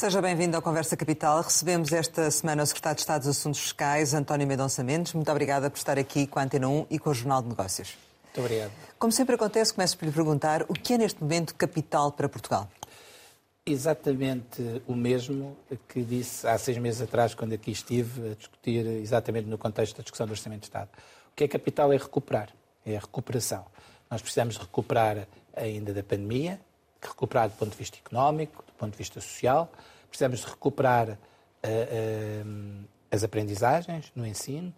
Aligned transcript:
Seja 0.00 0.22
bem-vindo 0.22 0.56
ao 0.56 0.62
Conversa 0.62 0.96
Capital. 0.96 1.42
Recebemos 1.42 1.92
esta 1.92 2.30
semana 2.30 2.62
o 2.62 2.66
Secretário 2.66 2.96
de 2.96 3.02
Estado 3.02 3.20
dos 3.20 3.36
Assuntos 3.36 3.60
Fiscais, 3.60 4.14
António 4.14 4.46
Medonça 4.46 4.82
Mendes. 4.82 5.12
Muito 5.12 5.30
obrigada 5.30 5.68
por 5.68 5.76
estar 5.76 5.98
aqui 5.98 6.26
com 6.26 6.38
a 6.38 6.42
Antena 6.42 6.70
1 6.70 6.86
e 6.88 6.98
com 6.98 7.10
o 7.10 7.14
Jornal 7.14 7.42
de 7.42 7.50
Negócios. 7.50 7.98
Muito 8.24 8.40
obrigado. 8.40 8.72
Como 8.98 9.12
sempre 9.12 9.34
acontece, 9.34 9.74
começo 9.74 9.98
por 9.98 10.06
lhe 10.06 10.10
perguntar 10.10 10.62
o 10.68 10.72
que 10.72 10.94
é 10.94 10.96
neste 10.96 11.22
momento 11.22 11.54
capital 11.54 12.10
para 12.12 12.30
Portugal? 12.30 12.66
Exatamente 13.66 14.82
o 14.88 14.94
mesmo 14.94 15.54
que 15.86 16.02
disse 16.02 16.46
há 16.46 16.56
seis 16.56 16.78
meses 16.78 17.02
atrás, 17.02 17.34
quando 17.34 17.52
aqui 17.52 17.70
estive 17.70 18.30
a 18.30 18.34
discutir, 18.34 18.86
exatamente 18.86 19.48
no 19.48 19.58
contexto 19.58 19.98
da 19.98 20.02
discussão 20.02 20.26
do 20.26 20.30
Orçamento 20.30 20.60
de 20.60 20.68
Estado. 20.68 20.88
O 21.30 21.36
que 21.36 21.44
é 21.44 21.48
capital 21.48 21.92
é 21.92 21.98
recuperar, 21.98 22.48
é 22.86 22.96
a 22.96 23.00
recuperação. 23.00 23.66
Nós 24.10 24.22
precisamos 24.22 24.56
recuperar 24.56 25.28
ainda 25.54 25.92
da 25.92 26.02
pandemia, 26.02 26.58
recuperar 27.08 27.48
do 27.48 27.56
ponto 27.56 27.72
de 27.72 27.76
vista 27.76 27.98
económico, 27.98 28.64
do 28.66 28.72
ponto 28.72 28.92
de 28.92 28.98
vista 28.98 29.20
social, 29.20 29.70
precisamos 30.08 30.44
recuperar 30.44 31.10
uh, 31.10 31.14
uh, 31.14 32.84
as 33.10 33.24
aprendizagens 33.24 34.12
no 34.14 34.26
ensino, 34.26 34.72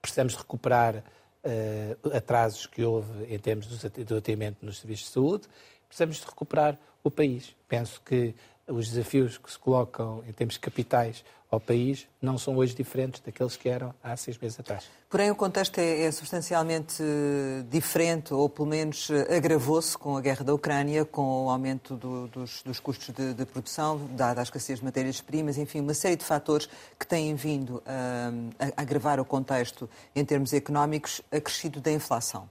precisamos 0.00 0.34
recuperar 0.34 0.96
uh, 0.96 2.16
atrasos 2.16 2.66
que 2.66 2.82
houve 2.82 3.32
em 3.32 3.38
termos 3.38 3.66
do 3.66 4.16
atendimento 4.16 4.64
nos 4.64 4.78
serviços 4.78 5.06
de 5.06 5.12
saúde, 5.12 5.48
precisamos 5.86 6.16
de 6.16 6.26
recuperar 6.26 6.78
o 7.04 7.10
país. 7.10 7.54
Penso 7.68 8.00
que 8.02 8.34
os 8.66 8.88
desafios 8.90 9.38
que 9.38 9.50
se 9.50 9.58
colocam 9.58 10.22
em 10.26 10.32
termos 10.32 10.56
capitais 10.56 11.24
ao 11.52 11.60
país 11.60 12.08
não 12.20 12.38
são 12.38 12.56
hoje 12.56 12.74
diferentes 12.74 13.20
daqueles 13.20 13.56
que 13.56 13.68
eram 13.68 13.94
há 14.02 14.16
seis 14.16 14.38
meses 14.38 14.58
atrás. 14.58 14.84
Porém, 15.10 15.30
o 15.30 15.34
contexto 15.34 15.78
é, 15.78 16.04
é 16.04 16.10
substancialmente 16.10 17.02
eh, 17.02 17.62
diferente, 17.68 18.32
ou 18.32 18.48
pelo 18.48 18.66
menos 18.66 19.10
eh, 19.10 19.36
agravou-se 19.36 19.98
com 19.98 20.16
a 20.16 20.20
guerra 20.22 20.42
da 20.46 20.54
Ucrânia, 20.54 21.04
com 21.04 21.44
o 21.44 21.50
aumento 21.50 21.94
do, 21.94 22.26
dos, 22.28 22.62
dos, 22.62 22.80
custos 22.80 23.14
de, 23.14 23.34
de, 23.34 23.44
produção, 23.44 24.00
dada 24.12 24.40
a 24.40 24.42
escassez 24.44 24.78
de 24.78 24.84
matérias-primas, 24.86 25.58
enfim, 25.58 25.80
uma 25.80 25.92
série 25.92 26.16
de 26.16 26.24
fatores 26.24 26.70
que 26.98 27.06
têm 27.06 27.34
vindo 27.34 27.82
a, 27.84 28.64
a 28.78 28.80
agravar 28.80 29.20
o 29.20 29.24
contexto 29.24 29.90
em 30.16 30.24
termos 30.24 30.54
económicos, 30.54 31.20
acrescido 31.30 31.82
da 31.82 31.92
inflação. 31.92 32.48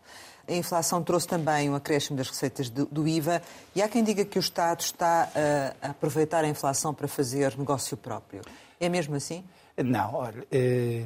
A 0.47 0.53
inflação 0.53 1.01
trouxe 1.01 1.27
também 1.27 1.71
um 1.71 1.75
acréscimo 1.75 2.17
das 2.17 2.29
receitas 2.29 2.69
do, 2.69 3.07
IVA 3.07 3.41
e 3.73 3.81
há 3.81 3.87
quem 3.87 4.03
diga 4.03 4.23
que 4.23 4.37
o 4.37 4.41
Estado 4.41 4.81
está 4.81 5.29
a 5.81 5.89
aproveitar 5.89 6.43
a 6.43 6.47
inflação 6.47 6.93
para 6.93 7.07
fazer 7.07 7.57
negócio 7.57 7.97
próprio. 7.97 8.41
É 8.81 8.89
mesmo 8.89 9.13
assim? 9.13 9.43
Não, 9.77 10.15
olha, 10.15 10.43
eh, 10.51 11.05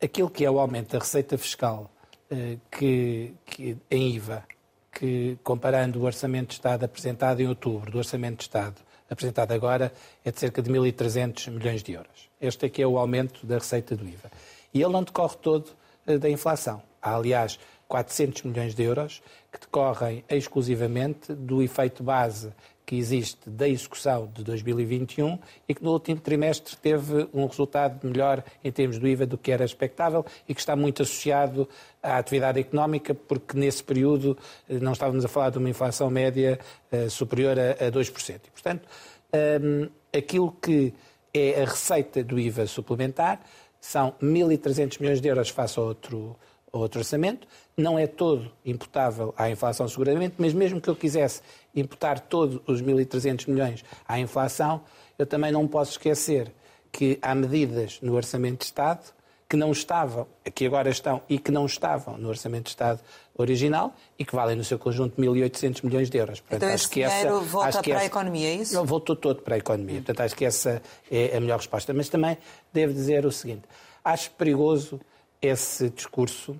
aquilo 0.00 0.30
que 0.30 0.44
é 0.44 0.50
o 0.50 0.60
aumento 0.60 0.92
da 0.92 1.00
receita 1.00 1.36
fiscal 1.36 1.90
eh, 2.30 2.56
que, 2.70 3.34
que, 3.44 3.76
em 3.90 4.14
IVA, 4.14 4.44
que 4.92 5.36
comparando 5.42 5.98
o 5.98 6.04
Orçamento 6.04 6.50
de 6.50 6.54
Estado 6.54 6.84
apresentado 6.84 7.40
em 7.40 7.48
outubro 7.48 7.90
do 7.90 7.98
Orçamento 7.98 8.36
de 8.36 8.42
Estado 8.44 8.76
apresentado 9.10 9.50
agora, 9.50 9.92
é 10.24 10.30
de 10.30 10.38
cerca 10.38 10.62
de 10.62 10.70
1.300 10.70 11.50
milhões 11.50 11.82
de 11.82 11.94
euros. 11.94 12.30
Este 12.40 12.66
aqui 12.66 12.80
é 12.80 12.86
o 12.86 12.96
aumento 12.96 13.44
da 13.44 13.58
receita 13.58 13.96
do 13.96 14.06
IVA. 14.06 14.30
E 14.72 14.80
ele 14.80 14.92
não 14.92 15.02
decorre 15.02 15.36
todo 15.42 15.70
eh, 16.06 16.18
da 16.18 16.30
inflação. 16.30 16.80
Há, 17.02 17.16
aliás, 17.16 17.58
400 17.88 18.44
milhões 18.44 18.72
de 18.72 18.84
euros 18.84 19.20
que 19.52 19.58
decorrem 19.58 20.24
exclusivamente 20.30 21.34
do 21.34 21.60
efeito 21.60 22.04
base 22.04 22.52
que 22.86 22.94
existe 22.96 23.50
da 23.50 23.68
execução 23.68 24.30
de 24.32 24.44
2021 24.44 25.36
e 25.68 25.74
que 25.74 25.82
no 25.82 25.90
último 25.90 26.20
trimestre 26.20 26.76
teve 26.76 27.28
um 27.34 27.44
resultado 27.46 28.06
melhor 28.06 28.44
em 28.62 28.70
termos 28.70 28.96
do 28.96 29.08
IVA 29.08 29.26
do 29.26 29.36
que 29.36 29.50
era 29.50 29.64
expectável 29.64 30.24
e 30.48 30.54
que 30.54 30.60
está 30.60 30.76
muito 30.76 31.02
associado 31.02 31.68
à 32.00 32.16
atividade 32.16 32.60
económica, 32.60 33.12
porque 33.12 33.58
nesse 33.58 33.82
período 33.82 34.38
eh, 34.70 34.78
não 34.78 34.92
estávamos 34.92 35.24
a 35.24 35.28
falar 35.28 35.50
de 35.50 35.58
uma 35.58 35.68
inflação 35.68 36.08
média 36.08 36.60
uh, 36.92 37.10
superior 37.10 37.58
a, 37.58 37.72
a 37.72 37.90
2%. 37.90 38.40
E, 38.46 38.50
portanto, 38.50 38.88
ehm, 39.32 39.88
aquilo 40.16 40.52
que 40.52 40.94
é 41.34 41.62
a 41.62 41.64
receita 41.64 42.22
do 42.22 42.38
IVA 42.38 42.66
suplementar 42.66 43.40
são 43.80 44.14
1.300 44.22 45.00
milhões 45.00 45.20
de 45.20 45.28
euros 45.28 45.48
face 45.48 45.78
a 45.78 45.82
outro 45.82 46.36
outro 46.78 47.00
orçamento, 47.00 47.46
não 47.76 47.98
é 47.98 48.06
todo 48.06 48.50
imputável 48.64 49.34
à 49.36 49.50
inflação 49.50 49.88
seguramente, 49.88 50.34
mas 50.38 50.52
mesmo 50.52 50.80
que 50.80 50.88
eu 50.88 50.96
quisesse 50.96 51.42
imputar 51.74 52.20
todos 52.20 52.60
os 52.66 52.82
1.300 52.82 53.48
milhões 53.48 53.84
à 54.06 54.18
inflação, 54.18 54.82
eu 55.18 55.26
também 55.26 55.52
não 55.52 55.66
posso 55.66 55.92
esquecer 55.92 56.52
que 56.90 57.18
há 57.20 57.34
medidas 57.34 57.98
no 58.00 58.14
Orçamento 58.14 58.60
de 58.60 58.64
Estado 58.64 59.16
que 59.48 59.56
não 59.56 59.70
estavam, 59.70 60.26
que 60.54 60.66
agora 60.66 60.90
estão 60.90 61.22
e 61.28 61.38
que 61.38 61.52
não 61.52 61.66
estavam 61.66 62.18
no 62.18 62.28
Orçamento 62.28 62.64
de 62.64 62.70
Estado 62.70 63.00
original 63.36 63.94
e 64.18 64.24
que 64.24 64.34
valem 64.34 64.56
no 64.56 64.64
seu 64.64 64.78
conjunto 64.78 65.20
1.800 65.20 65.84
milhões 65.84 66.10
de 66.10 66.18
euros. 66.18 66.40
Portanto, 66.40 66.62
então 66.62 66.74
esse 66.74 66.90
dinheiro 66.90 67.12
essa, 67.12 67.40
volta 67.40 67.82
para 67.82 67.92
essa, 67.92 68.02
a 68.02 68.06
economia, 68.06 68.48
é 68.48 68.54
isso? 68.54 68.84
Voltou 68.84 69.14
todo 69.14 69.42
para 69.42 69.54
a 69.54 69.58
economia. 69.58 69.96
Portanto, 69.96 70.20
acho 70.22 70.34
que 70.34 70.44
essa 70.44 70.82
é 71.10 71.36
a 71.36 71.40
melhor 71.40 71.58
resposta. 71.58 71.94
Mas 71.94 72.08
também 72.08 72.36
devo 72.72 72.92
dizer 72.92 73.24
o 73.24 73.30
seguinte, 73.30 73.62
acho 74.04 74.30
perigoso 74.32 75.00
esse 75.40 75.90
discurso 75.90 76.52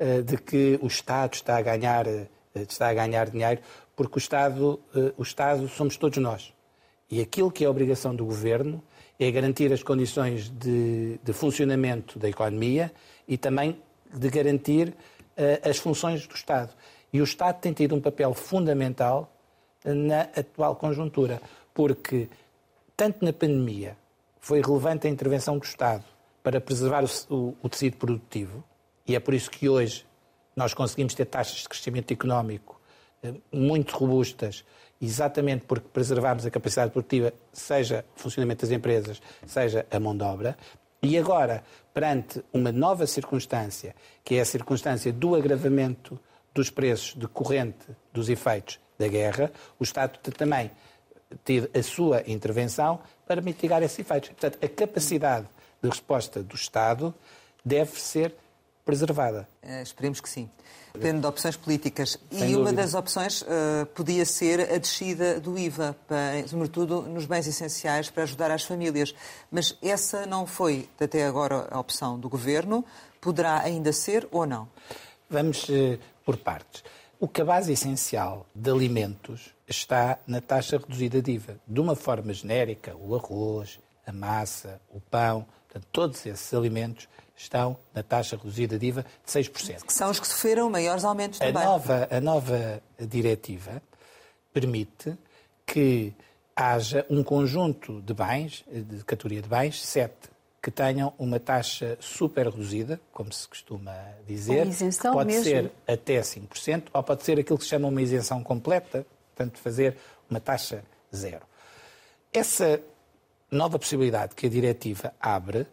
uh, 0.00 0.22
de 0.22 0.36
que 0.36 0.78
o 0.82 0.86
Estado 0.86 1.34
está 1.34 1.56
a 1.56 1.62
ganhar, 1.62 2.06
uh, 2.06 2.26
está 2.54 2.88
a 2.88 2.94
ganhar 2.94 3.30
dinheiro, 3.30 3.60
porque 3.94 4.16
o 4.16 4.18
Estado, 4.18 4.80
uh, 4.94 5.12
o 5.16 5.22
Estado 5.22 5.68
somos 5.68 5.96
todos 5.96 6.18
nós. 6.18 6.52
E 7.10 7.20
aquilo 7.20 7.50
que 7.50 7.64
é 7.64 7.66
a 7.66 7.70
obrigação 7.70 8.14
do 8.14 8.24
Governo 8.24 8.82
é 9.18 9.30
garantir 9.30 9.72
as 9.72 9.82
condições 9.82 10.50
de, 10.50 11.18
de 11.22 11.32
funcionamento 11.32 12.18
da 12.18 12.28
economia 12.28 12.92
e 13.28 13.38
também 13.38 13.80
de 14.12 14.28
garantir 14.28 14.92
as 15.62 15.78
funções 15.78 16.26
do 16.26 16.34
Estado. 16.34 16.74
E 17.12 17.20
o 17.20 17.24
Estado 17.24 17.60
tem 17.60 17.72
tido 17.72 17.94
um 17.94 18.00
papel 18.00 18.34
fundamental 18.34 19.32
na 19.84 20.22
atual 20.22 20.74
conjuntura, 20.74 21.40
porque 21.72 22.28
tanto 22.96 23.24
na 23.24 23.32
pandemia 23.32 23.96
foi 24.40 24.60
relevante 24.60 25.06
a 25.06 25.10
intervenção 25.10 25.58
do 25.58 25.64
Estado 25.64 26.04
para 26.46 26.60
preservar 26.60 27.02
o, 27.02 27.34
o, 27.34 27.56
o 27.60 27.68
tecido 27.68 27.96
produtivo, 27.96 28.62
e 29.04 29.16
é 29.16 29.18
por 29.18 29.34
isso 29.34 29.50
que 29.50 29.68
hoje 29.68 30.06
nós 30.54 30.72
conseguimos 30.72 31.12
ter 31.12 31.24
taxas 31.24 31.56
de 31.56 31.68
crescimento 31.68 32.12
económico 32.12 32.80
eh, 33.20 33.34
muito 33.50 33.96
robustas, 33.96 34.64
exatamente 35.02 35.64
porque 35.66 35.88
preservamos 35.92 36.46
a 36.46 36.50
capacidade 36.52 36.92
produtiva, 36.92 37.32
seja 37.52 38.04
o 38.16 38.20
funcionamento 38.20 38.64
das 38.64 38.70
empresas, 38.70 39.20
seja 39.44 39.84
a 39.90 39.98
mão 39.98 40.16
de 40.16 40.22
obra. 40.22 40.56
E 41.02 41.18
agora, 41.18 41.64
perante 41.92 42.40
uma 42.52 42.70
nova 42.70 43.08
circunstância, 43.08 43.92
que 44.24 44.36
é 44.36 44.40
a 44.40 44.44
circunstância 44.44 45.12
do 45.12 45.34
agravamento 45.34 46.16
dos 46.54 46.70
preços 46.70 47.16
decorrente 47.16 47.88
dos 48.12 48.28
efeitos 48.28 48.78
da 48.96 49.08
guerra, 49.08 49.50
o 49.80 49.82
Estado 49.82 50.16
também 50.30 50.70
ter 51.44 51.68
a 51.76 51.82
sua 51.82 52.22
intervenção 52.24 53.00
para 53.26 53.40
mitigar 53.40 53.82
esses 53.82 53.98
efeitos. 53.98 54.28
Portanto, 54.28 54.64
a 54.64 54.68
capacidade 54.68 55.48
de 55.82 55.88
resposta 55.88 56.42
do 56.42 56.54
Estado 56.54 57.14
deve 57.64 58.00
ser 58.00 58.34
preservada. 58.84 59.48
Uh, 59.62 59.82
esperemos 59.82 60.20
que 60.20 60.28
sim. 60.28 60.48
Depende 60.94 61.20
de 61.20 61.26
opções 61.26 61.56
políticas. 61.56 62.18
Sem 62.30 62.38
e 62.38 62.52
dúvida. 62.52 62.58
uma 62.58 62.72
das 62.72 62.94
opções 62.94 63.42
uh, 63.42 63.86
podia 63.94 64.24
ser 64.24 64.72
a 64.72 64.78
descida 64.78 65.38
do 65.38 65.58
IVA, 65.58 65.94
para, 66.06 66.46
sobretudo 66.46 67.02
nos 67.02 67.26
bens 67.26 67.46
essenciais, 67.46 68.08
para 68.08 68.22
ajudar 68.22 68.50
as 68.50 68.62
famílias. 68.62 69.14
Mas 69.50 69.76
essa 69.82 70.24
não 70.24 70.46
foi, 70.46 70.88
até 70.98 71.26
agora, 71.26 71.68
a 71.70 71.78
opção 71.78 72.18
do 72.18 72.28
Governo. 72.28 72.84
Poderá 73.20 73.60
ainda 73.60 73.92
ser 73.92 74.26
ou 74.30 74.46
não? 74.46 74.68
Vamos 75.28 75.68
uh, 75.68 75.98
por 76.24 76.36
partes. 76.36 76.84
O 77.18 77.26
cabaz 77.26 77.68
essencial 77.68 78.46
de 78.54 78.70
alimentos 78.70 79.54
está 79.66 80.18
na 80.26 80.40
taxa 80.40 80.78
reduzida 80.78 81.20
de 81.20 81.32
IVA. 81.32 81.58
De 81.66 81.80
uma 81.80 81.96
forma 81.96 82.32
genérica, 82.32 82.94
o 82.96 83.14
arroz, 83.14 83.80
a 84.06 84.12
massa, 84.12 84.80
o 84.90 85.00
pão, 85.00 85.44
Portanto, 85.76 85.88
todos 85.92 86.26
esses 86.26 86.54
alimentos 86.54 87.06
estão 87.36 87.76
na 87.94 88.02
taxa 88.02 88.36
reduzida 88.36 88.78
de 88.78 88.86
IVA 88.86 89.04
de 89.24 89.30
6%. 89.30 89.84
Que 89.84 89.92
são 89.92 90.10
os 90.10 90.18
que 90.18 90.26
sofreram 90.26 90.70
maiores 90.70 91.04
aumentos 91.04 91.38
também. 91.38 91.62
A 91.62 91.66
nova, 91.66 92.08
a 92.10 92.20
nova 92.20 92.82
diretiva 92.98 93.82
permite 94.52 95.16
que 95.66 96.14
haja 96.54 97.04
um 97.10 97.22
conjunto 97.22 98.00
de 98.00 98.14
bens, 98.14 98.64
de 98.70 99.04
categoria 99.04 99.42
de 99.42 99.48
bens, 99.48 99.84
sete, 99.84 100.30
que 100.62 100.70
tenham 100.70 101.12
uma 101.18 101.38
taxa 101.38 101.98
super 102.00 102.46
reduzida, 102.46 102.98
como 103.12 103.30
se 103.30 103.46
costuma 103.46 103.92
dizer, 104.26 104.66
que 104.66 105.08
pode 105.12 105.26
mesmo. 105.26 105.44
ser 105.44 105.72
até 105.86 106.20
5%, 106.20 106.84
ou 106.92 107.02
pode 107.02 107.22
ser 107.22 107.38
aquilo 107.38 107.58
que 107.58 107.64
se 107.64 107.70
chama 107.70 107.86
uma 107.86 108.00
isenção 108.00 108.42
completa, 108.42 109.06
portanto, 109.34 109.58
fazer 109.58 109.96
uma 110.28 110.40
taxa 110.40 110.82
zero. 111.14 111.42
Essa 112.32 112.80
nova 113.50 113.78
possibilidade 113.78 114.34
que 114.34 114.46
a 114.46 114.50
diretiva 114.50 115.12
abre 115.20 115.66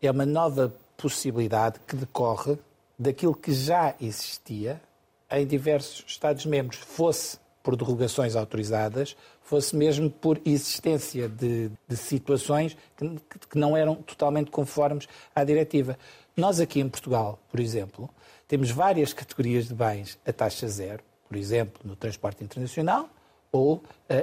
é 0.00 0.10
uma 0.10 0.26
nova 0.26 0.74
possibilidade 0.96 1.80
que 1.86 1.96
decorre 1.96 2.58
daquilo 2.98 3.34
que 3.34 3.52
já 3.52 3.94
existia 4.00 4.80
em 5.30 5.46
diversos 5.46 6.04
Estados-membros, 6.06 6.78
fosse 6.78 7.38
por 7.62 7.76
derrogações 7.76 8.36
autorizadas, 8.36 9.16
fosse 9.42 9.74
mesmo 9.74 10.10
por 10.10 10.40
existência 10.44 11.28
de, 11.28 11.70
de 11.88 11.96
situações 11.96 12.76
que, 12.96 13.08
que, 13.48 13.58
não 13.58 13.76
eram 13.76 13.96
totalmente 13.96 14.50
conformes 14.50 15.08
à 15.34 15.42
diretiva. 15.42 15.98
Nós 16.36 16.60
aqui 16.60 16.80
em 16.80 16.88
Portugal, 16.88 17.38
por 17.50 17.58
exemplo, 17.58 18.10
temos 18.46 18.70
várias 18.70 19.12
categorias 19.12 19.66
de 19.66 19.74
bens 19.74 20.18
a 20.26 20.32
taxa 20.32 20.68
zero, 20.68 21.02
por 21.26 21.36
exemplo, 21.36 21.80
no 21.84 21.96
transporte 21.96 22.44
internacional 22.44 23.08
ou 23.50 23.76
uh, 23.76 23.82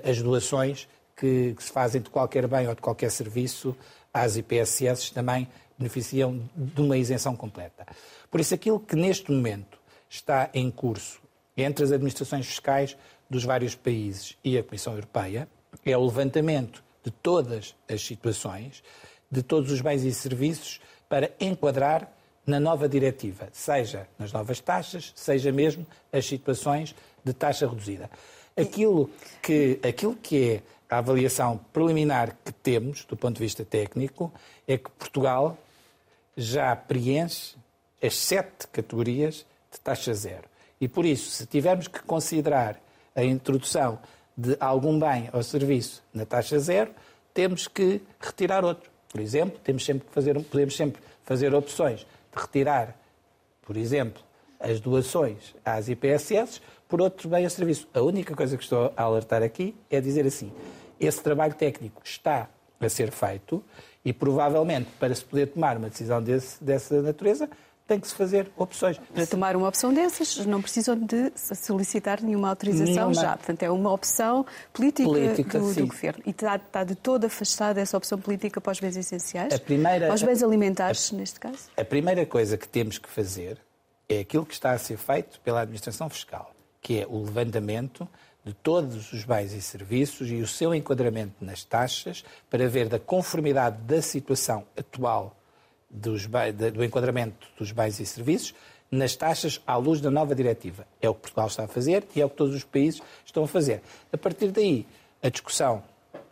as 0.10 0.22
doações 0.22 0.88
que, 1.22 1.54
que 1.56 1.64
se 1.64 1.72
fazem 1.72 2.02
de 2.02 2.10
qualquer 2.10 2.48
bem 2.48 2.68
ou 2.68 2.74
de 2.74 2.82
qualquer 2.82 3.12
serviço, 3.12 3.78
as 4.12 4.36
IPSS 4.36 5.14
também 5.14 5.48
beneficiam 5.78 6.50
de 6.56 6.82
uma 6.82 6.98
isenção 6.98 7.36
completa. 7.36 7.86
Por 8.30 8.40
isso, 8.40 8.56
aquilo 8.56 8.80
que 8.80 8.96
neste 8.96 9.32
momento 9.32 9.80
está 10.10 10.50
em 10.52 10.72
curso 10.72 11.22
entre 11.56 11.84
as 11.84 11.92
administrações 11.92 12.48
fiscais 12.48 12.98
dos 13.30 13.44
vários 13.44 13.76
países 13.76 14.36
e 14.44 14.58
a 14.58 14.64
Comissão 14.64 14.94
Europeia 14.94 15.48
é 15.86 15.96
o 15.96 16.04
levantamento 16.04 16.84
de 17.04 17.12
todas 17.12 17.76
as 17.88 18.02
situações, 18.02 18.84
de 19.30 19.44
todos 19.44 19.72
os 19.72 19.80
bens 19.80 20.04
e 20.04 20.14
serviços, 20.14 20.82
para 21.08 21.32
enquadrar 21.40 22.12
na 22.46 22.60
nova 22.60 22.90
diretiva, 22.90 23.48
seja 23.52 24.08
nas 24.18 24.34
novas 24.34 24.60
taxas, 24.60 25.14
seja 25.16 25.52
mesmo 25.52 25.86
as 26.12 26.26
situações 26.26 26.96
de 27.24 27.34
taxa 27.34 27.68
reduzida. 27.68 28.10
Aquilo 28.58 29.10
que, 29.42 29.80
aquilo 29.88 30.16
que 30.16 30.50
é 30.50 30.62
a 30.92 30.98
avaliação 30.98 31.58
preliminar 31.72 32.36
que 32.44 32.52
temos, 32.52 33.06
do 33.06 33.16
ponto 33.16 33.38
de 33.38 33.42
vista 33.42 33.64
técnico, 33.64 34.32
é 34.68 34.78
que 34.78 34.92
Portugal 34.92 35.58
já 36.36 36.76
preenche 36.76 37.56
as 38.04 38.18
sete 38.18 38.68
categorias 38.68 39.46
de 39.72 39.80
taxa 39.80 40.14
zero. 40.14 40.44
E 40.82 40.90
por 40.90 41.06
isso, 41.06 41.32
se 41.32 41.46
tivermos 41.46 41.88
que 41.88 42.04
considerar 42.04 42.78
a 43.16 43.24
introdução 43.24 44.00
de 44.36 44.58
algum 44.60 45.00
bem 45.00 45.30
ou 45.32 45.42
serviço 45.42 46.04
na 46.14 46.26
taxa 46.26 46.60
zero, 46.60 46.92
temos 47.34 47.70
que 47.70 48.02
retirar 48.20 48.66
outro. 48.66 48.92
Por 49.08 49.22
exemplo, 49.22 49.58
temos 49.64 49.86
sempre 49.86 50.08
que 50.08 50.14
fazer, 50.14 50.42
podemos 50.44 50.76
sempre 50.76 51.02
fazer 51.24 51.56
opções 51.56 52.02
de 52.02 52.42
retirar, 52.42 52.98
por 53.62 53.78
exemplo, 53.78 54.22
as 54.60 54.82
doações 54.82 55.56
às 55.64 55.88
IPSS 55.88 56.62
por 56.88 57.02
outro 57.02 57.30
bem 57.30 57.46
ou 57.46 57.50
serviço. 57.50 57.88
A 57.94 58.02
única 58.02 58.36
coisa 58.36 58.58
que 58.58 58.64
estou 58.64 58.92
a 58.98 59.04
alertar 59.04 59.42
aqui 59.42 59.74
é 59.90 60.02
dizer 60.02 60.26
assim: 60.26 60.52
esse 61.02 61.22
trabalho 61.22 61.54
técnico 61.54 62.02
está 62.06 62.48
a 62.80 62.90
ser 62.90 63.12
feito 63.12 63.64
e 64.04 64.14
provavelmente 64.14 64.90
para 65.00 65.14
se 65.14 65.24
poder 65.24 65.48
tomar 65.48 65.78
uma 65.78 65.90
decisão 65.90 66.22
desse, 66.22 66.64
dessa 66.64 67.02
natureza 67.02 67.50
tem 67.88 68.00
que 68.00 68.08
se 68.08 68.16
fazer 68.16 68.50
opções. 68.56 68.98
Para 69.14 69.28
tomar 69.28 69.54
uma 69.56 69.68
opção 69.68 69.94
dessas, 69.94 70.46
não 70.46 70.62
precisam 70.62 70.98
de 70.98 71.32
solicitar 71.36 72.22
nenhuma 72.22 72.48
autorização 72.48 73.10
nenhuma. 73.10 73.14
já. 73.14 73.36
Portanto, 73.36 73.64
é 73.64 73.70
uma 73.70 73.92
opção 73.92 74.46
política, 74.72 75.10
política 75.10 75.60
do, 75.60 75.74
do, 75.74 75.88
governo. 75.88 76.24
E 76.26 76.30
está, 76.30 76.56
está, 76.56 76.84
de 76.86 76.96
todo 76.96 77.26
afastada 77.26 77.82
essa 77.82 77.98
opção 77.98 78.18
política 78.18 78.62
para 78.62 78.72
os 78.72 78.80
bens 78.80 78.96
essenciais? 78.96 79.54
A 79.54 79.60
primeira, 79.60 80.06
para 80.06 80.16
os 80.16 80.24
bens 80.24 80.42
alimentares, 80.42 81.12
a, 81.12 81.18
neste 81.18 81.40
caso? 81.40 81.70
A 81.76 81.84
primeira 81.84 82.26
coisa 82.26 82.58
que 82.58 82.68
temos 82.68 82.98
que 82.98 83.10
fazer 83.10 83.58
é 84.08 84.20
aquilo 84.20 84.46
que 84.46 84.54
está 84.54 84.72
a 84.72 84.78
ser 84.78 84.98
feito 84.98 85.42
pela 85.42 85.62
Administração 85.62 86.10
Fiscal, 86.10 86.54
que 86.82 87.02
é 87.02 87.06
o 87.06 87.24
levantamento 87.24 88.08
de 88.44 88.54
todos 88.54 89.14
os 89.14 89.24
bens 89.24 89.54
e 89.54 89.62
serviços 89.62 90.30
e 90.30 90.42
o 90.42 90.48
seu 90.48 90.74
enquadramento 90.74 91.34
nas 91.42 91.64
taxas 91.64 92.24
para 92.50 92.68
ver 92.68 92.90
da 92.90 93.00
conformidade 93.00 93.78
da 93.84 94.02
situação 94.02 94.66
atual 94.76 95.36
dos, 95.90 96.26
do 96.74 96.84
enquadramento 96.84 97.48
dos 97.58 97.72
bens 97.72 98.00
e 98.00 98.06
serviços 98.06 98.56
nas 98.90 99.16
taxas 99.16 99.62
à 99.66 99.78
luz 99.78 100.02
da 100.02 100.12
nova 100.12 100.36
diretiva. 100.36 100.86
É 101.02 101.10
o 101.10 101.14
que 101.14 101.22
Portugal 101.22 101.48
está 101.48 101.64
a 101.64 101.68
fazer 101.68 102.06
e 102.16 102.22
é 102.22 102.26
o 102.26 102.30
que 102.30 102.36
todos 102.36 102.56
os 102.56 102.64
países 102.64 103.02
estão 103.26 103.44
a 103.44 103.48
fazer. 103.48 103.82
A 104.12 104.18
partir 104.18 104.52
daí, 104.52 104.86
a 105.24 105.30
discussão 105.30 105.84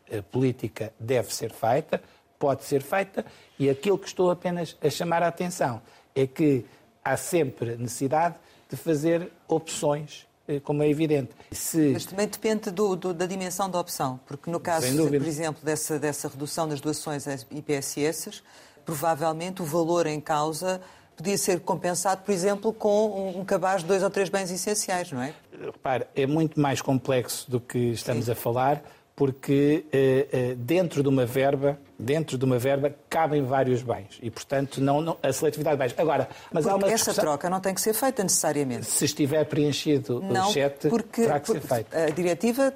eh, 0.09 0.21
política 0.21 0.91
deve 0.99 1.33
ser 1.33 1.53
feita, 1.53 2.01
pode 2.37 2.63
ser 2.63 2.81
feita, 2.81 3.25
e 3.57 3.69
aquilo 3.69 3.97
que 3.97 4.07
estou 4.07 4.31
apenas 4.31 4.75
a 4.81 4.89
chamar 4.89 5.23
a 5.23 5.27
atenção 5.27 5.81
é 6.15 6.25
que 6.25 6.65
há 7.03 7.15
sempre 7.15 7.75
necessidade 7.77 8.35
de 8.69 8.75
fazer 8.75 9.31
opções 9.47 10.27
como 10.63 10.81
é 10.81 10.89
evidente. 10.89 11.31
Se... 11.51 11.91
Mas 11.93 12.05
também 12.05 12.27
depende 12.27 12.71
do, 12.71 12.95
do, 12.95 13.13
da 13.13 13.25
dimensão 13.25 13.69
da 13.69 13.79
opção, 13.79 14.19
porque 14.25 14.49
no 14.49 14.59
caso, 14.59 14.87
por 14.95 15.27
exemplo, 15.27 15.63
dessa, 15.63 15.99
dessa 15.99 16.27
redução 16.27 16.67
das 16.67 16.81
doações 16.81 17.27
às 17.27 17.45
IPSS, 17.51 18.41
provavelmente 18.85 19.61
o 19.61 19.65
valor 19.65 20.07
em 20.07 20.19
causa 20.19 20.81
podia 21.15 21.37
ser 21.37 21.59
compensado, 21.59 22.23
por 22.23 22.31
exemplo, 22.31 22.71
com 22.71 23.37
um 23.37 23.43
cabaz 23.43 23.81
de 23.81 23.87
dois 23.87 24.01
ou 24.01 24.09
três 24.09 24.29
bens 24.29 24.49
essenciais, 24.49 25.11
não 25.11 25.21
é? 25.21 25.33
Repare, 25.61 26.07
é 26.15 26.25
muito 26.25 26.57
mais 26.57 26.81
complexo 26.81 27.51
do 27.51 27.59
que 27.59 27.77
estamos 27.91 28.25
Sim. 28.25 28.31
a 28.31 28.35
falar, 28.35 28.81
porque 29.19 29.83
eh, 29.91 30.27
eh, 30.31 30.55
dentro 30.57 31.03
de 31.03 31.09
uma 31.09 31.25
verba, 31.25 31.77
dentro 31.99 32.37
de 32.37 32.45
uma 32.45 32.57
verba, 32.57 32.95
cabem 33.09 33.43
vários 33.43 33.81
bens 33.81 34.17
e, 34.21 34.31
portanto, 34.31 34.79
não, 34.79 35.01
não 35.01 35.17
a 35.21 35.33
seletividade 35.33 35.75
de 35.75 35.83
bens. 35.83 35.93
Agora, 35.99 36.29
mas 36.53 36.63
porque 36.63 36.69
há 36.69 36.87
uma 36.87 36.93
essa 36.93 37.13
troca 37.13 37.49
não 37.49 37.59
tem 37.59 37.73
que 37.73 37.81
ser 37.81 37.93
feita 37.93 38.23
necessariamente. 38.23 38.85
Se 38.85 39.03
estiver 39.03 39.43
preenchido 39.43 40.21
não, 40.21 40.47
o 40.47 40.53
chat, 40.53 40.87
porque, 40.87 41.23
terá 41.23 41.37
que 41.37 41.51
ser 41.51 41.59
feito. 41.59 41.93
A 41.93 42.09
diretiva 42.11 42.73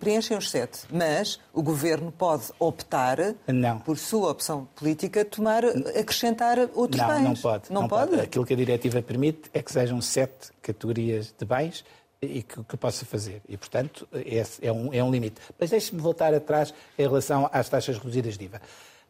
preenchem 0.00 0.34
os 0.34 0.50
sete, 0.50 0.80
mas 0.90 1.38
o 1.52 1.62
governo 1.62 2.10
pode 2.10 2.44
optar, 2.58 3.18
não. 3.46 3.78
por 3.80 3.98
sua 3.98 4.30
opção 4.30 4.66
política, 4.74 5.26
tomar, 5.26 5.62
acrescentar 5.94 6.70
outros 6.72 7.02
não, 7.02 7.08
bens. 7.08 7.22
Não 7.22 7.34
pode. 7.34 7.64
Não, 7.70 7.82
não 7.82 7.88
pode? 7.88 8.10
pode. 8.12 8.22
Aquilo 8.22 8.46
que 8.46 8.54
a 8.54 8.56
diretiva 8.56 9.02
permite 9.02 9.50
é 9.52 9.60
que 9.60 9.70
sejam 9.70 10.00
sete 10.00 10.52
categorias 10.62 11.34
de 11.38 11.44
bens 11.44 11.84
e 12.22 12.42
que, 12.42 12.62
que 12.62 12.76
possa 12.76 13.04
fazer. 13.04 13.42
E, 13.48 13.56
portanto, 13.56 14.08
esse 14.24 14.64
é 14.64 14.72
um, 14.72 14.94
é 14.94 15.02
um 15.02 15.10
limite. 15.10 15.40
Mas 15.58 15.70
deixe-me 15.70 16.00
voltar 16.00 16.32
atrás 16.32 16.72
em 16.96 17.02
relação 17.02 17.50
às 17.52 17.68
taxas 17.68 17.98
reduzidas 17.98 18.38
de 18.38 18.44
IVA. 18.44 18.62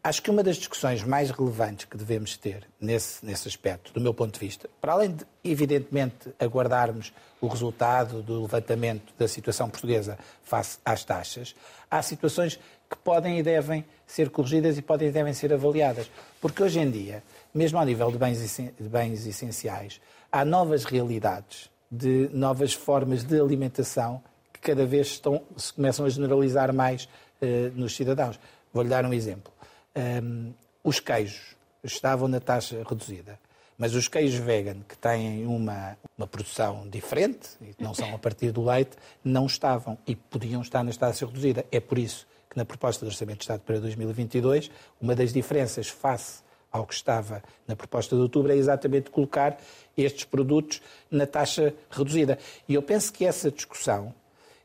Acho 0.04 0.20
que 0.20 0.30
uma 0.30 0.42
das 0.42 0.56
discussões 0.56 1.04
mais 1.04 1.30
relevantes 1.30 1.84
que 1.84 1.96
devemos 1.96 2.36
ter 2.36 2.66
nesse, 2.80 3.24
nesse 3.24 3.46
aspecto, 3.46 3.92
do 3.92 4.00
meu 4.00 4.12
ponto 4.12 4.34
de 4.34 4.40
vista, 4.40 4.68
para 4.80 4.94
além 4.94 5.12
de, 5.12 5.24
evidentemente, 5.44 6.34
aguardarmos 6.40 7.12
o 7.40 7.46
resultado 7.46 8.20
do 8.20 8.42
levantamento 8.42 9.14
da 9.16 9.28
situação 9.28 9.70
portuguesa 9.70 10.18
face 10.42 10.78
às 10.84 11.04
taxas, 11.04 11.54
há 11.88 12.02
situações 12.02 12.58
que 12.90 12.96
podem 12.96 13.38
e 13.38 13.42
devem 13.44 13.84
ser 14.04 14.28
corrigidas 14.30 14.76
e 14.76 14.82
podem 14.82 15.08
e 15.08 15.12
devem 15.12 15.32
ser 15.32 15.52
avaliadas. 15.52 16.10
Porque 16.40 16.64
hoje 16.64 16.80
em 16.80 16.90
dia, 16.90 17.22
mesmo 17.54 17.78
ao 17.78 17.84
nível 17.84 18.10
de 18.10 18.18
bens, 18.18 18.56
de 18.56 18.88
bens 18.88 19.24
essenciais, 19.24 20.00
há 20.32 20.44
novas 20.44 20.82
realidades, 20.82 21.70
de 21.92 22.30
novas 22.32 22.72
formas 22.72 23.22
de 23.22 23.38
alimentação 23.38 24.22
que 24.50 24.60
cada 24.60 24.86
vez 24.86 25.08
estão, 25.08 25.42
se 25.58 25.74
começam 25.74 26.06
a 26.06 26.08
generalizar 26.08 26.72
mais 26.72 27.06
eh, 27.42 27.70
nos 27.74 27.94
cidadãos. 27.94 28.40
Vou-lhe 28.72 28.88
dar 28.88 29.04
um 29.04 29.12
exemplo. 29.12 29.52
Um, 29.94 30.54
os 30.82 30.98
queijos 30.98 31.54
estavam 31.84 32.28
na 32.28 32.40
taxa 32.40 32.82
reduzida, 32.88 33.38
mas 33.76 33.94
os 33.94 34.08
queijos 34.08 34.40
vegan, 34.40 34.76
que 34.88 34.96
têm 34.96 35.44
uma, 35.46 35.98
uma 36.16 36.26
produção 36.26 36.88
diferente, 36.88 37.50
não 37.78 37.92
são 37.92 38.14
a 38.14 38.18
partir 38.18 38.52
do 38.52 38.64
leite, 38.64 38.96
não 39.22 39.44
estavam 39.44 39.98
e 40.06 40.16
podiam 40.16 40.62
estar 40.62 40.82
na 40.82 40.92
taxa 40.92 41.26
reduzida. 41.26 41.66
É 41.70 41.78
por 41.78 41.98
isso 41.98 42.26
que 42.48 42.56
na 42.56 42.64
proposta 42.64 43.04
do 43.04 43.08
Orçamento 43.08 43.38
de 43.38 43.44
Estado 43.44 43.60
para 43.60 43.78
2022, 43.80 44.70
uma 45.00 45.14
das 45.14 45.32
diferenças 45.32 45.88
face 45.88 46.42
ao 46.70 46.86
que 46.86 46.94
estava 46.94 47.42
na 47.68 47.76
proposta 47.76 48.16
de 48.16 48.22
outubro 48.22 48.50
é 48.50 48.56
exatamente 48.56 49.10
colocar 49.10 49.58
estes 49.96 50.24
produtos 50.24 50.80
na 51.10 51.26
taxa 51.26 51.74
reduzida. 51.90 52.38
E 52.68 52.74
eu 52.74 52.82
penso 52.82 53.12
que 53.12 53.24
essa 53.24 53.50
discussão 53.50 54.14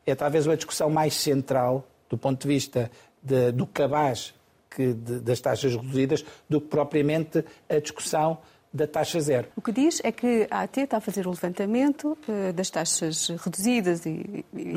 é 0.06 0.16
talvez 0.16 0.48
uma 0.48 0.56
discussão 0.56 0.90
mais 0.90 1.14
central 1.16 1.86
do 2.10 2.18
ponto 2.18 2.42
de 2.42 2.48
vista 2.48 2.90
de, 3.22 3.52
do 3.52 3.68
cabaz 3.68 4.34
que, 4.70 4.94
de, 4.94 5.20
das 5.20 5.40
taxas 5.42 5.76
reduzidas 5.76 6.24
do 6.50 6.62
que 6.62 6.68
propriamente 6.68 7.44
a 7.70 7.80
discussão 7.80 8.38
da 8.72 8.86
taxa 8.86 9.20
zero. 9.20 9.48
O 9.56 9.62
que 9.62 9.72
diz 9.72 10.02
é 10.04 10.12
que 10.12 10.48
a 10.52 10.62
AT 10.62 10.82
está 10.82 10.98
a 10.98 11.02
fazer 11.02 11.26
o 11.26 11.32
levantamento 11.32 12.18
uh, 12.28 12.54
das 12.54 12.70
taxas 12.70 13.30
reduzidas 13.30 14.06
e, 14.06 14.46
e 14.54 14.74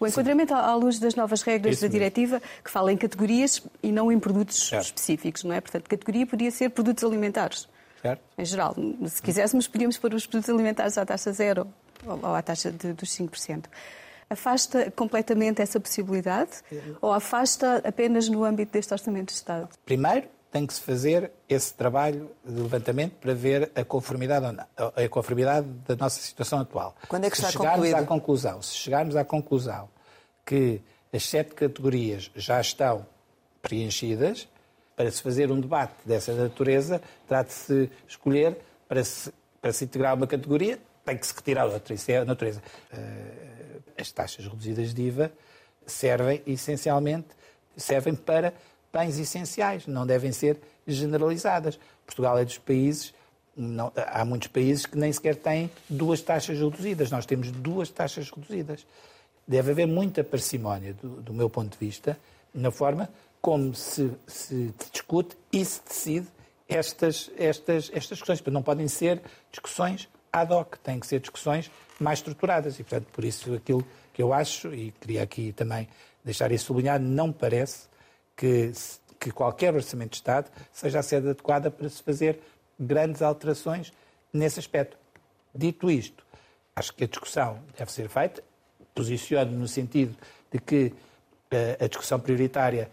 o 0.00 0.06
enquadramento 0.06 0.54
à 0.54 0.74
luz 0.74 0.98
das 0.98 1.14
novas 1.14 1.42
regras 1.42 1.74
Isso 1.74 1.82
da 1.82 1.88
diretiva 1.88 2.34
mesmo. 2.36 2.62
que 2.62 2.70
fala 2.70 2.92
em 2.92 2.96
categorias 2.96 3.62
e 3.82 3.90
não 3.90 4.12
em 4.12 4.18
produtos 4.18 4.70
específicos, 4.72 5.42
não 5.42 5.54
é? 5.54 5.60
Portanto, 5.60 5.88
categoria 5.88 6.26
podia 6.26 6.50
ser 6.50 6.70
produtos 6.70 7.02
alimentares. 7.02 7.68
Certo. 8.02 8.22
Em 8.36 8.44
geral, 8.44 8.74
se 9.06 9.22
quiséssemos, 9.22 9.68
podíamos 9.68 9.96
pôr 9.96 10.12
os 10.12 10.26
produtos 10.26 10.52
alimentares 10.52 10.98
à 10.98 11.06
taxa 11.06 11.32
zero 11.32 11.68
ou 12.04 12.34
à 12.34 12.42
taxa 12.42 12.70
de, 12.70 12.92
dos 12.92 13.10
5% 13.10 13.64
afasta 14.32 14.90
completamente 14.90 15.60
essa 15.60 15.78
possibilidade 15.78 16.50
ou 17.00 17.12
afasta 17.12 17.82
apenas 17.84 18.28
no 18.28 18.44
âmbito 18.44 18.72
deste 18.72 18.92
Orçamento 18.92 19.26
de 19.26 19.34
Estado? 19.34 19.68
Primeiro, 19.84 20.26
tem 20.50 20.66
que 20.66 20.74
se 20.74 20.80
fazer 20.80 21.30
esse 21.48 21.72
trabalho 21.72 22.30
de 22.44 22.60
levantamento 22.60 23.14
para 23.14 23.32
ver 23.32 23.70
a 23.74 23.84
conformidade, 23.84 24.46
a 24.76 25.08
conformidade 25.08 25.66
da 25.86 25.96
nossa 25.96 26.20
situação 26.20 26.60
atual. 26.60 26.94
Quando 27.08 27.24
é 27.24 27.30
que 27.30 27.36
se 27.36 27.42
está 27.42 27.52
chegarmos 27.52 27.86
concluído? 27.86 28.04
à 28.04 28.06
conclusão, 28.06 28.62
se 28.62 28.74
chegarmos 28.74 29.16
à 29.16 29.24
conclusão 29.24 29.88
que 30.44 30.82
as 31.12 31.24
sete 31.24 31.54
categorias 31.54 32.30
já 32.34 32.60
estão 32.60 33.06
preenchidas, 33.62 34.48
para 35.02 35.10
se 35.10 35.20
fazer 35.20 35.50
um 35.50 35.60
debate 35.60 35.94
dessa 36.04 36.32
natureza, 36.32 37.02
terá 37.26 37.42
de 37.42 37.90
escolher 38.06 38.56
para 38.88 39.02
se, 39.02 39.32
para 39.60 39.72
se 39.72 39.84
integrar 39.84 40.14
uma 40.14 40.28
categoria, 40.28 40.78
tem 41.04 41.18
que 41.18 41.26
se 41.26 41.34
retirar 41.34 41.66
outra. 41.66 41.92
Isso 41.92 42.08
é 42.12 42.18
a 42.18 42.24
natureza. 42.24 42.62
Uh, 42.92 43.82
as 43.98 44.12
taxas 44.12 44.46
reduzidas 44.46 44.94
de 44.94 45.02
IVA 45.02 45.32
servem 45.84 46.40
essencialmente 46.46 47.26
servem 47.76 48.14
para 48.14 48.54
bens 48.92 49.18
essenciais, 49.18 49.88
não 49.88 50.06
devem 50.06 50.30
ser 50.30 50.56
generalizadas. 50.86 51.80
Portugal 52.06 52.38
é 52.38 52.44
dos 52.44 52.58
países, 52.58 53.12
não, 53.56 53.90
há 53.96 54.24
muitos 54.24 54.48
países 54.48 54.86
que 54.86 54.96
nem 54.96 55.12
sequer 55.12 55.34
têm 55.34 55.68
duas 55.88 56.20
taxas 56.20 56.60
reduzidas. 56.60 57.10
Nós 57.10 57.26
temos 57.26 57.50
duas 57.50 57.90
taxas 57.90 58.30
reduzidas. 58.30 58.86
deve 59.48 59.72
haver 59.72 59.86
muita 59.86 60.22
parcimónia, 60.22 60.94
do, 60.94 61.22
do 61.22 61.32
meu 61.32 61.50
ponto 61.50 61.72
de 61.72 61.84
vista, 61.84 62.16
na 62.54 62.70
forma 62.70 63.08
como 63.42 63.74
se, 63.74 64.12
se 64.26 64.72
discute 64.92 65.36
e 65.52 65.64
se 65.64 65.82
decide 65.84 66.28
estas, 66.68 67.30
estas, 67.36 67.90
estas 67.92 68.18
questões. 68.22 68.40
Não 68.46 68.62
podem 68.62 68.86
ser 68.86 69.20
discussões 69.50 70.08
ad 70.32 70.54
hoc, 70.54 70.76
têm 70.78 71.00
que 71.00 71.06
ser 71.06 71.20
discussões 71.20 71.70
mais 71.98 72.20
estruturadas. 72.20 72.78
E, 72.78 72.84
portanto, 72.84 73.08
por 73.12 73.24
isso 73.24 73.52
aquilo 73.52 73.84
que 74.14 74.22
eu 74.22 74.32
acho, 74.32 74.72
e 74.72 74.92
queria 74.92 75.24
aqui 75.24 75.52
também 75.52 75.88
deixar 76.24 76.52
isso 76.52 76.66
sublinhado, 76.66 77.04
não 77.04 77.32
parece 77.32 77.88
que, 78.36 78.72
que 79.18 79.32
qualquer 79.32 79.74
orçamento 79.74 80.10
de 80.10 80.16
Estado 80.16 80.50
seja 80.72 81.00
a 81.00 81.02
sede 81.02 81.30
adequada 81.30 81.70
para 81.70 81.88
se 81.88 82.00
fazer 82.02 82.40
grandes 82.78 83.22
alterações 83.22 83.92
nesse 84.32 84.60
aspecto. 84.60 84.96
Dito 85.52 85.90
isto, 85.90 86.24
acho 86.76 86.94
que 86.94 87.04
a 87.04 87.06
discussão 87.08 87.58
deve 87.76 87.90
ser 87.90 88.08
feita, 88.08 88.42
posiciono 88.94 89.50
no 89.52 89.66
sentido 89.66 90.16
de 90.50 90.58
que 90.60 90.94
eh, 91.50 91.76
a 91.80 91.86
discussão 91.86 92.18
prioritária 92.20 92.90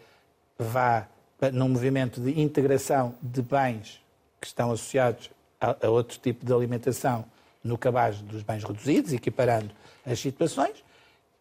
vá 0.60 1.08
num 1.54 1.70
movimento 1.70 2.20
de 2.20 2.40
integração 2.40 3.16
de 3.22 3.42
bens 3.42 4.04
que 4.42 4.48
estão 4.48 4.72
associados 4.72 5.32
a, 5.60 5.88
a 5.88 5.90
outro 5.90 6.20
tipo 6.20 6.46
de 6.46 6.54
alimentação 6.54 7.24
no 7.64 7.78
cabaz 7.78 8.22
dos 8.22 8.44
bens 8.44 8.64
reduzidos, 8.64 9.14
equiparando 9.14 9.72
as 10.06 10.20
situações. 10.20 10.84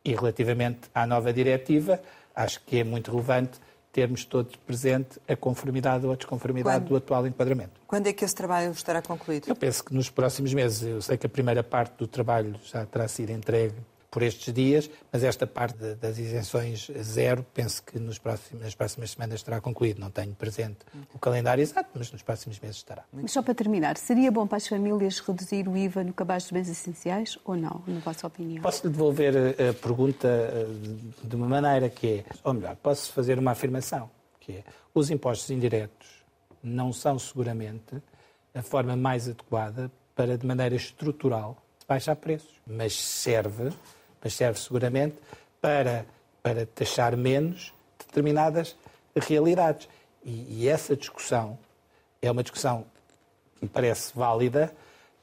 E 0.05 0.15
relativamente 0.15 0.89
à 0.95 1.07
nova 1.07 1.33
diretiva, 1.33 2.01
acho 2.35 2.61
que 2.61 2.79
é 2.79 2.85
muito 2.85 3.11
relevante 3.11 3.59
termos 3.93 4.25
todos 4.25 4.55
presente 4.57 5.21
a 5.27 5.35
conformidade 5.35 6.07
ou 6.07 6.13
a 6.13 6.17
desconformidade 6.17 6.85
Quando? 6.85 6.89
do 6.89 6.97
atual 6.97 7.27
enquadramento. 7.27 7.81
Quando 7.87 8.07
é 8.07 8.13
que 8.13 8.25
esse 8.25 8.35
trabalho 8.35 8.71
estará 8.71 9.03
concluído? 9.03 9.49
Eu 9.49 9.57
penso 9.57 9.83
que 9.83 9.93
nos 9.93 10.09
próximos 10.09 10.55
meses. 10.55 10.83
Eu 10.83 11.03
sei 11.03 11.17
que 11.17 11.27
a 11.27 11.29
primeira 11.29 11.65
parte 11.65 11.97
do 11.99 12.07
trabalho 12.07 12.55
já 12.65 12.87
terá 12.87 13.09
sido 13.09 13.31
entregue 13.31 13.75
por 14.11 14.23
estes 14.23 14.53
dias, 14.53 14.91
mas 15.13 15.23
esta 15.23 15.47
parte 15.47 15.77
das 15.97 16.19
isenções 16.19 16.91
zero, 17.03 17.45
penso 17.55 17.83
que 17.83 17.99
nos 17.99 18.19
próximos, 18.19 18.63
nas 18.63 18.75
próximas 18.75 19.11
semanas 19.11 19.37
estará 19.37 19.61
concluído. 19.61 20.01
Não 20.01 20.11
tenho 20.11 20.35
presente 20.35 20.79
o 21.13 21.19
calendário 21.19 21.63
exato, 21.63 21.91
mas 21.95 22.11
nos 22.11 22.23
próximos 22.23 22.59
meses 22.59 22.77
estará. 22.77 23.05
Mas 23.13 23.33
só 23.33 23.43
para 23.43 23.55
terminar, 23.55 23.97
seria 23.97 24.31
bom 24.31 24.47
para 24.47 24.57
as 24.57 24.67
famílias 24.67 25.21
reduzir 25.21 25.69
o 25.69 25.77
IVA 25.77 26.05
no 26.05 26.13
cabaz 26.13 26.45
de 26.45 26.55
bens 26.55 26.69
essenciais 26.69 27.39
ou 27.45 27.57
não, 27.57 27.83
na 27.87 28.01
vossa 28.01 28.27
opinião? 28.27 28.63
Posso 28.63 28.89
devolver 28.89 29.35
a 29.37 29.75
pergunta 29.75 30.29
eh, 30.29 30.67
de 31.23 31.37
uma 31.37 31.49
maneira 31.49 31.91
que 31.91 32.07
é, 32.07 32.25
ou 32.43 32.55
melhor, 32.55 32.77
posso 32.77 33.13
fazer 33.13 33.39
uma 33.39 33.51
afirmação, 33.51 34.11
que 34.41 34.53
é, 34.53 34.65
os 34.95 35.11
impostos 35.11 35.51
indiretos 35.51 36.09
não 36.63 36.93
são 36.93 37.19
seguramente 37.19 38.03
a 38.55 38.63
forma 38.63 38.97
mais 38.97 39.29
adequada 39.29 39.91
para, 40.15 40.37
de 40.37 40.47
maneira 40.47 40.75
estrutural, 40.75 41.57
baixar 41.87 42.17
preços, 42.17 42.55
mas 42.67 42.95
serve 42.95 43.71
mas 44.23 44.35
serve 44.35 44.59
seguramente 44.59 45.17
para, 45.61 46.07
para 46.43 46.67
taxar 46.67 47.17
menos 47.17 47.73
determinadas 47.99 48.77
realidades. 49.17 49.89
E, 50.25 50.63
e 50.63 50.69
essa 50.69 50.97
discussão 50.97 51.59
é 52.21 52.31
uma 52.31 52.43
discussão 52.43 52.85
que 53.57 53.65
me 53.65 53.69
parece 53.69 54.17
válida 54.17 54.75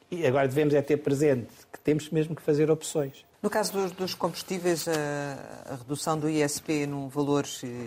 e 0.10 0.26
agora 0.26 0.48
devemos 0.48 0.74
é 0.74 0.82
ter 0.82 0.98
presente 0.98 1.50
que 1.72 1.80
temos 1.80 2.10
mesmo 2.10 2.36
que 2.36 2.42
fazer 2.42 2.70
opções. 2.70 3.26
No 3.42 3.50
caso 3.50 3.74
dos, 3.74 3.92
dos 3.92 4.14
combustíveis, 4.16 4.88
a, 4.88 5.74
a, 5.74 5.76
redução 5.76 6.18
do 6.18 6.28
ISP 6.30 6.88
num 6.88 7.08
valor 7.08 7.46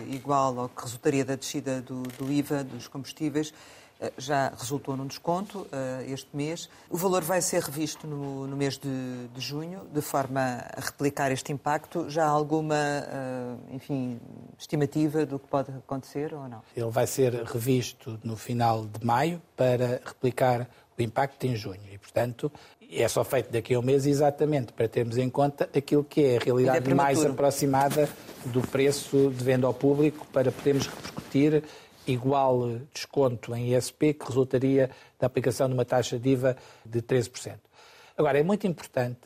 igual 0.09 0.57
ao 0.57 0.69
que 0.69 0.81
resultaria 0.81 1.25
da 1.25 1.35
descida 1.35 1.81
do, 1.81 2.03
do 2.03 2.31
IVA 2.31 2.63
dos 2.63 2.87
combustíveis 2.87 3.51
eh, 3.51 3.53
já 4.17 4.53
resultou 4.57 4.95
num 4.95 5.07
desconto 5.07 5.59
uh, 5.59 5.67
este 6.07 6.29
mês. 6.33 6.69
O 6.89 6.97
valor 6.97 7.21
vai 7.21 7.41
ser 7.41 7.61
revisto 7.61 8.07
no, 8.07 8.47
no 8.47 8.55
mês 8.55 8.77
de, 8.77 9.27
de, 9.33 9.41
junho, 9.41 9.81
de 9.93 10.01
forma 10.01 10.63
a 10.75 10.79
replicar 10.79 11.31
este 11.31 11.51
impacto. 11.51 12.09
Já 12.09 12.25
há 12.25 12.29
alguma, 12.29 12.75
uh, 12.75 13.75
enfim, 13.75 14.19
estimativa 14.57 15.25
do 15.25 15.37
que 15.37 15.47
pode 15.47 15.71
acontecer 15.71 16.33
ou 16.33 16.47
não? 16.47 16.61
Ele 16.75 16.89
vai 16.89 17.07
ser 17.07 17.33
revisto 17.43 18.19
no 18.23 18.37
final 18.37 18.85
de 18.85 19.05
maio 19.05 19.41
para 19.55 20.01
replicar 20.05 20.67
o 20.97 21.01
impacto 21.01 21.45
em 21.45 21.55
junho 21.55 21.81
e, 21.91 21.97
portanto, 21.97 22.51
é 22.91 23.07
só 23.07 23.23
feito 23.23 23.51
daqui 23.51 23.73
a 23.73 23.79
um 23.79 23.81
mês 23.81 24.05
exatamente 24.05 24.73
para 24.73 24.87
termos 24.87 25.17
em 25.17 25.29
conta 25.29 25.69
aquilo 25.75 26.03
que 26.03 26.23
é 26.23 26.37
a 26.37 26.39
realidade 26.39 26.91
é 26.91 26.93
mais 26.93 27.23
aproximada 27.23 28.09
do 28.45 28.61
preço 28.61 29.29
de 29.29 29.43
venda 29.43 29.67
ao 29.67 29.73
público 29.73 30.25
para 30.33 30.51
podermos 30.51 30.87
repercutir 30.87 31.63
igual 32.11 32.79
desconto 32.93 33.55
em 33.55 33.75
ISP, 33.75 34.13
que 34.13 34.25
resultaria 34.25 34.89
da 35.19 35.27
aplicação 35.27 35.67
de 35.67 35.73
uma 35.73 35.85
taxa 35.85 36.17
de 36.17 36.29
IVA 36.29 36.57
de 36.85 37.01
13%. 37.01 37.57
Agora, 38.17 38.39
é 38.39 38.43
muito 38.43 38.67
importante 38.67 39.19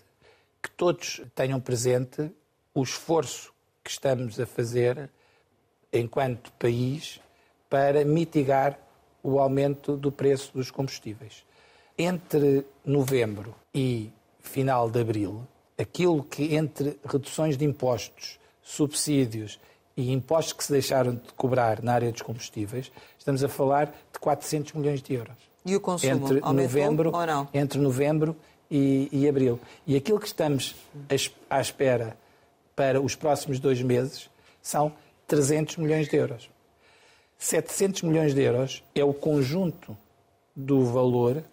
que 0.62 0.70
todos 0.72 1.22
tenham 1.34 1.60
presente 1.60 2.32
o 2.74 2.84
esforço 2.84 3.52
que 3.84 3.90
estamos 3.90 4.40
a 4.40 4.46
fazer 4.46 5.10
enquanto 5.92 6.52
país 6.54 7.20
para 7.70 8.06
mitigar 8.06 8.80
o 9.22 9.40
aumento 9.40 9.96
do 9.96 10.12
preço 10.12 10.52
dos 10.54 10.70
combustíveis. 10.70 11.44
Entre 11.98 12.66
novembro 12.84 13.56
e 13.74 14.12
final 14.40 14.90
de 14.90 15.00
abril, 15.00 15.48
aquilo 15.78 16.24
que 16.24 16.56
entre 16.56 17.00
reduções 17.06 17.58
de 17.58 17.66
impostos, 17.66 18.40
subsídios 18.62 19.60
e 19.96 20.12
impostos 20.12 20.54
que 20.54 20.64
se 20.64 20.72
deixaram 20.72 21.16
de 21.16 21.34
cobrar 21.38 21.82
na 21.82 21.94
área 21.94 22.12
dos 22.12 22.22
combustíveis, 22.22 22.92
estamos 23.18 23.44
a 23.44 23.50
falar 23.50 23.86
de 24.12 24.20
400 24.20 24.74
milhões 24.74 25.02
de 25.02 25.14
euros. 25.14 25.36
E 25.66 25.76
o 25.76 25.80
consumo 25.80 26.14
entre 26.14 26.40
novembro, 26.40 27.12
ou 27.14 27.26
não? 27.26 27.48
Entre 27.54 27.80
novembro 27.80 28.36
e, 28.70 29.08
e 29.12 29.28
abril. 29.28 29.60
E 29.86 29.96
aquilo 29.96 30.20
que 30.20 30.28
estamos 30.28 30.76
à 31.50 31.62
espera 31.62 32.18
para 32.76 33.00
os 33.00 33.16
próximos 33.16 33.60
dois 33.60 33.82
meses 33.82 34.30
são 34.62 34.92
300 35.28 35.78
milhões 35.78 36.08
de 36.08 36.18
euros. 36.18 36.50
700 37.38 38.02
milhões 38.04 38.34
de 38.34 38.42
euros 38.42 38.84
é 38.96 39.04
o 39.04 39.14
conjunto 39.14 39.96
do 40.56 40.86
valor 40.86 41.44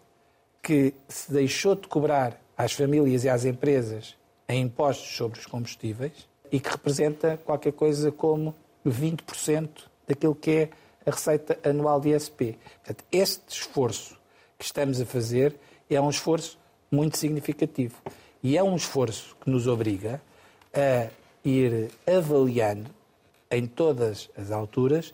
que 0.63 0.95
se 1.09 1.33
deixou 1.33 1.75
de 1.75 1.89
cobrar 1.89 2.41
às 2.57 2.73
famílias 2.73 3.25
e 3.25 3.29
às 3.29 3.45
empresas 3.45 4.17
em 4.49 4.63
impostos 4.63 5.17
sobre 5.17 5.39
os 5.39 5.47
combustíveis 5.47 6.29
e 6.51 6.61
que 6.61 6.71
representa 6.71 7.39
qualquer 7.45 7.73
coisa 7.73 8.11
como 8.11 8.55
20% 8.87 9.69
daquilo 10.07 10.35
que 10.35 10.51
é 10.51 10.71
a 11.07 11.11
receita 11.11 11.59
anual 11.69 12.01
de 12.01 12.11
ISP. 12.11 12.59
Portanto, 12.77 13.05
este 13.11 13.43
esforço 13.49 14.19
que 14.59 14.65
estamos 14.65 15.01
a 15.01 15.07
fazer 15.07 15.57
é 15.89 16.01
um 16.01 16.11
esforço 16.11 16.59
muito 16.91 17.17
significativo 17.17 17.97
e 18.43 18.57
é 18.57 18.63
um 18.63 18.77
esforço 18.77 19.37
que 19.41 19.51
nos 19.51 19.67
obriga 19.67 20.21
a 20.73 21.09
ir 21.45 21.91
avaliando 22.07 22.91
em 23.51 23.67
todas 23.67 24.29
as 24.37 24.51
alturas 24.51 25.13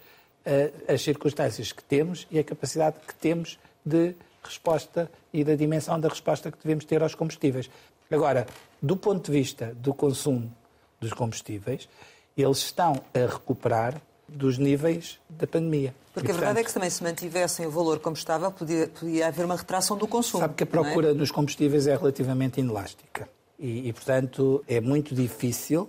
as 0.89 1.03
circunstâncias 1.03 1.73
que 1.73 1.83
temos 1.83 2.27
e 2.31 2.39
a 2.39 2.45
capacidade 2.45 2.97
que 3.07 3.15
temos 3.15 3.59
de 3.85 4.15
resposta 4.43 5.11
e 5.33 5.43
da 5.43 5.57
dimensão 5.57 5.99
da 5.99 6.09
resposta 6.09 6.53
que 6.53 6.59
devemos 6.63 6.85
ter 6.85 7.03
aos 7.03 7.17
combustíveis. 7.17 7.69
Agora, 8.11 8.47
do 8.81 8.97
ponto 8.97 9.27
de 9.27 9.37
vista 9.37 9.75
do 9.75 9.93
consumo 9.93 10.53
dos 11.01 11.13
combustíveis, 11.13 11.89
eles 12.37 12.59
estão 12.59 13.01
a 13.15 13.33
recuperar 13.33 14.01
dos 14.29 14.59
níveis 14.59 15.19
da 15.29 15.47
pandemia. 15.47 15.95
Porque 16.13 16.29
e, 16.29 16.31
a 16.31 16.35
verdade 16.35 16.61
é 16.61 16.65
que 16.65 16.73
também 16.73 16.91
se 16.91 17.03
mantivessem 17.03 17.67
o 17.67 17.71
valor 17.71 18.01
como 18.01 18.17
estava, 18.17 18.51
podia, 18.51 18.89
podia 18.89 19.29
haver 19.29 19.45
uma 19.45 19.57
retração 19.57 19.97
do 19.97 20.07
consumo. 20.07 20.41
Sabe 20.41 20.55
que 20.55 20.65
a 20.65 20.67
procura 20.67 21.11
é? 21.11 21.15
dos 21.15 21.31
combustíveis 21.31 21.87
é 21.87 21.97
relativamente 21.97 22.61
inelástica. 22.61 23.29
E, 23.59 23.89
e, 23.89 23.93
portanto, 23.93 24.65
é 24.67 24.81
muito 24.81 25.15
difícil 25.15 25.89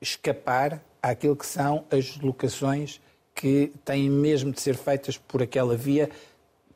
escapar 0.00 0.82
àquilo 1.02 1.36
que 1.36 1.46
são 1.46 1.84
as 1.90 2.16
locações 2.18 3.00
que 3.34 3.72
têm 3.84 4.08
mesmo 4.08 4.50
de 4.50 4.60
ser 4.60 4.76
feitas 4.76 5.18
por 5.18 5.42
aquela 5.42 5.76
via, 5.76 6.10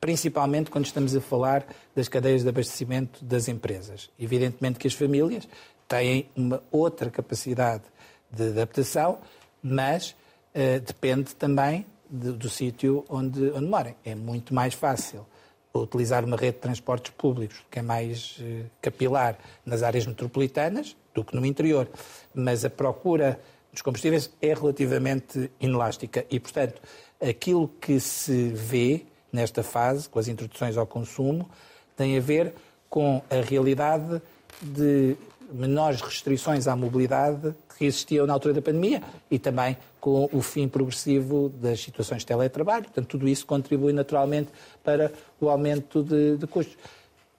principalmente 0.00 0.70
quando 0.70 0.84
estamos 0.84 1.16
a 1.16 1.20
falar 1.20 1.66
das 1.94 2.08
cadeias 2.08 2.42
de 2.42 2.48
abastecimento 2.48 3.24
das 3.24 3.48
empresas. 3.48 4.10
Evidentemente 4.18 4.78
que 4.78 4.86
as 4.86 4.94
famílias 4.94 5.48
têm 5.90 6.30
uma 6.36 6.62
outra 6.70 7.10
capacidade 7.10 7.82
de 8.30 8.44
adaptação, 8.44 9.18
mas 9.60 10.14
uh, 10.54 10.80
depende 10.86 11.34
também 11.34 11.84
de, 12.08 12.30
do 12.30 12.48
sítio 12.48 13.04
onde, 13.08 13.50
onde. 13.50 13.96
É 14.04 14.14
muito 14.14 14.54
mais 14.54 14.72
fácil 14.72 15.26
utilizar 15.74 16.24
uma 16.24 16.36
rede 16.36 16.54
de 16.54 16.62
transportes 16.62 17.12
públicos, 17.12 17.60
que 17.68 17.80
é 17.80 17.82
mais 17.82 18.38
uh, 18.38 18.70
capilar 18.80 19.36
nas 19.66 19.82
áreas 19.82 20.06
metropolitanas 20.06 20.96
do 21.12 21.24
que 21.24 21.34
no 21.34 21.44
interior. 21.44 21.88
Mas 22.32 22.64
a 22.64 22.70
procura 22.70 23.40
dos 23.72 23.82
combustíveis 23.82 24.30
é 24.40 24.54
relativamente 24.54 25.50
inelástica 25.60 26.24
e, 26.30 26.38
portanto, 26.38 26.80
aquilo 27.20 27.66
que 27.80 27.98
se 27.98 28.48
vê 28.50 29.06
nesta 29.32 29.64
fase, 29.64 30.08
com 30.08 30.20
as 30.20 30.28
introduções 30.28 30.76
ao 30.76 30.86
consumo, 30.86 31.50
tem 31.96 32.16
a 32.16 32.20
ver 32.20 32.54
com 32.88 33.22
a 33.28 33.40
realidade 33.40 34.22
de 34.62 35.16
menores 35.52 36.00
restrições 36.00 36.66
à 36.66 36.76
mobilidade 36.76 37.54
que 37.76 37.84
existiam 37.84 38.26
na 38.26 38.32
altura 38.32 38.54
da 38.54 38.62
pandemia 38.62 39.02
e 39.30 39.38
também 39.38 39.76
com 40.00 40.28
o 40.32 40.40
fim 40.40 40.68
progressivo 40.68 41.48
das 41.48 41.80
situações 41.80 42.20
de 42.20 42.26
teletrabalho. 42.26 42.84
Portanto, 42.84 43.06
tudo 43.06 43.28
isso 43.28 43.46
contribui 43.46 43.92
naturalmente 43.92 44.50
para 44.82 45.12
o 45.40 45.48
aumento 45.48 46.02
de, 46.02 46.36
de 46.36 46.46
custos. 46.46 46.76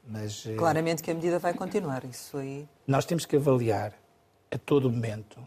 Mas, 0.07 0.45
eh, 0.45 0.55
Claramente 0.55 1.01
que 1.01 1.11
a 1.11 1.13
medida 1.13 1.39
vai 1.39 1.53
continuar, 1.53 2.03
isso 2.05 2.37
aí. 2.37 2.67
Nós 2.87 3.05
temos 3.05 3.25
que 3.25 3.35
avaliar 3.35 3.93
a 4.49 4.57
todo 4.57 4.91
momento 4.91 5.39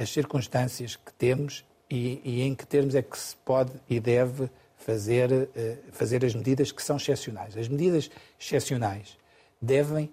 as 0.00 0.10
circunstâncias 0.10 0.96
que 0.96 1.12
temos 1.14 1.64
e, 1.88 2.20
e, 2.24 2.42
em 2.42 2.54
que 2.54 2.66
termos 2.66 2.94
é 2.94 3.02
que 3.02 3.18
se 3.18 3.34
pode 3.36 3.72
e 3.88 3.98
deve 3.98 4.50
fazer, 4.76 5.48
fazer 5.92 6.24
as 6.24 6.34
medidas 6.34 6.72
que 6.72 6.82
são 6.82 6.96
excepcionais. 6.96 7.56
As 7.56 7.68
medidas 7.68 8.10
excepcionais 8.38 9.16
devem 9.60 10.10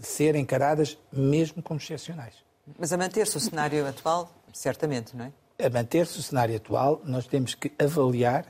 ser 0.00 0.34
encaradas 0.34 0.98
mesmo 1.12 1.62
como 1.62 1.80
excepcionais. 1.80 2.34
Mas 2.78 2.92
a 2.92 2.96
manter-se 2.96 3.36
o 3.36 3.40
cenário 3.40 3.86
atual, 3.86 4.30
certamente, 4.52 5.16
não 5.16 5.26
é? 5.26 5.32
A 5.64 5.70
manter-se 5.70 6.18
o 6.18 6.22
cenário 6.22 6.56
atual, 6.56 7.00
nós 7.04 7.26
temos 7.26 7.54
que 7.54 7.72
avaliar 7.78 8.46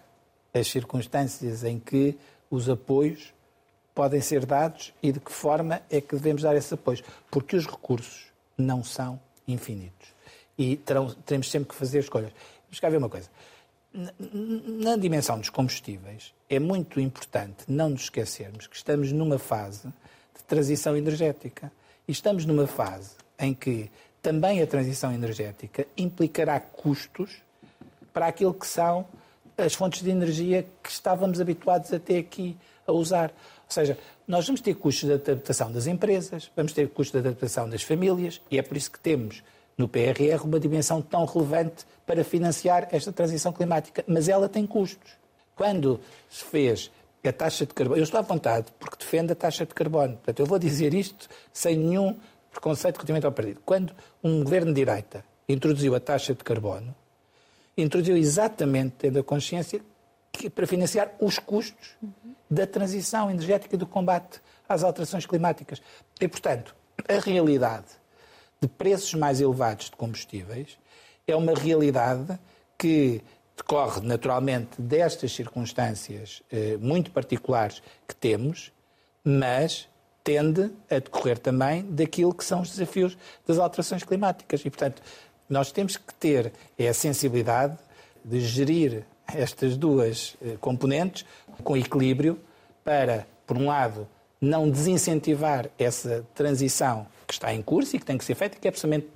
as 0.53 0.69
circunstâncias 0.69 1.65
em 1.65 1.79
que 1.79 2.19
os 2.51 2.69
apoios 2.69 3.33
podem 3.95 4.21
ser 4.21 4.45
dados 4.45 4.93
e 5.03 5.13
de 5.13 5.21
que 5.21 5.33
forma 5.33 5.83
é 5.91 6.01
que 6.01 6.15
devemos 6.15 6.43
dar 6.43 6.57
esses 6.57 6.73
apoios. 6.73 7.03
Porque 7.31 7.57
os 7.57 7.67
recursos 7.67 8.27
não 8.57 8.83
são 8.83 9.21
infinitos. 9.47 10.09
E 10.57 10.77
terão, 10.77 11.11
teremos 11.25 11.51
sempre 11.51 11.69
que 11.69 11.75
fazer 11.75 12.01
escolhas. 12.01 12.33
Vamos 12.67 12.81
cá 12.81 12.89
ver 12.89 12.97
uma 12.97 13.09
coisa. 13.09 13.31
Na 13.93 14.97
dimensão 14.97 15.39
dos 15.39 15.49
combustíveis, 15.49 16.35
é 16.51 16.59
muito 16.59 17.01
importante 17.01 17.65
não 17.67 17.91
nos 17.91 18.03
esquecermos 18.03 18.67
que 18.67 18.77
estamos 18.77 19.13
numa 19.13 19.39
fase 19.39 19.89
de 20.39 20.45
transição 20.45 20.97
energética. 20.97 21.71
E 22.07 22.13
estamos 22.13 22.47
numa 22.47 22.67
fase 22.67 23.11
em 23.39 23.53
que 23.53 23.91
também 24.23 24.63
a 24.63 24.67
transição 24.67 25.13
energética 25.13 25.87
implicará 25.97 26.59
custos 26.59 27.43
para 28.13 28.27
aquilo 28.27 28.55
que 28.55 28.67
são 28.67 29.07
as 29.57 29.75
fontes 29.75 30.03
de 30.03 30.11
energia 30.11 30.67
que 30.83 30.91
estávamos 30.91 31.41
habituados 31.41 31.93
até 31.93 32.19
aqui 32.19 32.57
a 32.87 32.93
usar. 32.93 33.31
Ou 33.67 33.71
seja, 33.71 33.99
nós 34.27 34.47
vamos 34.47 34.61
ter 34.61 34.75
custos 34.75 35.09
de 35.09 35.15
adaptação 35.15 35.71
das 35.71 35.87
empresas, 35.87 36.51
vamos 36.57 36.73
ter 36.73 36.89
custos 36.89 37.21
de 37.21 37.29
adaptação 37.29 37.69
das 37.69 37.83
famílias, 37.83 38.41
e 38.51 38.59
é 38.59 38.63
por 38.63 38.77
isso 38.77 38.91
que 38.91 38.99
temos 38.99 39.43
no 39.77 39.89
PRR 39.89 40.43
uma 40.45 40.59
dimensão 40.59 41.01
tão 41.01 41.25
relevante 41.25 41.85
para 42.07 42.25
financiar 42.25 42.89
esta 42.91 43.13
transição 43.13 43.53
climática. 43.53 44.05
Mas 44.07 44.29
ela 44.29 44.49
tem 44.49 44.67
custos. 44.67 45.13
Quando 45.55 46.01
se 46.29 46.45
fez 46.45 46.91
a 47.25 47.33
taxa 47.33 47.67
de 47.67 47.75
carbono, 47.75 47.99
eu 47.99 48.05
estou 48.05 48.19
à 48.19 48.23
vontade 48.23 48.67
porque 48.79 48.97
defendo 48.99 49.33
a 49.33 49.35
taxa 49.35 49.67
de 49.67 49.75
carbono, 49.75 50.15
portanto, 50.15 50.41
eu 50.41 50.47
vou 50.47 50.59
dizer 50.59 50.95
isto 50.95 51.29
sem 51.53 51.77
nenhum 51.77 52.19
preconceito 52.51 52.97
relativamente 52.97 53.27
ao 53.27 53.33
partido. 53.33 53.61
Quando 53.65 53.93
um 54.23 54.43
governo 54.45 54.73
de 54.73 54.85
direita 54.85 55.25
introduziu 55.49 55.95
a 55.95 56.01
taxa 56.01 56.35
de 56.35 56.45
carbono, 56.45 56.95
introduziu 57.77 58.17
exatamente 58.17 58.97
tendo 58.99 59.19
a 59.19 59.25
consciência 59.25 59.81
que, 60.33 60.49
para 60.49 60.67
financiar 60.67 61.13
os 61.21 61.39
custos 61.39 61.97
da 62.51 62.67
transição 62.67 63.31
energética 63.31 63.75
e 63.75 63.79
do 63.79 63.87
combate 63.87 64.41
às 64.69 64.83
alterações 64.83 65.27
climáticas. 65.27 65.81
E, 66.21 66.29
portanto, 66.29 66.75
a 67.09 67.19
realidade 67.19 67.87
de 68.61 68.69
preços 68.69 69.15
mais 69.15 69.41
elevados 69.41 69.87
de 69.87 69.97
combustíveis 69.97 70.79
é 71.27 71.37
uma 71.37 71.55
realidade 71.55 72.39
que 72.77 73.23
decorre 73.59 74.01
naturalmente 74.01 74.81
destas 74.81 75.33
circunstâncias 75.33 76.43
eh, 76.51 76.79
muito 76.81 77.11
particulares 77.11 77.83
que 78.07 78.15
temos, 78.15 78.73
mas 79.23 79.89
tende 80.23 80.71
a 80.91 80.95
decorrer 80.95 81.39
também 81.39 81.83
daquilo 81.83 82.33
que 82.33 82.45
são 82.45 82.61
os 82.61 82.71
desafios 82.71 83.19
das 83.47 83.59
alterações 83.59 84.05
climáticas. 84.05 84.61
E, 84.65 84.71
portanto, 84.71 85.03
nós 85.49 85.73
temos 85.73 85.97
que 85.97 86.15
ter 86.15 86.53
a 86.79 86.93
sensibilidade 86.93 87.77
de 88.25 88.41
gerir 88.41 89.05
estas 89.35 89.77
duas 89.77 90.37
eh, 90.41 90.57
componentes 90.61 91.25
com 91.65 91.77
equilíbrio 91.77 92.39
para, 92.85 93.27
por 93.47 93.57
um 93.57 93.67
lado, 93.67 94.07
não 94.41 94.71
desincentivar 94.71 95.69
essa 95.79 96.25
transição 96.35 97.07
que 97.27 97.33
está 97.33 97.53
em 97.53 97.61
curso 97.61 97.97
e 97.97 97.99
que 97.99 98.07
tem 98.07 98.17
que 98.17 98.25
ser 98.25 98.35
feita, 98.35 98.57
que 98.59 98.69
é 98.69 98.71
absolutamente 98.71 99.09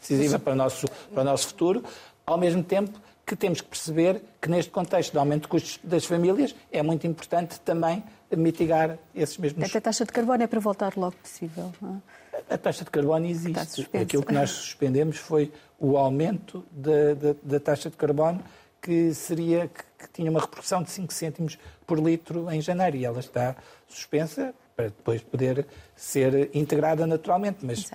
decisiva 0.00 0.38
para 0.38 0.54
o 0.54 0.56
nosso, 0.56 0.88
para 1.12 1.20
o 1.20 1.24
nosso 1.24 1.48
futuro, 1.48 1.84
ao 2.26 2.38
mesmo 2.38 2.62
tempo 2.62 2.98
que 3.30 3.36
temos 3.36 3.60
que 3.60 3.68
perceber 3.68 4.20
que 4.40 4.50
neste 4.50 4.72
contexto 4.72 5.12
de 5.12 5.18
aumento 5.18 5.42
de 5.42 5.48
custos 5.48 5.78
das 5.84 6.04
famílias 6.04 6.52
é 6.72 6.82
muito 6.82 7.06
importante 7.06 7.60
também 7.60 8.02
mitigar 8.36 8.98
esses 9.14 9.38
mesmos... 9.38 9.72
A 9.72 9.80
taxa 9.80 10.04
de 10.04 10.10
carbono 10.10 10.42
é 10.42 10.48
para 10.48 10.58
voltar 10.58 10.96
logo 10.96 11.14
possível, 11.22 11.72
é? 11.80 12.54
A 12.54 12.58
taxa 12.58 12.84
de 12.84 12.90
carbono 12.90 13.26
existe. 13.26 13.88
Aquilo 13.96 14.24
que 14.24 14.34
nós 14.34 14.50
suspendemos 14.50 15.16
foi 15.18 15.52
o 15.78 15.96
aumento 15.96 16.66
da, 16.72 17.14
da, 17.14 17.36
da 17.40 17.60
taxa 17.60 17.88
de 17.88 17.96
carbono 17.96 18.42
que 18.82 19.14
seria 19.14 19.68
que, 19.68 19.84
que, 19.96 20.12
tinha 20.12 20.28
uma 20.28 20.40
repercussão 20.40 20.82
de 20.82 20.90
5 20.90 21.12
cêntimos 21.12 21.56
por 21.86 22.00
litro 22.00 22.50
em 22.50 22.60
janeiro 22.60 22.96
e 22.96 23.04
ela 23.04 23.20
está 23.20 23.54
suspensa 23.86 24.52
para 24.74 24.86
depois 24.86 25.22
poder 25.22 25.68
ser 25.94 26.50
integrada 26.52 27.06
naturalmente. 27.06 27.64
Mas, 27.64 27.88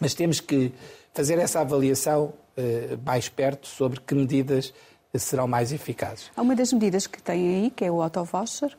mas 0.00 0.14
temos 0.14 0.40
que 0.40 0.72
fazer 1.12 1.38
essa 1.38 1.60
avaliação 1.60 2.32
mais 3.04 3.28
perto 3.28 3.66
sobre 3.66 4.00
que 4.00 4.14
medidas 4.14 4.72
serão 5.18 5.46
mais 5.46 5.72
eficazes. 5.72 6.30
Há 6.36 6.42
uma 6.42 6.54
das 6.54 6.72
medidas 6.72 7.06
que 7.06 7.22
tem 7.22 7.48
aí, 7.48 7.70
que 7.70 7.84
é 7.84 7.90
o 7.90 8.02
auto-voucher. 8.02 8.76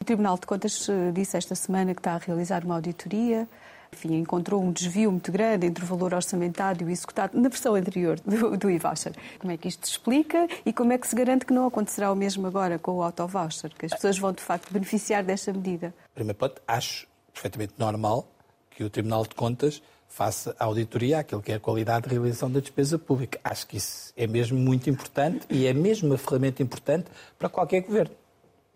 O 0.00 0.04
Tribunal 0.04 0.36
de 0.38 0.46
Contas 0.46 0.88
eh, 0.88 1.12
disse 1.12 1.36
esta 1.36 1.54
semana 1.54 1.94
que 1.94 2.00
está 2.00 2.14
a 2.14 2.18
realizar 2.18 2.64
uma 2.64 2.76
auditoria. 2.76 3.48
Enfim, 3.92 4.16
encontrou 4.16 4.62
um 4.62 4.70
desvio 4.70 5.10
muito 5.10 5.32
grande 5.32 5.66
entre 5.66 5.82
o 5.82 5.86
valor 5.86 6.14
orçamentado 6.14 6.82
e 6.82 6.86
o 6.86 6.90
executado 6.90 7.38
na 7.38 7.48
versão 7.48 7.74
anterior 7.74 8.20
do, 8.20 8.56
do 8.56 8.70
e-voucher. 8.70 9.12
Como 9.38 9.52
é 9.52 9.56
que 9.56 9.66
isto 9.66 9.86
se 9.86 9.92
explica 9.92 10.46
e 10.64 10.72
como 10.72 10.92
é 10.92 10.98
que 10.98 11.06
se 11.06 11.16
garante 11.16 11.46
que 11.46 11.52
não 11.52 11.66
acontecerá 11.66 12.12
o 12.12 12.16
mesmo 12.16 12.46
agora 12.46 12.78
com 12.78 12.92
o 12.92 13.02
auto-voucher, 13.02 13.72
que 13.76 13.86
as 13.86 13.92
pessoas 13.92 14.18
vão 14.18 14.32
de 14.32 14.42
facto 14.42 14.72
beneficiar 14.72 15.24
desta 15.24 15.52
medida? 15.52 15.94
Primeiro 16.14 16.38
ponto, 16.38 16.60
acho 16.66 17.06
perfeitamente 17.32 17.74
normal 17.78 18.28
que 18.70 18.84
o 18.84 18.90
Tribunal 18.90 19.24
de 19.24 19.34
Contas 19.34 19.82
faça 20.08 20.56
auditoria 20.58 21.20
àquilo 21.20 21.42
que 21.42 21.52
é 21.52 21.56
a 21.56 21.60
qualidade 21.60 22.08
de 22.08 22.14
realização 22.14 22.50
da 22.50 22.60
despesa 22.60 22.98
pública. 22.98 23.38
Acho 23.44 23.66
que 23.66 23.76
isso 23.76 24.12
é 24.16 24.26
mesmo 24.26 24.58
muito 24.58 24.88
importante 24.90 25.46
e 25.50 25.66
é 25.66 25.72
mesmo 25.72 26.08
uma 26.08 26.18
ferramenta 26.18 26.62
importante 26.62 27.06
para 27.38 27.48
qualquer 27.48 27.82
governo. 27.82 28.14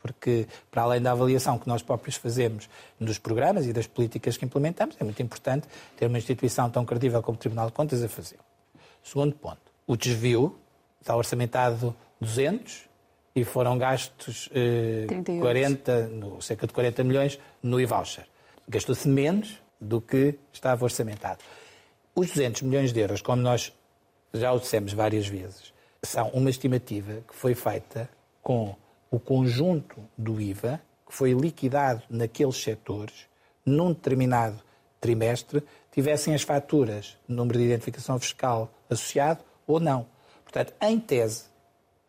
Porque, 0.00 0.46
para 0.70 0.82
além 0.82 1.00
da 1.00 1.12
avaliação 1.12 1.58
que 1.58 1.68
nós 1.68 1.80
próprios 1.80 2.16
fazemos 2.16 2.68
dos 3.00 3.18
programas 3.18 3.66
e 3.66 3.72
das 3.72 3.86
políticas 3.86 4.36
que 4.36 4.44
implementamos, 4.44 4.96
é 5.00 5.04
muito 5.04 5.22
importante 5.22 5.66
ter 5.96 6.06
uma 6.06 6.18
instituição 6.18 6.68
tão 6.68 6.84
credível 6.84 7.22
como 7.22 7.36
o 7.36 7.38
Tribunal 7.38 7.66
de 7.66 7.72
Contas 7.72 8.02
a 8.02 8.08
fazer. 8.08 8.38
Segundo 9.02 9.34
ponto, 9.34 9.60
o 9.86 9.96
desvio 9.96 10.58
está 11.00 11.16
orçamentado 11.16 11.94
200 12.20 12.82
e 13.34 13.44
foram 13.44 13.78
gastos 13.78 14.48
eh, 14.52 15.06
40, 15.40 16.08
no, 16.08 16.42
cerca 16.42 16.66
de 16.66 16.72
40 16.72 17.04
milhões 17.04 17.38
no 17.62 17.80
e-voucher. 17.80 18.26
Gastou-se 18.68 19.08
menos 19.08 19.60
do 19.82 20.00
que 20.00 20.38
estava 20.52 20.84
orçamentado. 20.84 21.40
Os 22.14 22.28
200 22.28 22.62
milhões 22.62 22.92
de 22.92 23.00
euros, 23.00 23.20
como 23.20 23.42
nós 23.42 23.72
já 24.32 24.52
o 24.52 24.58
dissemos 24.58 24.92
várias 24.92 25.26
vezes, 25.26 25.72
são 26.02 26.28
uma 26.30 26.50
estimativa 26.50 27.22
que 27.28 27.34
foi 27.34 27.54
feita 27.54 28.08
com 28.42 28.74
o 29.10 29.18
conjunto 29.18 29.96
do 30.16 30.40
IVA 30.40 30.80
que 31.06 31.14
foi 31.14 31.32
liquidado 31.32 32.02
naqueles 32.08 32.56
setores 32.56 33.26
num 33.64 33.92
determinado 33.92 34.58
trimestre 35.00 35.62
tivessem 35.90 36.34
as 36.34 36.42
faturas, 36.42 37.18
número 37.28 37.58
de 37.58 37.66
identificação 37.66 38.18
fiscal 38.18 38.72
associado 38.88 39.44
ou 39.66 39.78
não. 39.78 40.06
Portanto, 40.42 40.72
em 40.80 40.98
tese, 40.98 41.44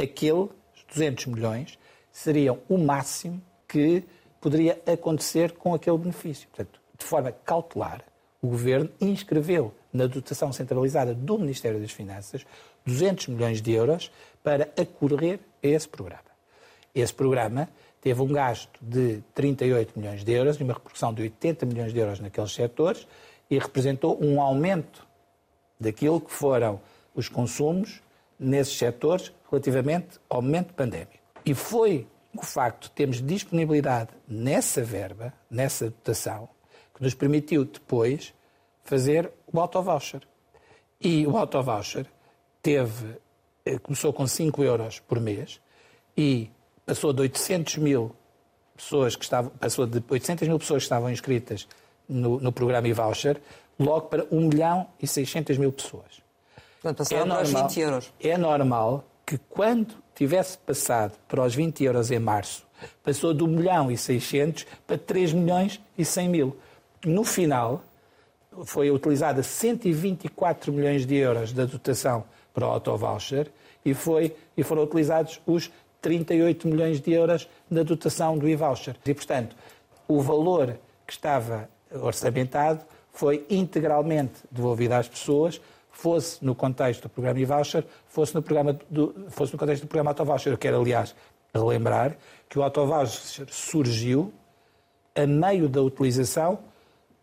aqueles 0.02 0.50
200 0.94 1.26
milhões 1.28 1.78
seriam 2.12 2.60
o 2.70 2.78
máximo 2.78 3.42
que 3.68 4.04
poderia 4.40 4.82
acontecer 4.86 5.54
com 5.54 5.74
aquele 5.74 5.98
benefício. 5.98 6.48
Portanto, 6.50 6.80
de 7.04 7.10
forma 7.10 7.32
cautelar, 7.32 8.02
o 8.42 8.48
Governo 8.48 8.90
inscreveu 9.00 9.74
na 9.92 10.08
dotação 10.08 10.52
centralizada 10.52 11.14
do 11.14 11.38
Ministério 11.38 11.80
das 11.80 11.92
Finanças 11.92 12.46
200 12.86 13.28
milhões 13.28 13.62
de 13.62 13.72
euros 13.72 14.12
para 14.42 14.70
acorrer 14.80 15.40
a 15.64 15.68
esse 15.68 15.88
programa. 15.88 16.34
Esse 16.96 17.14
programa 17.14 17.70
teve 18.02 18.22
um 18.22 18.28
gasto 18.28 18.80
de 18.82 19.24
38 19.34 19.98
milhões 19.98 20.24
de 20.24 20.32
euros 20.32 20.58
e 20.58 20.64
uma 20.64 20.74
repercussão 20.74 21.14
de 21.14 21.22
80 21.22 21.66
milhões 21.66 21.94
de 21.94 22.00
euros 22.00 22.20
naqueles 22.20 22.52
setores 22.52 23.08
e 23.50 23.58
representou 23.58 24.18
um 24.22 24.42
aumento 24.42 25.06
daquilo 25.80 26.20
que 26.20 26.32
foram 26.32 26.82
os 27.16 27.30
consumos 27.30 28.02
nesses 28.40 28.78
setores 28.78 29.32
relativamente 29.50 30.20
ao 30.30 30.42
momento 30.42 30.74
pandémico. 30.74 31.14
E 31.46 31.54
foi 31.54 32.08
o 32.36 32.44
facto 32.44 32.84
de 32.84 32.92
termos 32.92 33.22
disponibilidade 33.22 34.10
nessa 34.28 34.84
verba, 34.84 35.34
nessa 35.50 35.86
dotação, 35.86 36.50
que 36.94 37.02
nos 37.02 37.14
permitiu 37.14 37.66
depois 37.66 38.34
fazer 38.84 39.32
o 39.52 39.60
auto-voucher. 39.60 40.22
E 41.00 41.26
o 41.26 41.38
auto-voucher 41.38 42.06
teve, 42.62 43.16
eh, 43.66 43.78
começou 43.78 44.14
com 44.14 44.28
5 44.28 44.64
euros 44.64 45.00
por 45.00 45.20
mês 45.20 45.60
e 46.16 46.50
passou 46.86 47.14
de 47.14 47.22
800 47.22 47.78
mil 47.78 48.16
pessoas 48.76 49.16
que 49.16 49.24
estavam, 49.24 49.52
passou 49.52 49.86
de 49.86 50.04
800 50.08 50.48
mil 50.48 50.60
pessoas 50.60 50.84
que 50.84 50.86
estavam 50.86 51.10
inscritas 51.10 51.68
no, 52.08 52.40
no 52.40 52.52
programa 52.52 52.88
e-voucher 52.88 53.42
logo 53.80 54.08
para 54.08 54.26
1 54.32 54.48
milhão 54.48 54.88
e 55.02 55.08
600 55.08 55.58
mil 55.58 55.72
pessoas. 55.72 56.22
Portanto, 56.82 57.14
é 57.14 57.26
normal, 57.26 57.68
20 57.68 57.80
euros. 57.80 58.14
É 58.20 58.38
normal 58.38 59.04
que 59.26 59.38
quando 59.38 59.96
tivesse 60.14 60.58
passado 60.58 61.14
para 61.28 61.44
os 61.44 61.56
20 61.56 61.84
euros 61.84 62.12
em 62.12 62.20
março, 62.20 62.66
passou 63.04 63.34
de 63.34 63.44
1 63.44 63.48
milhão 63.48 63.92
e 63.92 63.98
600 63.98 64.66
para 64.86 64.98
3 64.98 65.34
milhões 65.34 65.82
e 65.98 66.04
100 66.04 66.30
mil 66.30 66.58
no 67.06 67.24
final, 67.24 67.84
foi 68.66 68.92
utilizada 68.92 69.42
124 69.42 70.72
milhões 70.72 71.06
de 71.06 71.16
euros 71.16 71.52
da 71.52 71.66
dotação 71.66 72.24
para 72.54 72.68
o 72.68 72.70
auto-voucher 72.70 73.52
e, 73.86 73.96
e 74.56 74.64
foram 74.64 74.84
utilizados 74.84 75.42
os 75.46 75.72
38 76.02 76.68
milhões 76.68 77.02
de 77.02 77.12
euros 77.14 77.48
da 77.70 77.82
dotação 77.82 78.38
do 78.38 78.48
e-voucher. 78.48 78.96
E, 79.06 79.14
portanto, 79.14 79.56
o 80.08 80.22
valor 80.22 80.78
que 81.08 81.14
estava 81.14 81.70
orçamentado 81.92 82.82
foi 83.12 83.46
integralmente 83.50 84.34
devolvido 84.52 84.94
às 84.94 85.08
pessoas, 85.08 85.62
fosse 85.92 86.44
no 86.44 86.54
contexto 86.54 87.04
do 87.04 87.10
programa 87.10 87.40
e-voucher, 87.40 87.86
fosse 88.08 88.36
no, 88.36 88.42
programa 88.42 88.78
fosse 89.30 89.54
no 89.54 89.60
contexto 89.60 89.84
do 89.84 89.88
programa 89.88 90.12
auto-voucher. 90.12 90.52
Eu 90.54 90.58
quero, 90.58 90.80
aliás, 90.80 91.16
relembrar 91.54 92.18
que 92.50 92.60
o 92.60 92.64
auto-voucher 92.64 93.48
surgiu 93.50 94.34
a 95.16 95.26
meio 95.26 95.70
da 95.70 95.82
utilização 95.82 96.60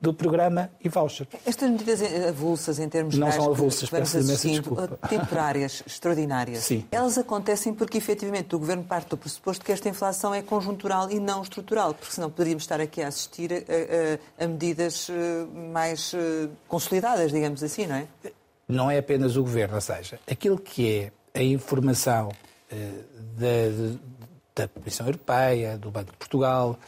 do 0.00 0.14
programa 0.14 0.70
e 0.82 0.88
voucher. 0.88 1.28
Estas 1.44 1.70
medidas 1.70 2.00
avulsas 2.26 2.78
em 2.78 2.88
termos 2.88 3.18
não 3.18 3.30
são 3.30 3.50
avulsas, 3.50 3.88
que 3.88 3.94
vamos 3.94 4.14
assistindo, 4.16 4.98
temporárias, 5.08 5.82
extraordinárias, 5.86 6.60
Sim. 6.60 6.86
elas 6.90 7.18
acontecem 7.18 7.74
porque 7.74 7.98
efetivamente 7.98 8.54
o 8.56 8.58
Governo 8.58 8.82
parte 8.82 9.10
do 9.10 9.18
pressuposto 9.18 9.64
que 9.64 9.70
esta 9.70 9.88
inflação 9.88 10.34
é 10.34 10.40
conjuntural 10.40 11.10
e 11.10 11.20
não 11.20 11.42
estrutural, 11.42 11.92
porque 11.92 12.14
senão 12.14 12.30
poderíamos 12.30 12.62
estar 12.62 12.80
aqui 12.80 13.02
a 13.02 13.08
assistir 13.08 13.52
a, 13.52 14.42
a, 14.42 14.44
a 14.44 14.48
medidas 14.48 15.08
eh, 15.10 15.46
mais 15.72 16.14
eh, 16.14 16.48
consolidadas, 16.66 17.30
digamos 17.30 17.62
assim, 17.62 17.86
não 17.86 17.96
é? 17.96 18.06
Não 18.66 18.90
é 18.90 18.98
apenas 18.98 19.36
o 19.36 19.42
Governo, 19.42 19.74
ou 19.74 19.80
seja, 19.80 20.18
aquilo 20.30 20.58
que 20.58 21.12
é 21.34 21.38
a 21.38 21.42
informação 21.42 22.30
da, 23.36 23.96
da 24.54 24.68
Comissão 24.68 25.06
Europeia, 25.06 25.76
do 25.76 25.90
Banco 25.90 26.12
de 26.12 26.16
Portugal, 26.16 26.78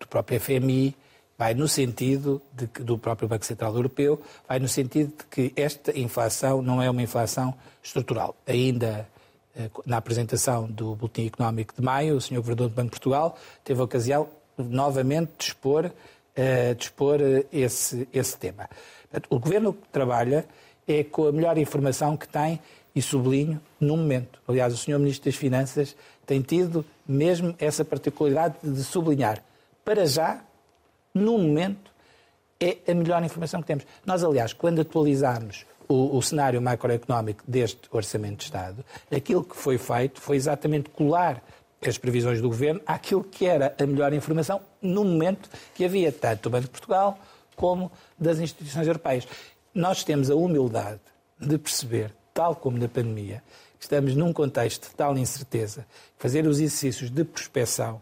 do 0.00 0.08
próprio 0.08 0.40
FMI, 0.40 0.96
vai 1.42 1.54
no 1.54 1.66
sentido 1.66 2.40
de 2.52 2.66
do 2.84 2.96
próprio 2.96 3.28
Banco 3.28 3.44
Central 3.44 3.74
Europeu, 3.74 4.22
vai 4.48 4.60
no 4.60 4.68
sentido 4.68 5.08
de 5.08 5.24
que 5.24 5.52
esta 5.60 5.90
inflação 5.98 6.62
não 6.62 6.80
é 6.80 6.88
uma 6.88 7.02
inflação 7.02 7.52
estrutural. 7.82 8.36
Ainda 8.46 9.08
eh, 9.56 9.68
na 9.84 9.96
apresentação 9.96 10.70
do 10.70 10.94
Boletim 10.94 11.26
Económico 11.26 11.74
de 11.76 11.82
maio, 11.82 12.14
o 12.14 12.20
Sr. 12.20 12.36
Governador 12.36 12.68
do 12.68 12.74
Banco 12.76 12.90
de 12.90 12.90
Portugal 12.92 13.36
teve 13.64 13.80
a 13.80 13.84
ocasião 13.84 14.28
novamente 14.56 15.32
de 15.36 15.44
expor, 15.46 15.86
uh, 15.86 16.74
de 16.76 16.84
expor 16.84 17.20
uh, 17.20 17.44
esse, 17.52 18.06
esse 18.12 18.36
tema. 18.36 18.70
O 19.28 19.40
Governo 19.40 19.76
trabalha 19.90 20.46
é 20.86 21.02
com 21.02 21.26
a 21.26 21.32
melhor 21.32 21.58
informação 21.58 22.16
que 22.16 22.28
tem 22.28 22.60
e 22.94 23.02
sublinho 23.02 23.60
no 23.80 23.96
momento. 23.96 24.40
Aliás, 24.46 24.72
o 24.72 24.76
Sr. 24.76 25.00
Ministro 25.00 25.24
das 25.24 25.34
Finanças 25.34 25.96
tem 26.24 26.40
tido 26.40 26.84
mesmo 27.04 27.52
essa 27.58 27.84
particularidade 27.84 28.54
de 28.62 28.84
sublinhar 28.84 29.42
para 29.84 30.06
já 30.06 30.40
no 31.14 31.38
momento, 31.38 31.90
é 32.60 32.78
a 32.90 32.94
melhor 32.94 33.22
informação 33.24 33.60
que 33.60 33.66
temos. 33.66 33.84
Nós, 34.06 34.22
aliás, 34.22 34.52
quando 34.52 34.80
atualizarmos 34.80 35.66
o, 35.88 36.16
o, 36.16 36.22
cenário 36.22 36.62
macroeconómico 36.62 37.42
deste 37.46 37.80
Orçamento 37.90 38.38
de 38.38 38.44
Estado, 38.44 38.84
aquilo 39.14 39.42
que 39.42 39.56
foi 39.56 39.78
feito 39.78 40.20
foi 40.20 40.36
exatamente 40.36 40.88
colar 40.90 41.42
as 41.84 41.98
previsões 41.98 42.40
do 42.40 42.48
Governo 42.48 42.80
àquilo 42.86 43.24
que 43.24 43.44
era 43.44 43.74
a 43.78 43.84
melhor 43.84 44.12
informação 44.12 44.60
no 44.80 45.04
momento 45.04 45.50
que 45.74 45.84
havia 45.84 46.12
tanto 46.12 46.44
do 46.44 46.50
Banco 46.50 46.64
de 46.64 46.70
Portugal 46.70 47.18
como 47.56 47.90
das 48.18 48.38
instituições 48.38 48.86
europeias. 48.86 49.26
Nós 49.74 50.04
temos 50.04 50.30
a 50.30 50.36
humildade 50.36 51.00
de 51.38 51.58
perceber, 51.58 52.14
tal 52.32 52.54
como 52.54 52.78
na 52.78 52.88
pandemia, 52.88 53.42
que 53.78 53.84
estamos 53.84 54.14
num 54.14 54.32
contexto 54.32 54.88
de 54.88 54.94
tal 54.94 55.18
incerteza, 55.18 55.84
fazer 56.16 56.46
os 56.46 56.60
exercícios 56.60 57.10
de 57.10 57.24
prospecção 57.24 58.00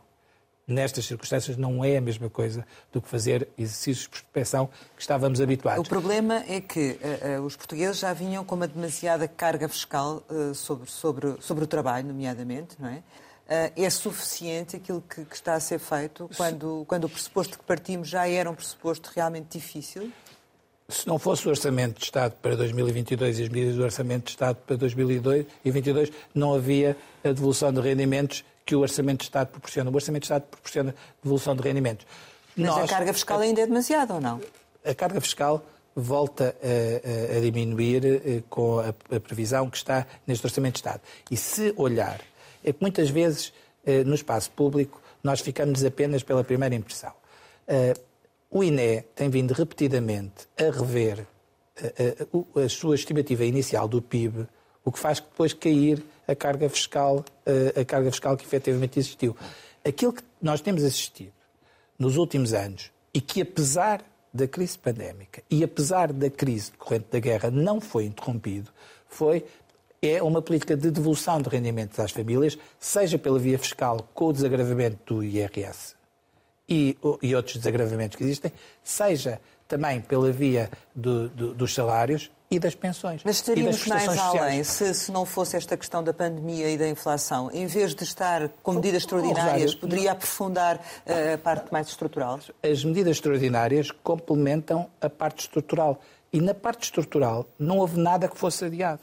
nestas 0.66 1.05
circunstâncias 1.05 1.57
não 1.57 1.85
é 1.85 1.96
a 1.96 2.01
mesma 2.01 2.31
coisa 2.31 2.64
do 2.92 3.01
que 3.01 3.09
fazer 3.09 3.49
exercícios 3.59 4.05
de 4.05 4.09
prospecção 4.09 4.68
que 4.94 5.03
estávamos 5.03 5.40
habituados. 5.40 5.85
O 5.85 5.88
problema 5.88 6.44
é 6.49 6.61
que 6.61 6.99
uh, 7.03 7.40
uh, 7.40 7.44
os 7.44 7.57
portugueses 7.57 7.99
já 7.99 8.12
vinham 8.12 8.44
com 8.44 8.55
uma 8.55 8.68
demasiada 8.68 9.27
carga 9.27 9.68
fiscal 9.68 10.23
uh, 10.31 10.55
sobre, 10.55 10.90
sobre, 10.90 11.37
sobre 11.40 11.64
o 11.64 11.66
trabalho, 11.66 12.07
nomeadamente, 12.09 12.77
não 12.79 12.88
é? 12.88 13.03
é 13.75 13.90
suficiente 13.90 14.77
aquilo 14.77 15.03
que, 15.03 15.25
que, 15.25 15.35
está 15.35 15.55
a 15.55 15.61
ser 15.61 15.81
feito 15.81 16.31
quando, 16.37 16.85
quando 16.87 17.05
o 17.05 17.09
pressuposto 17.09 17.59
que 17.59 17.64
partimos 17.64 18.09
já 18.09 18.29
era 18.29 18.49
um 18.49 18.55
pressuposto 18.55 19.11
realmente 19.12 19.59
difícil? 19.59 20.12
Se 20.88 21.07
não 21.07 21.18
fosse 21.18 21.46
o 21.46 21.51
Orçamento 21.51 21.99
de 21.99 22.05
Estado 22.05 22.35
para 22.42 22.57
2022 22.57 23.38
e 23.38 23.42
as 23.42 23.49
medidas 23.49 23.77
do 23.77 23.83
Orçamento 23.83 24.25
de 24.25 24.31
Estado 24.31 24.57
para 24.66 24.77
2022, 24.77 26.12
não 26.35 26.55
havia 26.55 26.96
a 27.25 27.29
devolução 27.29 27.73
de 27.73 27.81
rendimentos 27.81 28.44
que 28.64 28.75
o 28.75 28.81
Orçamento 28.81 29.18
de 29.18 29.25
Estado 29.25 29.49
proporciona. 29.49 29.90
O 29.90 29.94
Orçamento 29.94 30.23
de 30.23 30.27
Estado 30.27 30.42
proporciona 30.42 30.94
devolução 31.23 31.57
de 31.57 31.62
rendimentos. 31.62 32.07
Mas 32.57 32.66
Nós, 32.66 32.85
a 32.85 32.88
carga 32.88 33.12
fiscal 33.12 33.40
ainda 33.40 33.61
é 33.61 33.66
demasiada 33.66 34.14
ou 34.14 34.20
não? 34.20 34.40
A 34.85 34.94
carga 34.94 35.20
fiscal 35.20 35.64
volta 35.94 36.55
a, 36.62 37.35
a, 37.35 37.38
a 37.38 37.40
diminuir 37.40 38.05
eh, 38.05 38.42
com 38.49 38.79
a, 38.79 38.88
a, 38.88 39.20
previsão 39.20 39.68
que 39.68 39.77
está 39.77 40.07
neste 40.27 40.46
Orçamento 40.46 40.75
de 40.75 40.79
Estado. 40.79 41.01
E 41.31 41.37
se 41.37 41.75
olhar, 41.77 42.20
é 42.64 42.73
que 42.73 42.79
muitas 42.81 43.11
vezes 43.11 43.53
eh, 43.85 44.05
no 44.05 44.14
espaço 44.14 44.51
público 44.53 45.01
nós 45.23 45.40
ficamos 45.40 45.85
apenas 45.85 46.23
pela 46.23 46.44
primeira 46.44 46.75
impressão. 46.75 47.12
Eh, 47.66 47.94
o 48.51 48.64
INE 48.64 49.03
tem 49.14 49.29
vindo 49.29 49.53
repetidamente 49.53 50.49
a 50.59 50.70
rever 50.77 51.25
a 52.62 52.68
sua 52.68 52.94
estimativa 52.94 53.44
inicial 53.44 53.88
do 53.88 54.03
PIB, 54.03 54.46
o 54.85 54.92
que 54.92 54.99
faz 54.99 55.20
depois 55.20 55.55
cair 55.55 56.03
a 56.31 56.35
carga 56.35 56.69
fiscal, 56.69 57.25
eh, 57.45 57.81
a 57.81 57.85
carga 57.85 58.11
fiscal 58.11 58.37
que 58.37 58.45
efetivamente 58.45 58.99
existiu. 58.99 59.37
Aquilo 59.85 60.12
que 60.12 60.23
nós 60.40 60.61
temos 60.61 60.85
assistido 60.85 61.33
nos 61.99 62.16
últimos 62.16 62.53
anos 62.53 62.90
e 63.12 63.21
que, 63.21 63.43
apesar 63.43 64.03
da 64.33 64.47
crise 64.47 64.79
pandémica 64.79 65.43
e 65.51 65.64
apesar 65.64 66.12
da 66.12 66.31
crise 66.31 66.71
decorrente 66.71 67.07
da 67.11 67.19
guerra, 67.19 67.51
não 67.51 67.81
foi 67.81 68.05
interrompido, 68.05 68.71
foi 69.09 69.45
é 70.03 70.23
uma 70.23 70.40
política 70.40 70.75
de 70.75 70.90
devolução 70.90 71.43
de 71.43 71.51
rendimentos 71.51 72.01
às 72.01 72.11
famílias, 72.11 72.57
seja 72.79 73.19
pela 73.19 73.38
via 73.38 73.59
fiscal 73.59 74.09
com 74.14 74.27
o 74.27 74.33
desagravamento 74.33 75.14
do 75.14 75.23
IRS 75.23 75.95
e, 76.66 76.97
e 77.21 77.35
outros 77.35 77.57
desagravamentos 77.57 78.16
que 78.16 78.25
existem, 78.25 78.53
seja 78.83 79.40
também 79.70 80.00
pela 80.00 80.33
via 80.33 80.68
do, 80.94 81.28
do, 81.28 81.54
dos 81.54 81.72
salários 81.72 82.28
e 82.50 82.59
das 82.59 82.74
pensões. 82.74 83.22
Mas 83.24 83.37
estaríamos 83.37 83.87
mais 83.87 84.18
além 84.18 84.64
se, 84.64 84.92
se, 84.92 85.12
não 85.12 85.24
fosse 85.24 85.56
esta 85.56 85.76
questão 85.76 86.02
da 86.02 86.12
pandemia 86.12 86.68
e 86.68 86.76
da 86.76 86.88
inflação. 86.88 87.48
Em 87.52 87.66
vez 87.66 87.94
de 87.94 88.02
estar 88.02 88.48
com 88.64 88.72
medidas 88.72 89.04
extraordinárias, 89.04 89.72
poderia 89.72 90.11
aprofundar 90.11 90.80
eh, 91.06 91.35
a 91.35 91.38
parte 91.38 91.72
mais 91.72 91.87
estrutural? 91.87 92.40
As 92.61 92.85
medidas 92.85 93.18
extraordinárias 93.18 93.92
complementam 94.02 94.90
a 95.00 95.09
parte 95.09 95.42
estrutural. 95.42 96.00
E 96.33 96.40
na 96.40 96.52
parte 96.52 96.83
estrutural 96.83 97.46
não 97.56 97.78
houve 97.78 98.00
nada 98.00 98.26
que 98.26 98.37
fosse 98.37 98.64
adiado. 98.64 99.00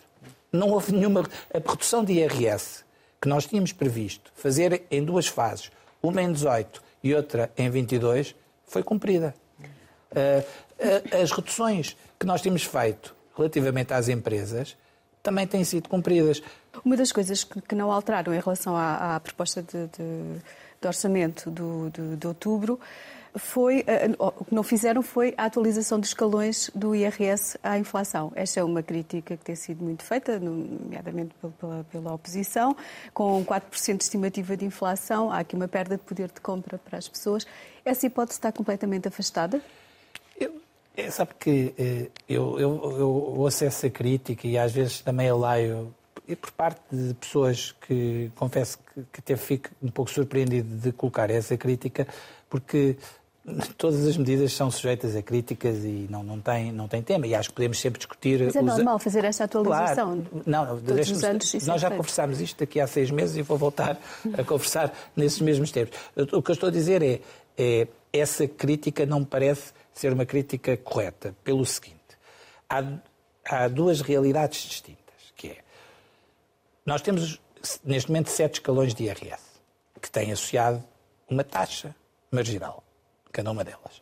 Não 0.52 0.72
houve 0.72 0.92
nenhuma. 0.92 1.24
A 1.54 1.72
redução 1.72 2.04
de 2.04 2.14
IRS 2.14 2.84
que 3.22 3.30
nós 3.30 3.46
tínhamos 3.46 3.72
previsto 3.72 4.32
fazer 4.36 4.84
em 4.92 5.04
duas 5.04 5.28
fases, 5.28 5.72
uma 6.04 6.22
em 6.22 6.32
18 6.32 6.84
e 7.02 7.16
outra 7.16 7.50
em 7.58 7.70
22, 7.70 8.36
foi 8.66 8.84
cumprida. 8.84 9.34
Eh, 10.16 10.44
eh, 10.80 11.22
as 11.22 11.32
reduções 11.32 11.96
que 12.20 12.26
nós 12.26 12.42
temos 12.42 12.64
feito 12.64 13.16
relativamente 13.36 13.94
às 13.94 14.10
empresas 14.10 14.76
também 15.22 15.46
têm 15.46 15.64
sido 15.64 15.90
cumpridas. 15.90 16.42
Uma 16.86 16.96
das 16.96 17.12
coisas 17.12 17.44
que, 17.44 17.76
não 17.76 17.92
alteraram 17.92 18.34
em 18.34 18.40
relação 18.40 18.76
à, 18.76 19.16
à 19.16 19.20
proposta 19.20 19.62
de, 19.62 19.88
de, 19.88 20.40
de, 20.82 20.88
orçamento 20.88 21.52
do, 21.52 21.90
de, 21.90 22.16
de 22.16 22.28
outubro 22.28 22.80
foi, 23.36 23.84
eh, 23.86 24.10
o 24.18 24.46
que 24.46 24.56
não 24.56 24.64
fizeram 24.64 25.02
foi 25.02 25.34
a 25.38 25.46
atualização 25.46 26.00
dos 26.00 26.10
escalões 26.10 26.72
do 26.74 26.96
IRS 26.96 27.58
à 27.62 27.78
inflação. 27.78 28.32
Esta 28.36 28.62
é 28.62 28.64
uma 28.64 28.82
crítica 28.82 29.36
que 29.36 29.44
tem 29.44 29.56
sido 29.56 29.84
muito 29.84 30.04
feita, 30.04 30.40
nomeadamente 30.40 31.36
pela, 31.60 31.84
pela 31.92 32.14
oposição. 32.14 32.76
Com 33.14 33.44
4% 33.46 33.98
de 33.98 34.04
estimativa 34.04 34.56
de 34.56 34.66
inflação, 34.66 35.32
há 35.32 35.40
aqui 35.40 35.56
uma 35.56 35.68
perda 35.68 35.98
de 35.98 36.04
poder 36.04 36.32
de 36.32 36.40
compra 36.42 36.78
para 36.78 36.98
as 36.98 37.08
pessoas. 37.08 37.46
Essa 37.84 38.06
hipótese 38.08 38.38
está 38.38 38.52
completamente 38.52 39.08
afastada? 39.08 39.62
É, 40.98 41.12
sabe 41.12 41.32
que 41.40 41.76
eh, 41.78 42.10
eu, 42.28 42.60
eu, 42.60 42.98
eu 42.98 43.10
ouço 43.10 43.64
essa 43.64 43.88
crítica 43.88 44.48
e 44.48 44.58
às 44.58 44.72
vezes 44.72 45.00
também 45.00 45.30
a 45.30 45.36
leio 45.36 45.94
e 46.28 46.36
por 46.36 46.52
parte 46.52 46.82
de 46.92 47.14
pessoas 47.14 47.74
que 47.88 48.32
confesso 48.36 48.80
que, 48.80 49.02
que 49.14 49.20
até 49.20 49.38
fico 49.38 49.70
um 49.82 49.90
pouco 49.90 50.12
surpreendido 50.12 50.76
de 50.76 50.92
colocar 50.92 51.30
essa 51.30 51.56
crítica, 51.56 52.08
porque 52.50 52.98
todas 53.78 54.06
as 54.06 54.18
medidas 54.18 54.52
são 54.52 54.70
sujeitas 54.70 55.16
a 55.16 55.22
críticas 55.22 55.86
e 55.86 56.08
não, 56.10 56.22
não, 56.24 56.40
tem, 56.40 56.72
não 56.72 56.88
tem 56.88 57.02
tema. 57.02 57.26
E 57.28 57.34
acho 57.34 57.50
que 57.50 57.56
podemos 57.56 57.80
sempre 57.80 58.00
discutir. 58.00 58.44
Mas 58.44 58.56
é 58.56 58.62
normal 58.62 59.00
fazer 59.00 59.24
esta 59.24 59.46
atualização. 59.46 60.22
Claro. 60.22 60.44
Não, 60.46 60.80
Todos 60.82 61.12
os 61.12 61.24
anos, 61.24 61.54
nós 61.66 61.80
já 61.80 61.90
conversámos 61.90 62.42
isto 62.42 62.60
daqui 62.60 62.80
há 62.80 62.88
seis 62.88 63.10
meses 63.10 63.38
e 63.38 63.42
vou 63.42 63.58
voltar 63.58 63.98
a 64.38 64.44
conversar 64.44 64.94
nesses 65.16 65.40
mesmos 65.40 65.72
termos. 65.72 65.96
O 66.34 66.42
que 66.42 66.52
eu 66.52 66.54
estou 66.54 66.68
a 66.68 66.72
dizer 66.72 67.02
é, 67.02 67.22
é 67.58 67.88
essa 68.12 68.48
crítica 68.48 69.06
não 69.06 69.22
me 69.22 69.26
parece 69.26 69.72
ser 70.00 70.14
uma 70.14 70.26
crítica 70.26 70.78
correta, 70.78 71.36
pelo 71.44 71.66
seguinte: 71.66 72.18
há, 72.70 72.84
há 73.46 73.68
duas 73.68 74.02
realidades 74.02 74.62
distintas, 74.62 75.34
que 75.36 75.48
é 75.48 75.58
nós 76.88 77.02
temos 77.02 77.42
neste 77.84 78.10
momento 78.10 78.30
sete 78.30 78.56
escalões 78.56 78.96
de 78.96 79.04
IRS 79.04 79.44
que 80.02 80.10
têm 80.10 80.32
associado 80.32 80.82
uma 81.30 81.44
taxa 81.44 81.94
marginal, 82.32 82.82
cada 83.30 83.52
uma 83.52 83.62
delas. 83.62 84.02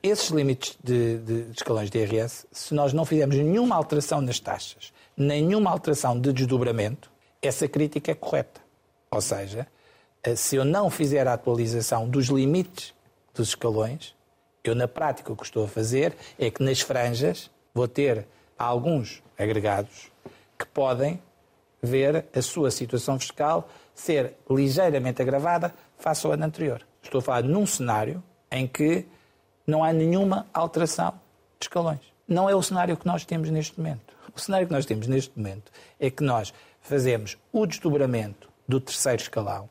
Esses 0.00 0.28
limites 0.30 0.78
de, 0.82 1.18
de, 1.18 1.42
de 1.46 1.52
escalões 1.56 1.90
de 1.90 1.98
IRS, 1.98 2.46
se 2.52 2.72
nós 2.72 2.92
não 2.92 3.04
fizermos 3.04 3.36
nenhuma 3.36 3.74
alteração 3.74 4.20
nas 4.20 4.38
taxas, 4.38 4.92
nenhuma 5.16 5.70
alteração 5.70 6.20
de 6.20 6.32
desdobramento, 6.32 7.10
essa 7.42 7.66
crítica 7.66 8.12
é 8.12 8.14
correta. 8.14 8.60
Ou 9.10 9.20
seja, 9.20 9.66
eh, 10.22 10.36
se 10.36 10.54
eu 10.54 10.64
não 10.64 10.90
fizer 10.90 11.26
a 11.26 11.32
atualização 11.32 12.08
dos 12.08 12.26
limites 12.26 12.94
dos 13.34 13.48
escalões, 13.48 14.14
eu 14.62 14.74
na 14.74 14.88
prática 14.88 15.32
o 15.32 15.36
que 15.36 15.44
estou 15.44 15.64
a 15.64 15.68
fazer 15.68 16.14
é 16.38 16.50
que 16.50 16.62
nas 16.62 16.80
franjas 16.80 17.50
vou 17.74 17.88
ter 17.88 18.26
alguns 18.58 19.22
agregados 19.38 20.10
que 20.58 20.66
podem 20.66 21.22
ver 21.80 22.26
a 22.34 22.42
sua 22.42 22.70
situação 22.70 23.18
fiscal 23.18 23.68
ser 23.94 24.34
ligeiramente 24.50 25.22
agravada 25.22 25.74
face 25.96 26.26
ao 26.26 26.32
ano 26.32 26.44
anterior. 26.44 26.82
Estou 27.02 27.20
a 27.20 27.22
falar 27.22 27.42
num 27.42 27.66
cenário 27.66 28.22
em 28.50 28.66
que 28.66 29.06
não 29.66 29.84
há 29.84 29.92
nenhuma 29.92 30.46
alteração 30.52 31.12
de 31.58 31.66
escalões. 31.66 32.00
Não 32.26 32.48
é 32.48 32.54
o 32.54 32.62
cenário 32.62 32.96
que 32.96 33.06
nós 33.06 33.24
temos 33.24 33.50
neste 33.50 33.78
momento. 33.78 34.14
O 34.34 34.40
cenário 34.40 34.66
que 34.66 34.72
nós 34.72 34.86
temos 34.86 35.06
neste 35.06 35.36
momento 35.36 35.72
é 35.98 36.10
que 36.10 36.22
nós 36.22 36.52
fazemos 36.80 37.36
o 37.52 37.66
desdobramento 37.66 38.48
do 38.66 38.80
terceiro 38.80 39.22
escalão 39.22 39.68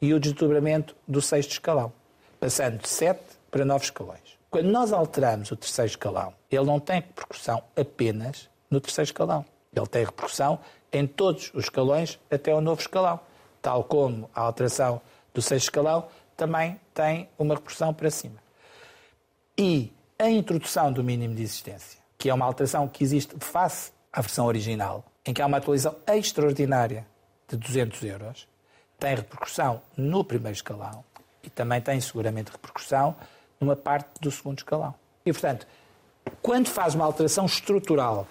e 0.00 0.14
o 0.14 0.20
desdobramento 0.20 0.96
do 1.06 1.20
sexto 1.20 1.52
escalão, 1.52 1.92
passando 2.40 2.78
de 2.78 2.88
sete 2.88 3.37
para 3.50 3.64
nove 3.64 3.84
escalões. 3.84 4.38
Quando 4.50 4.66
nós 4.66 4.92
alteramos 4.92 5.50
o 5.50 5.56
terceiro 5.56 5.90
escalão, 5.90 6.32
ele 6.50 6.64
não 6.64 6.80
tem 6.80 6.96
repercussão 6.96 7.62
apenas 7.76 8.48
no 8.70 8.80
terceiro 8.80 9.08
escalão. 9.08 9.44
Ele 9.74 9.86
tem 9.86 10.04
repercussão 10.04 10.58
em 10.92 11.06
todos 11.06 11.50
os 11.54 11.64
escalões 11.64 12.18
até 12.30 12.54
o 12.54 12.60
novo 12.60 12.80
escalão. 12.80 13.20
Tal 13.60 13.84
como 13.84 14.30
a 14.34 14.40
alteração 14.40 15.00
do 15.34 15.42
sexto 15.42 15.64
escalão 15.64 16.08
também 16.36 16.80
tem 16.94 17.28
uma 17.38 17.54
repercussão 17.54 17.92
para 17.92 18.10
cima. 18.10 18.36
E 19.56 19.92
a 20.18 20.30
introdução 20.30 20.92
do 20.92 21.04
mínimo 21.04 21.34
de 21.34 21.42
existência, 21.42 22.00
que 22.16 22.30
é 22.30 22.34
uma 22.34 22.46
alteração 22.46 22.88
que 22.88 23.04
existe 23.04 23.34
face 23.38 23.92
à 24.12 24.20
versão 24.20 24.46
original, 24.46 25.04
em 25.26 25.34
que 25.34 25.42
há 25.42 25.46
uma 25.46 25.58
atualização 25.58 25.98
extraordinária 26.06 27.06
de 27.48 27.56
200 27.56 28.02
euros, 28.04 28.48
tem 28.98 29.14
repercussão 29.14 29.82
no 29.96 30.24
primeiro 30.24 30.56
escalão 30.56 31.04
e 31.42 31.50
também 31.50 31.80
tem 31.80 32.00
seguramente 32.00 32.50
repercussão 32.50 33.14
numa 33.60 33.76
parte 33.76 34.08
do 34.20 34.30
segundo 34.30 34.58
escalão. 34.58 34.94
E, 35.24 35.32
portanto, 35.32 35.66
quando 36.42 36.68
faz 36.68 36.94
uma 36.94 37.04
alteração 37.04 37.46
estrutural 37.46 38.26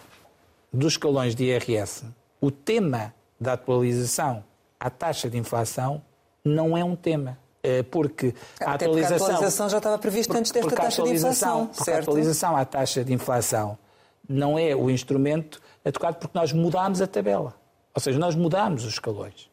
dos 0.72 0.94
escalões 0.94 1.36
de 1.36 1.46
IRS, 1.46 2.06
o 2.40 2.52
tema 2.52 3.14
da 3.40 3.54
atualização 3.54 4.44
à 4.80 4.90
taxa 4.90 5.30
de 5.30 5.38
inflação 5.38 6.02
não 6.44 6.78
é 6.78 6.84
um 6.84 6.96
tema. 6.96 7.38
É 7.64 7.84
porque 7.84 8.34
a 8.62 8.74
atualização, 8.74 9.28
a 9.28 9.30
atualização 9.30 9.70
já 9.70 9.78
estava 9.78 9.98
prevista 9.98 10.38
antes 10.38 10.52
desta 10.52 10.76
taxa 10.76 11.04
de 11.04 11.14
inflação. 11.14 11.68
Porque 11.68 11.84
certo? 11.84 11.98
a 11.98 12.02
atualização 12.02 12.56
à 12.56 12.64
taxa 12.64 13.04
de 13.04 13.14
inflação 13.14 13.78
não 14.30 14.58
é 14.58 14.76
o 14.76 14.90
instrumento 14.90 15.62
adequado 15.84 16.16
porque 16.16 16.38
nós 16.38 16.54
mudámos 16.54 17.02
a 17.02 17.08
tabela. 17.08 17.54
Ou 17.94 18.02
seja, 18.02 18.20
nós 18.20 18.36
mudámos 18.36 18.86
os 18.86 18.94
escalões. 18.94 19.50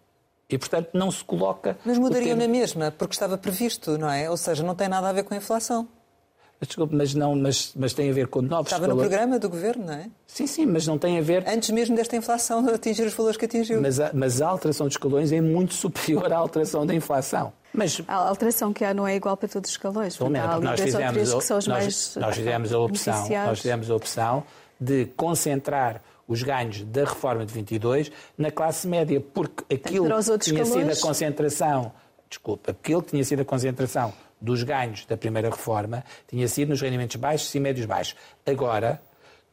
E, 0.49 0.59
portanto, 0.59 0.91
não 0.93 1.11
se 1.11 1.25
coloca. 1.25 1.77
Mas 1.85 1.99
mudaria 1.99 2.37
na 2.37 2.47
mesma, 2.47 2.91
porque 2.91 3.15
estava 3.15 3.39
previsto, 3.39 3.97
não 3.97 4.11
é? 4.11 4.29
Ou 4.29 4.37
seja, 4.37 4.63
não 4.63 4.75
tem 4.75 4.89
nada 4.89 5.09
a 5.09 5.13
ver 5.13 5.25
com 5.25 5.35
a 5.35 5.37
inflação. 5.37 5.89
Desculpe, 6.61 6.95
mas, 6.95 7.15
não, 7.15 7.35
mas, 7.37 7.73
mas 7.77 7.93
tem 7.93 8.11
a 8.11 8.13
ver 8.13 8.29
com 8.29 8.41
novos 8.41 8.73
Estava 8.73 8.87
no 8.87 8.97
programa 8.97 9.39
do 9.39 9.49
governo, 9.49 9.87
não 9.87 9.95
é? 9.95 10.09
Sim, 10.27 10.47
sim, 10.47 10.67
mas 10.67 10.87
não 10.87 10.99
tem 10.99 11.19
a 11.19 11.23
ver. 11.23 11.47
Antes 11.47 11.71
mesmo 11.71 11.97
desta 11.97 12.17
inflação 12.17 12.67
atingir 12.73 13.05
os 13.05 13.13
valores 13.13 13.37
que 13.37 13.45
atingiu. 13.45 13.81
Mas 13.81 14.01
a, 14.01 14.11
mas 14.15 14.41
a 14.41 14.49
alteração 14.49 14.87
dos 14.87 14.95
escalões 14.95 15.33
é 15.33 15.41
muito 15.41 15.75
superior 15.75 16.33
à 16.33 16.37
alteração 16.37 16.87
da 16.87 16.95
inflação. 16.95 17.53
Mas, 17.73 18.01
a 18.07 18.15
alteração 18.15 18.73
que 18.73 18.85
há 18.85 18.95
não 18.95 19.07
é 19.07 19.17
igual 19.17 19.37
para 19.37 19.49
todos 19.49 19.69
os 19.69 19.75
escalões. 19.75 20.17
Pelo 20.17 20.31
menos, 20.31 20.61
nós 20.61 20.81
fizemos, 20.81 21.35
que 21.35 21.41
são 21.41 21.59
os 21.59 21.67
nós, 21.67 21.83
mais 21.83 22.17
nós 22.17 22.37
fizemos 22.37 22.73
a 22.73 22.79
opção, 22.79 23.29
nós 23.29 23.61
fizemos 23.61 23.91
a 23.91 23.97
opção 23.97 24.45
de 24.81 25.07
concentrar 25.17 26.01
os 26.27 26.43
ganhos 26.43 26.83
da 26.85 27.05
reforma 27.05 27.45
de 27.45 27.53
22 27.53 28.11
na 28.37 28.51
classe 28.51 28.87
média, 28.87 29.21
porque 29.21 29.75
aquilo 29.75 30.09
que 30.09 30.39
tinha 30.39 30.65
sido 30.65 30.91
a 30.91 30.97
concentração, 30.97 31.93
desculpa, 32.29 32.71
aquilo 32.71 33.03
que 33.03 33.11
tinha 33.11 33.25
sido 33.25 33.43
a 33.43 33.45
concentração 33.45 34.13
dos 34.41 34.63
ganhos 34.63 35.07
da 35.07 35.17
primeira 35.17 35.49
reforma 35.49 36.05
tinha 36.29 36.47
sido 36.49 36.71
nos 36.71 36.81
rendimentos 36.81 37.17
baixos 37.17 37.55
e 37.55 37.61
médios 37.61 37.87
baixos. 37.87 38.17
Agora, 38.47 39.01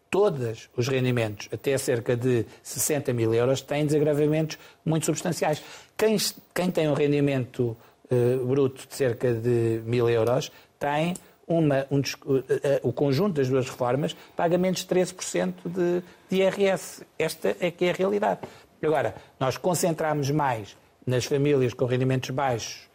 todos 0.09 0.69
os 0.75 0.87
rendimentos, 0.87 1.47
até 1.51 1.77
cerca 1.77 2.15
de 2.15 2.45
60 2.61 3.13
mil 3.13 3.33
euros, 3.33 3.61
têm 3.61 3.85
desagravamentos 3.85 4.57
muito 4.83 5.05
substanciais. 5.05 5.63
Quem, 5.97 6.17
quem 6.53 6.69
tem 6.69 6.89
um 6.89 6.93
rendimento 6.93 7.77
uh, 8.11 8.45
bruto 8.45 8.85
de 8.87 8.93
cerca 8.93 9.33
de 9.33 9.81
mil 9.85 10.09
euros 10.09 10.51
tem 10.77 11.13
uma, 11.57 11.85
um, 11.91 11.99
uh, 11.99 12.37
uh, 12.37 12.43
o 12.83 12.93
conjunto 12.93 13.35
das 13.35 13.47
duas 13.47 13.69
reformas 13.69 14.15
paga 14.35 14.57
menos 14.57 14.79
de 14.79 14.87
13% 14.87 15.53
de, 15.65 16.03
de 16.29 16.41
IRS. 16.43 17.05
Esta 17.17 17.55
é 17.59 17.71
que 17.71 17.85
é 17.85 17.91
a 17.91 17.93
realidade. 17.93 18.41
Agora, 18.81 19.15
nós 19.39 19.57
concentramos 19.57 20.29
mais 20.31 20.75
nas 21.05 21.25
famílias 21.25 21.73
com 21.73 21.85
rendimentos 21.85 22.29
baixos 22.31 22.89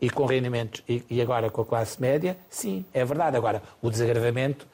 e 0.00 0.08
com 0.08 0.24
rendimentos 0.24 0.82
e 0.88 1.20
agora 1.20 1.50
com 1.50 1.62
a 1.62 1.64
classe 1.64 2.00
média, 2.00 2.36
sim, 2.48 2.84
é 2.92 3.04
verdade. 3.04 3.36
Agora, 3.36 3.62
o 3.82 3.90
desagravamento 3.90 4.66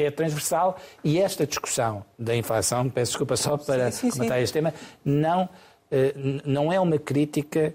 é 0.00 0.10
transversal 0.10 0.78
e 1.04 1.18
esta 1.18 1.46
discussão 1.46 2.04
da 2.18 2.34
inflação, 2.34 2.88
peço 2.88 3.12
desculpa 3.12 3.36
só 3.36 3.56
para 3.56 3.90
sim, 3.90 4.10
sim, 4.10 4.18
comentar 4.18 4.38
sim. 4.38 4.44
este 4.44 4.52
tema, 4.54 4.74
não, 5.04 5.48
eh, 5.90 6.14
não 6.44 6.72
é 6.72 6.80
uma 6.80 6.98
crítica 6.98 7.74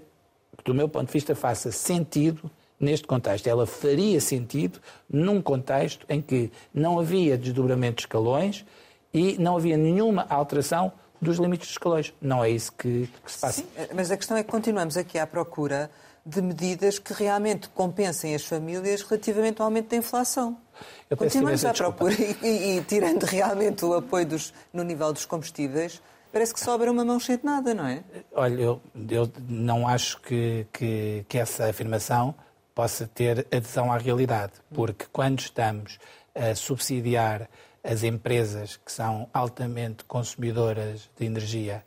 que, 0.56 0.64
do 0.64 0.74
meu 0.74 0.88
ponto 0.88 1.06
de 1.06 1.12
vista, 1.12 1.34
faça 1.34 1.70
sentido 1.70 2.50
neste 2.78 3.06
contexto. 3.06 3.46
Ela 3.46 3.66
faria 3.66 4.20
sentido 4.20 4.80
num 5.08 5.40
contexto 5.40 6.06
em 6.08 6.20
que 6.20 6.50
não 6.72 6.98
havia 6.98 7.36
desdobramento 7.36 7.96
de 7.96 8.02
escalões 8.02 8.64
e 9.12 9.36
não 9.38 9.56
havia 9.56 9.76
nenhuma 9.76 10.26
alteração 10.28 10.92
dos 11.20 11.38
limites 11.38 11.68
de 11.68 11.72
escalões. 11.72 12.14
Não 12.20 12.44
é 12.44 12.50
isso 12.50 12.72
que, 12.72 13.08
que 13.24 13.32
se 13.32 13.38
passa. 13.38 13.62
Sim, 13.62 13.66
mas 13.94 14.10
a 14.10 14.16
questão 14.16 14.36
é 14.36 14.42
que 14.42 14.50
continuamos 14.50 14.96
aqui 14.96 15.18
à 15.18 15.26
procura 15.26 15.90
de 16.24 16.42
medidas 16.42 16.98
que 16.98 17.12
realmente 17.12 17.68
compensem 17.70 18.34
as 18.34 18.44
famílias 18.44 19.02
relativamente 19.02 19.60
ao 19.60 19.66
aumento 19.66 19.90
da 19.90 19.96
inflação. 19.96 20.58
Eu 21.08 21.16
Continuamos 21.16 21.64
à 21.64 21.72
procura 21.72 22.14
e, 22.20 22.36
e, 22.42 22.78
e, 22.78 22.82
tirando 22.82 23.24
realmente 23.24 23.84
o 23.84 23.94
apoio 23.94 24.26
dos, 24.26 24.52
no 24.72 24.82
nível 24.82 25.12
dos 25.12 25.24
combustíveis, 25.24 26.02
parece 26.30 26.52
que 26.52 26.60
sobra 26.60 26.90
uma 26.92 27.04
mão 27.04 27.18
cheia 27.18 27.38
de 27.38 27.44
nada, 27.44 27.72
não 27.72 27.86
é? 27.86 28.02
Olha, 28.32 28.60
eu, 28.60 28.80
eu 29.10 29.30
não 29.48 29.88
acho 29.88 30.20
que, 30.20 30.66
que, 30.72 31.24
que 31.28 31.38
essa 31.38 31.68
afirmação 31.68 32.34
possa 32.78 33.08
ter 33.08 33.44
adesão 33.50 33.90
à 33.92 33.98
realidade, 33.98 34.52
porque 34.72 35.06
quando 35.12 35.40
estamos 35.40 35.98
a 36.32 36.54
subsidiar 36.54 37.50
as 37.82 38.04
empresas 38.04 38.76
que 38.76 38.92
são 38.92 39.28
altamente 39.34 40.04
consumidoras 40.04 41.10
de 41.18 41.26
energia 41.26 41.84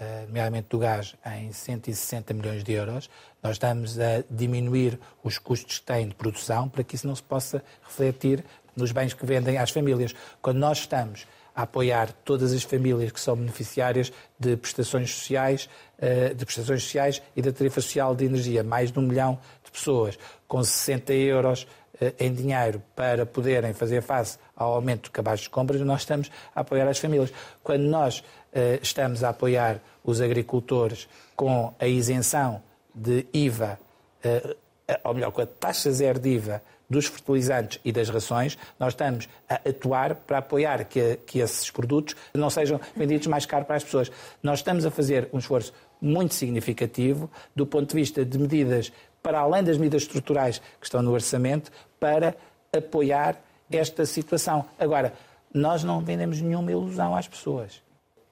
eh, 0.00 0.24
nomeadamente 0.26 0.66
do 0.68 0.80
gás, 0.80 1.14
em 1.24 1.52
160 1.52 2.34
milhões 2.34 2.64
de 2.64 2.72
euros, 2.72 3.08
nós 3.40 3.52
estamos 3.52 4.00
a 4.00 4.24
diminuir 4.28 4.98
os 5.22 5.38
custos 5.38 5.78
que 5.78 5.86
têm 5.86 6.08
de 6.08 6.14
produção 6.16 6.68
para 6.68 6.82
que 6.82 6.96
isso 6.96 7.06
não 7.06 7.14
se 7.14 7.22
possa 7.22 7.62
refletir 7.80 8.44
nos 8.74 8.90
bens 8.90 9.14
que 9.14 9.24
vendem 9.24 9.58
às 9.58 9.70
famílias. 9.70 10.12
Quando 10.40 10.58
nós 10.58 10.78
estamos 10.78 11.24
a 11.54 11.62
apoiar 11.62 12.10
todas 12.24 12.52
as 12.52 12.62
famílias 12.62 13.12
que 13.12 13.20
são 13.20 13.36
beneficiárias 13.36 14.12
de 14.40 14.56
prestações 14.56 15.14
sociais, 15.14 15.68
eh, 15.98 16.34
de 16.34 16.44
prestações 16.44 16.82
sociais 16.82 17.22
e 17.36 17.42
da 17.42 17.52
tarifa 17.52 17.80
social 17.80 18.16
de 18.16 18.24
energia, 18.24 18.64
mais 18.64 18.90
de 18.90 18.98
um 18.98 19.02
milhão 19.02 19.38
pessoas, 19.72 20.18
com 20.46 20.62
60 20.62 21.12
euros 21.14 21.66
eh, 22.00 22.14
em 22.18 22.32
dinheiro 22.32 22.82
para 22.94 23.24
poderem 23.24 23.72
fazer 23.72 24.02
face 24.02 24.38
ao 24.56 24.74
aumento 24.74 25.04
de 25.04 25.10
cabaz 25.10 25.40
de 25.40 25.50
compras, 25.50 25.80
nós 25.80 26.00
estamos 26.00 26.30
a 26.54 26.60
apoiar 26.60 26.88
as 26.88 26.98
famílias. 26.98 27.32
Quando 27.62 27.82
nós 27.82 28.22
eh, 28.52 28.78
estamos 28.82 29.22
a 29.24 29.30
apoiar 29.30 29.80
os 30.04 30.20
agricultores 30.20 31.08
com 31.36 31.72
a 31.78 31.86
isenção 31.86 32.62
de 32.94 33.26
IVA, 33.32 33.78
eh, 34.22 34.56
ou 35.04 35.14
melhor, 35.14 35.30
com 35.30 35.40
a 35.40 35.46
taxa 35.46 35.90
zero 35.90 36.18
de 36.18 36.30
IVA 36.30 36.62
dos 36.92 37.06
fertilizantes 37.06 37.80
e 37.84 37.90
das 37.90 38.08
rações, 38.10 38.58
nós 38.78 38.92
estamos 38.92 39.28
a 39.48 39.54
atuar 39.68 40.14
para 40.14 40.38
apoiar 40.38 40.84
que, 40.84 41.16
que 41.26 41.38
esses 41.38 41.70
produtos 41.70 42.14
não 42.34 42.50
sejam 42.50 42.80
vendidos 42.94 43.26
mais 43.26 43.46
caro 43.46 43.64
para 43.64 43.76
as 43.76 43.84
pessoas. 43.84 44.12
Nós 44.42 44.58
estamos 44.58 44.84
a 44.84 44.90
fazer 44.90 45.28
um 45.32 45.38
esforço 45.38 45.72
muito 46.00 46.34
significativo 46.34 47.30
do 47.56 47.64
ponto 47.64 47.88
de 47.90 47.94
vista 47.94 48.24
de 48.24 48.38
medidas, 48.38 48.92
para 49.22 49.40
além 49.40 49.62
das 49.62 49.78
medidas 49.78 50.02
estruturais 50.02 50.58
que 50.80 50.86
estão 50.86 51.02
no 51.02 51.12
orçamento, 51.12 51.70
para 52.00 52.36
apoiar 52.76 53.40
esta 53.70 54.04
situação. 54.04 54.64
Agora, 54.78 55.12
nós 55.52 55.84
não 55.84 56.00
vendemos 56.00 56.40
nenhuma 56.40 56.70
ilusão 56.70 57.14
às 57.14 57.28
pessoas 57.28 57.82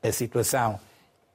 a 0.02 0.12
situação 0.12 0.80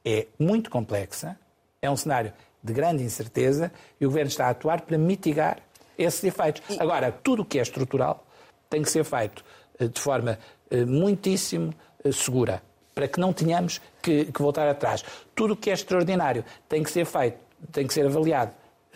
é 0.04 0.28
muito 0.40 0.70
complexa, 0.70 1.38
é 1.82 1.90
um 1.90 1.96
cenário 1.96 2.34
de 2.64 2.74
grande 2.74 3.04
incerteza 3.04 3.72
e 4.00 4.06
o 4.06 4.10
Governo 4.10 4.30
está 4.30 4.48
a 4.48 4.50
atuar 4.50 4.82
para 4.82 4.98
mitigar 4.98 5.60
esses 5.98 6.24
efeitos. 6.24 6.62
Agora, 6.80 7.12
tudo 7.12 7.44
o 7.44 7.46
que 7.46 7.60
é 7.60 7.62
estrutural 7.62 8.26
tem 8.70 8.82
que 8.82 8.90
ser 8.90 9.04
feito 9.04 9.46
eh, 9.80 9.88
de 9.88 10.00
forma 10.00 10.40
eh, 10.72 10.84
muitíssimo 10.84 11.74
eh, 12.04 12.12
segura, 12.12 12.62
para 12.94 13.08
que 13.08 13.20
não 13.20 13.32
tenhamos 13.32 13.80
que, 14.02 14.26
que 14.26 14.42
voltar 14.42 14.68
atrás. 14.68 15.04
Tudo 15.36 15.54
o 15.54 15.58
que 15.58 15.70
é 15.70 15.74
extraordinário 15.74 16.44
tem 16.68 16.82
que 16.82 16.90
ser 16.90 17.06
feito, 17.06 17.38
tem 17.72 17.86
que 17.86 17.94
ser 17.94 18.06
avaliado 18.08 18.52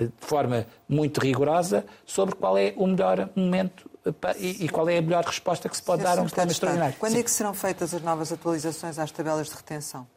de 0.06 0.26
forma 0.26 0.66
muito 0.88 1.20
rigorosa 1.20 1.86
sobre 2.06 2.36
qual 2.36 2.58
é 2.58 2.74
o 2.76 2.88
melhor 2.88 3.30
momento 3.36 3.90
e, 4.40 4.68
qual 4.70 4.90
é 4.90 4.98
a 4.98 5.02
melhor 5.02 5.24
resposta 5.24 5.68
que 5.68 5.76
se 5.76 5.84
pode 5.84 6.04
dar 6.04 6.18
a 6.18 6.22
um 6.22 6.28
sistema 6.28 6.52
extraordinário. 6.52 6.96
Quando 6.98 7.14
Sim. 7.14 7.20
é 7.20 7.24
que 7.24 7.32
serão 7.32 7.54
feitas 7.54 7.94
as 7.94 8.02
novas 8.02 8.32
atualizações 8.32 8.98
às 8.98 9.12
tabelas 9.12 9.50
de 9.50 9.56
retenção? 9.56 10.08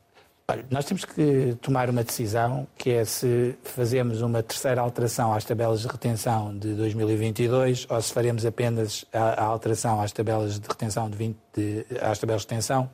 Olha, 0.49 0.67
nós 0.71 0.85
temos 0.85 1.05
que 1.05 1.57
tomar 1.61 1.89
uma 1.89 2.03
decisão, 2.03 2.67
que 2.77 2.91
é 2.91 3.05
se 3.05 3.55
fazemos 3.63 4.23
uma 4.23 4.43
terceira 4.43 4.81
alteração 4.81 5.33
às 5.33 5.45
tabelas 5.45 5.81
de 5.83 5.87
retenção 5.87 6.57
de 6.57 6.75
2022 6.75 7.87
ou 7.89 8.03
se 8.03 8.13
faremos 8.13 8.45
apenas 8.45 9.05
a, 9.13 9.43
a 9.43 9.45
alteração 9.45 10.01
às 10.01 10.13
tabelas 10.13 10.59
de 10.59 10.69
retenção 10.69 11.09
de 11.09 11.17
20, 11.17 11.37
de, 11.55 11.87
às 12.01 12.19
tabelas 12.19 12.43
de 12.43 12.49
retenção 12.49 12.91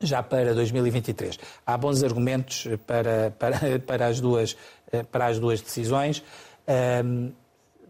já 0.00 0.22
para 0.22 0.54
2023. 0.54 1.38
Há 1.64 1.76
bons 1.76 2.02
argumentos 2.02 2.66
para, 2.86 3.30
para, 3.38 3.78
para, 3.86 4.06
as, 4.06 4.20
duas, 4.20 4.56
para 5.10 5.26
as 5.26 5.38
duas 5.38 5.60
decisões, 5.60 6.22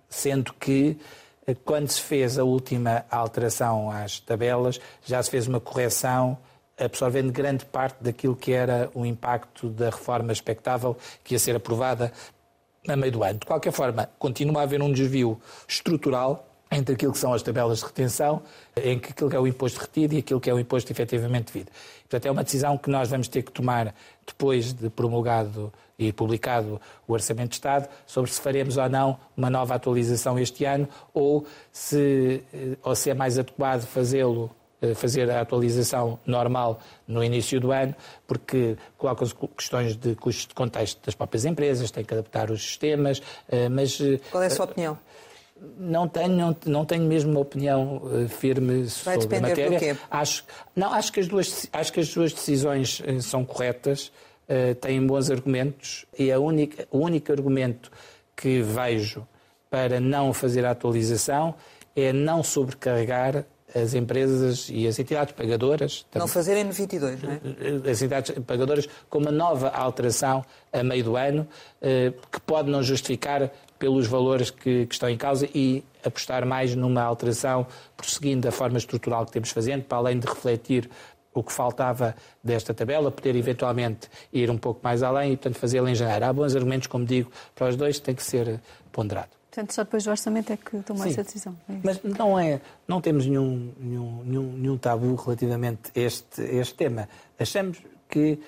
sendo 0.08 0.52
que 0.54 0.98
quando 1.64 1.88
se 1.88 2.00
fez 2.00 2.38
a 2.38 2.44
última 2.44 3.04
alteração 3.10 3.90
às 3.90 4.18
tabelas, 4.18 4.80
já 5.04 5.22
se 5.22 5.30
fez 5.30 5.46
uma 5.46 5.60
correção 5.60 6.36
absorvendo 6.78 7.32
grande 7.32 7.64
parte 7.64 8.02
daquilo 8.02 8.36
que 8.36 8.52
era 8.52 8.90
o 8.94 9.06
impacto 9.06 9.68
da 9.68 9.86
reforma 9.86 10.32
expectável 10.32 10.96
que 11.24 11.34
ia 11.34 11.38
ser 11.38 11.56
aprovada 11.56 12.12
a 12.86 12.96
meio 12.96 13.12
do 13.12 13.24
ano. 13.24 13.38
De 13.38 13.46
qualquer 13.46 13.72
forma, 13.72 14.10
continua 14.18 14.60
a 14.60 14.62
haver 14.64 14.82
um 14.82 14.92
desvio 14.92 15.40
estrutural 15.66 16.46
entre 16.70 16.94
aquilo 16.94 17.12
que 17.12 17.18
são 17.18 17.32
as 17.32 17.42
tabelas 17.42 17.78
de 17.78 17.84
retenção, 17.84 18.42
em 18.76 18.98
que 18.98 19.10
aquilo 19.10 19.30
que 19.30 19.36
é 19.36 19.40
o 19.40 19.46
imposto 19.46 19.80
retido 19.80 20.14
e 20.14 20.18
aquilo 20.18 20.40
que 20.40 20.50
é 20.50 20.54
o 20.54 20.58
imposto 20.58 20.92
efetivamente 20.92 21.52
devido. 21.52 21.70
Portanto, 22.08 22.26
é 22.26 22.30
uma 22.30 22.44
decisão 22.44 22.78
que 22.78 22.88
nós 22.88 23.08
vamos 23.08 23.28
ter 23.28 23.42
que 23.42 23.50
tomar 23.50 23.94
depois 24.26 24.72
de 24.72 24.88
promulgado 24.88 25.72
e 25.98 26.12
publicado 26.12 26.80
o 27.06 27.12
Orçamento 27.12 27.50
de 27.50 27.54
Estado, 27.56 27.88
sobre 28.06 28.30
se 28.30 28.40
faremos 28.40 28.76
ou 28.76 28.88
não 28.88 29.18
uma 29.36 29.48
nova 29.50 29.74
atualização 29.74 30.38
este 30.38 30.64
ano 30.64 30.88
ou 31.12 31.46
se, 31.72 32.42
eh, 32.52 32.76
ou 32.82 32.94
se 32.94 33.10
é 33.10 33.14
mais 33.14 33.38
adequado 33.38 33.86
fazê-lo 33.86 34.50
eh, 34.82 34.94
fazer 34.94 35.30
a 35.30 35.40
atualização 35.40 36.18
normal 36.26 36.80
no 37.08 37.24
início 37.24 37.58
do 37.58 37.72
ano, 37.72 37.94
porque 38.26 38.76
colocam-se 38.98 39.34
questões 39.56 39.96
de 39.96 40.14
custos 40.14 40.46
de 40.46 40.54
contexto 40.54 41.04
das 41.04 41.14
próprias 41.14 41.46
empresas, 41.46 41.90
têm 41.90 42.04
que 42.04 42.12
adaptar 42.12 42.50
os 42.50 42.62
sistemas, 42.62 43.22
eh, 43.48 43.70
mas... 43.70 43.98
Qual 44.30 44.42
é 44.42 44.46
a 44.46 44.50
sua 44.50 44.66
opinião? 44.66 44.98
Não 45.78 46.06
tenho, 46.06 46.28
não, 46.28 46.56
não 46.66 46.84
tenho 46.84 47.04
mesmo 47.04 47.30
uma 47.30 47.40
opinião 47.40 47.96
uh, 47.96 48.28
firme 48.28 48.84
Vai 49.04 49.20
sobre 49.20 49.36
a 49.36 49.40
matéria. 49.40 49.70
Do 49.70 49.78
quê? 49.78 49.96
Acho, 50.10 50.44
não, 50.74 50.92
acho 50.92 51.12
que 51.12 51.20
as 51.20 51.28
duas, 51.28 51.66
acho 51.72 51.92
que 51.92 52.00
as 52.00 52.12
duas 52.12 52.32
decisões 52.32 53.00
uh, 53.00 53.22
são 53.22 53.44
corretas, 53.44 54.12
uh, 54.48 54.74
têm 54.74 55.04
bons 55.06 55.30
argumentos 55.30 56.04
e 56.18 56.30
a 56.30 56.38
única, 56.38 56.86
o 56.90 56.98
único 56.98 57.32
argumento 57.32 57.90
que 58.36 58.60
vejo 58.60 59.26
para 59.70 59.98
não 59.98 60.32
fazer 60.34 60.64
a 60.66 60.72
atualização 60.72 61.54
é 61.94 62.12
não 62.12 62.42
sobrecarregar 62.42 63.46
as 63.74 63.94
empresas 63.94 64.68
e 64.70 64.86
as 64.86 64.98
entidades 64.98 65.34
pagadoras. 65.34 66.06
Não 66.14 66.28
fazerem 66.28 66.64
no 66.64 66.72
22, 66.72 67.22
não 67.22 67.32
é? 67.32 67.90
As 67.90 68.00
entidades 68.00 68.34
pagadoras 68.46 68.88
com 69.08 69.18
uma 69.18 69.32
nova 69.32 69.68
alteração 69.68 70.44
a 70.72 70.82
meio 70.82 71.04
do 71.04 71.16
ano, 71.16 71.46
que 72.30 72.40
pode 72.40 72.70
não 72.70 72.82
justificar 72.82 73.50
pelos 73.78 74.06
valores 74.06 74.50
que, 74.50 74.86
que, 74.86 74.94
estão 74.94 75.08
em 75.08 75.16
causa 75.16 75.48
e 75.54 75.84
apostar 76.04 76.46
mais 76.46 76.74
numa 76.74 77.02
alteração, 77.02 77.66
prosseguindo 77.96 78.48
a 78.48 78.52
forma 78.52 78.78
estrutural 78.78 79.26
que 79.26 79.32
temos 79.32 79.50
fazendo, 79.50 79.84
para 79.84 79.98
além 79.98 80.18
de 80.18 80.26
refletir 80.26 80.88
o 81.34 81.42
que 81.42 81.52
faltava 81.52 82.14
desta 82.42 82.72
tabela, 82.72 83.10
poder 83.10 83.36
eventualmente 83.36 84.08
ir 84.32 84.50
um 84.50 84.56
pouco 84.56 84.80
mais 84.82 85.02
além 85.02 85.32
e, 85.32 85.36
portanto, 85.36 85.58
fazê-la 85.58 85.90
em 85.90 85.94
janeiro. 85.94 86.24
Há 86.24 86.32
bons 86.32 86.56
argumentos, 86.56 86.86
como 86.86 87.04
digo, 87.04 87.30
para 87.54 87.68
os 87.68 87.76
dois, 87.76 88.00
tem 88.00 88.14
que 88.14 88.22
ser 88.22 88.60
ponderado. 88.90 89.36
Portanto, 89.50 89.72
só 89.72 89.84
depois 89.84 90.04
do 90.04 90.10
orçamento 90.10 90.52
é 90.52 90.56
que 90.56 90.78
tomou 90.82 91.06
essa 91.06 91.22
decisão. 91.22 91.56
É 91.68 91.74
mas 91.82 92.02
não 92.02 92.38
é, 92.38 92.60
não 92.86 93.00
temos 93.00 93.26
nenhum, 93.26 93.72
nenhum, 93.78 94.22
nenhum, 94.24 94.52
nenhum 94.52 94.78
tabu 94.78 95.14
relativamente 95.14 95.90
a 95.94 96.00
este, 96.00 96.42
este 96.42 96.74
tema. 96.74 97.08
Achamos 97.38 97.78
que 98.08 98.38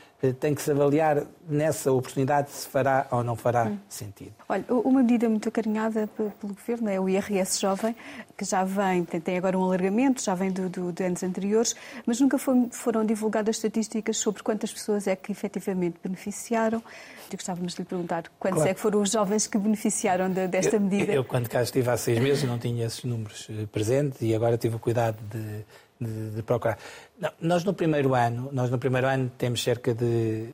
tem 0.41 0.53
que 0.53 0.61
se 0.61 0.71
avaliar 0.73 1.25
nessa 1.49 1.93
oportunidade 1.93 2.51
se 2.51 2.67
fará 2.67 3.07
ou 3.11 3.23
não 3.23 3.37
fará 3.37 3.67
hum. 3.67 3.79
sentido. 3.89 4.33
Olha, 4.49 4.65
uma 4.69 5.01
medida 5.01 5.29
muito 5.29 5.49
acarinhada 5.49 6.09
pelo 6.17 6.33
Governo 6.43 6.89
é 6.91 6.99
o 6.99 7.09
IRS 7.09 7.61
Jovem, 7.61 7.95
que 8.37 8.45
já 8.45 8.65
vem, 8.65 9.05
tem 9.05 9.39
agora 9.39 9.57
um 9.57 9.63
alargamento, 9.63 10.21
já 10.21 10.35
vem 10.35 10.51
do, 10.51 10.69
do, 10.69 10.93
de 10.93 11.05
anos 11.05 11.23
anteriores, 11.23 11.77
mas 12.05 12.21
nunca 12.21 12.37
foi, 12.37 12.69
foram 12.73 13.05
divulgadas 13.05 13.57
estatísticas 13.57 14.17
sobre 14.17 14.43
quantas 14.43 14.73
pessoas 14.73 15.07
é 15.07 15.15
que 15.15 15.31
efetivamente 15.31 15.99
beneficiaram. 16.03 16.83
E 17.31 17.37
gostávamos 17.37 17.75
de 17.75 17.83
lhe 17.83 17.85
perguntar 17.85 18.25
quantos 18.39 18.57
claro. 18.57 18.71
é 18.71 18.75
que 18.75 18.81
foram 18.81 19.03
os 19.03 19.11
jovens 19.13 19.47
que 19.47 19.57
beneficiaram 19.57 20.31
de, 20.31 20.49
desta 20.49 20.81
medida. 20.81 21.13
Eu, 21.13 21.17
eu, 21.17 21.25
quando 21.25 21.49
cá 21.49 21.63
estive 21.63 21.91
há 21.91 21.97
seis 21.97 22.19
meses, 22.19 22.43
não 22.43 22.59
tinha 22.59 22.87
esses 22.87 23.05
números 23.05 23.47
eh, 23.51 23.67
presentes 23.71 24.21
e 24.23 24.35
agora 24.35 24.57
tive 24.57 24.77
o 24.77 24.79
cuidado 24.79 25.19
de 25.31 25.65
de, 26.01 26.31
de 26.31 26.43
procurar. 26.43 26.79
Não, 27.19 27.31
nós 27.41 27.65
no 27.65 27.75
primeiro 27.75 28.15
ano, 28.15 28.49
nós 28.53 28.71
no 28.71 28.79
primeiro 28.79 29.07
ano 29.07 29.31
temos 29.37 29.63
cerca 29.63 29.93
de 29.93 30.05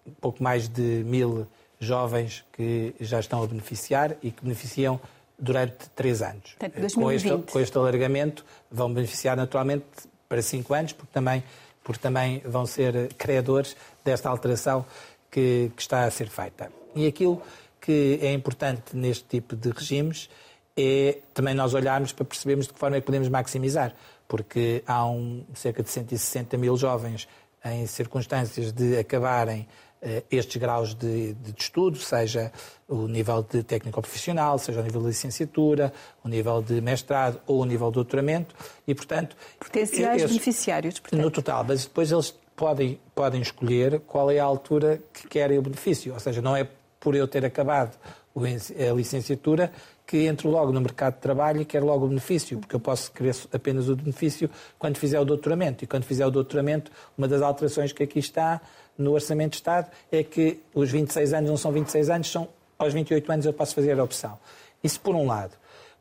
um 0.07 0.15
pouco 0.21 0.43
mais 0.43 0.69
de 0.69 1.03
mil 1.05 1.47
jovens 1.81 2.45
que 2.53 2.95
já 3.01 3.21
estão 3.21 3.43
a 3.43 3.47
beneficiar 3.47 4.17
e 4.23 4.31
que 4.31 4.43
beneficiam 4.43 5.01
durante 5.39 5.89
três 5.91 6.23
anos. 6.23 6.55
Portanto, 6.59 6.95
com, 6.95 7.11
este, 7.11 7.29
com 7.31 7.61
este 7.61 7.77
alargamento 7.77 8.45
vão 8.71 8.93
beneficiar 8.93 9.37
naturalmente 9.37 9.85
para 10.29 10.41
cinco 10.41 10.73
anos, 10.75 10.93
porque 10.93 11.13
também, 11.13 11.43
porque 11.83 12.01
também 12.01 12.41
vão 12.45 12.67
ser 12.67 13.13
credores 13.15 13.77
desta 14.05 14.29
alteração 14.29 14.85
que, 15.31 15.71
que 15.77 15.83
está 15.83 16.05
a 16.05 16.11
ser 16.11 16.29
feita. 16.29 16.71
E 16.95 17.07
aquilo 17.07 17.43
que 17.81 18.19
é 18.23 18.33
importante 18.33 18.97
neste 18.97 19.25
tipo 19.25 19.55
de 19.55 19.71
regimes 19.71 20.31
é 20.77 21.19
também 21.33 21.55
nós 21.55 21.75
olharmos 21.75 22.13
para 22.13 22.25
percebermos 22.25 22.67
de 22.67 22.73
que 22.73 22.79
forma 22.79 22.97
é 22.97 23.01
que 23.01 23.07
podemos 23.07 23.29
maximizar 23.29 23.95
porque 24.27 24.83
há 24.87 25.07
um, 25.07 25.45
cerca 25.55 25.83
de 25.83 25.91
160 25.91 26.57
mil 26.57 26.77
jovens 26.77 27.29
em 27.65 27.87
circunstâncias 27.87 28.73
de 28.73 28.99
acabarem 28.99 29.67
uh, 30.03 30.23
estes 30.31 30.57
graus 30.57 30.95
de, 30.95 31.33
de, 31.35 31.55
estudo, 31.57 31.99
seja 31.99 32.53
o 32.87 33.07
nível 33.07 33.43
de 33.43 33.63
técnico 33.63 34.01
profissional, 34.01 34.59
seja 34.59 34.81
o 34.81 34.83
nível 34.83 35.01
de 35.01 35.09
licenciatura, 35.09 35.93
o 36.23 36.29
nível 36.29 36.63
de 36.63 36.81
mestrado 36.81 37.41
ou 37.47 37.63
o 37.63 37.65
nível 37.65 37.89
de 37.89 37.95
doutoramento, 37.95 38.55
e, 38.87 38.95
portanto... 38.95 39.37
Potenciais 39.59 40.17
esses, 40.17 40.31
beneficiários, 40.31 41.01
portanto. 41.01 41.21
No 41.21 41.31
total, 41.31 41.65
mas 41.67 41.85
depois 41.85 42.13
eles 42.13 42.35
podem, 42.55 43.01
podem 43.15 43.41
escolher 43.41 44.01
qual 44.01 44.31
é 44.31 44.39
a 44.39 44.45
altura 44.45 45.01
que 45.13 45.27
querem 45.27 45.59
o 45.59 45.63
benefício, 45.63 46.13
ou 46.13 46.21
seja, 46.21 46.43
não 46.43 46.57
é 46.57 46.69
por 47.01 47.15
eu 47.15 47.27
ter 47.29 47.45
acabado 47.45 47.99
a 48.37 48.93
licenciatura 48.95 49.71
que 50.07 50.27
entro 50.27 50.51
logo 50.51 50.71
no 50.71 50.81
mercado 50.81 51.15
de 51.15 51.21
trabalho 51.21 51.63
e 51.63 51.65
quero 51.65 51.87
logo 51.87 52.05
o 52.05 52.09
benefício, 52.09 52.59
porque 52.59 52.77
eu 52.77 52.81
posso 52.81 53.11
querer 53.11 53.35
apenas 53.53 53.89
o 53.89 53.97
benefício 53.97 54.51
quando 54.79 54.99
fizer 54.99 55.19
o 55.19 55.25
doutoramento. 55.25 55.85
E 55.85 55.87
quando 55.87 56.05
fizer 56.05 56.27
o 56.27 56.31
doutoramento, 56.31 56.91
uma 57.17 57.27
das 57.27 57.41
alterações 57.41 57.93
que 57.93 58.03
aqui 58.03 58.19
está 58.19 58.61
no 58.99 59.13
Orçamento 59.13 59.53
de 59.53 59.57
Estado 59.57 59.91
é 60.13 60.23
que 60.23 60.61
os 60.75 60.91
26 60.91 61.33
anos 61.33 61.51
não 61.51 61.57
são 61.57 61.73
26 61.73 62.11
anos, 62.11 62.31
são 62.31 62.49
aos 62.79 62.93
28 62.93 63.33
anos 63.33 63.47
eu 63.47 63.53
posso 63.53 63.75
fazer 63.75 63.99
a 63.99 64.05
opção. 64.05 64.39
Isso 64.83 65.01
por 65.01 65.15
um 65.15 65.27
lado. 65.27 65.53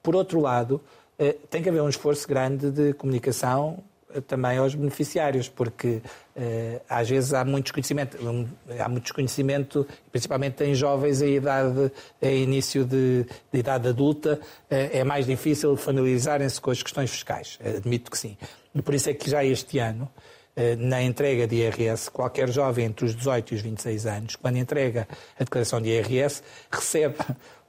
Por 0.01 0.15
outro 0.15 0.39
lado, 0.39 0.81
eh, 1.17 1.35
tem 1.49 1.61
que 1.61 1.69
haver 1.69 1.81
um 1.81 1.89
esforço 1.89 2.27
grande 2.27 2.69
de 2.71 2.93
comunicação 2.93 3.83
também 4.21 4.57
aos 4.57 4.75
beneficiários, 4.75 5.49
porque 5.49 6.01
uh, 6.35 6.81
às 6.89 7.09
vezes 7.09 7.33
há 7.33 7.43
muito 7.43 7.65
desconhecimento, 7.65 8.17
um, 8.27 8.47
há 8.79 8.87
muito 8.87 9.03
desconhecimento, 9.03 9.87
principalmente 10.11 10.63
em 10.63 10.75
jovens 10.75 11.21
em 11.21 11.35
idade, 11.35 11.91
em 12.21 12.43
início 12.43 12.85
de, 12.85 13.25
de 13.51 13.59
idade 13.59 13.87
adulta, 13.87 14.39
uh, 14.39 14.67
é 14.69 15.03
mais 15.03 15.25
difícil 15.25 15.75
familiarizarem-se 15.75 16.59
com 16.59 16.71
as 16.71 16.81
questões 16.81 17.09
fiscais, 17.11 17.59
admito 17.63 18.11
que 18.11 18.17
sim. 18.17 18.37
E 18.73 18.81
por 18.81 18.93
isso 18.93 19.09
é 19.09 19.13
que 19.13 19.29
já 19.29 19.43
este 19.43 19.79
ano, 19.79 20.09
uh, 20.55 20.75
na 20.77 21.01
entrega 21.01 21.47
de 21.47 21.57
IRS, 21.57 22.09
qualquer 22.09 22.49
jovem 22.49 22.85
entre 22.85 23.05
os 23.05 23.15
18 23.15 23.53
e 23.53 23.55
os 23.55 23.61
26 23.61 24.05
anos, 24.05 24.35
quando 24.35 24.57
entrega 24.57 25.07
a 25.39 25.43
declaração 25.43 25.81
de 25.81 25.89
IRS, 25.89 26.41
recebe 26.71 27.17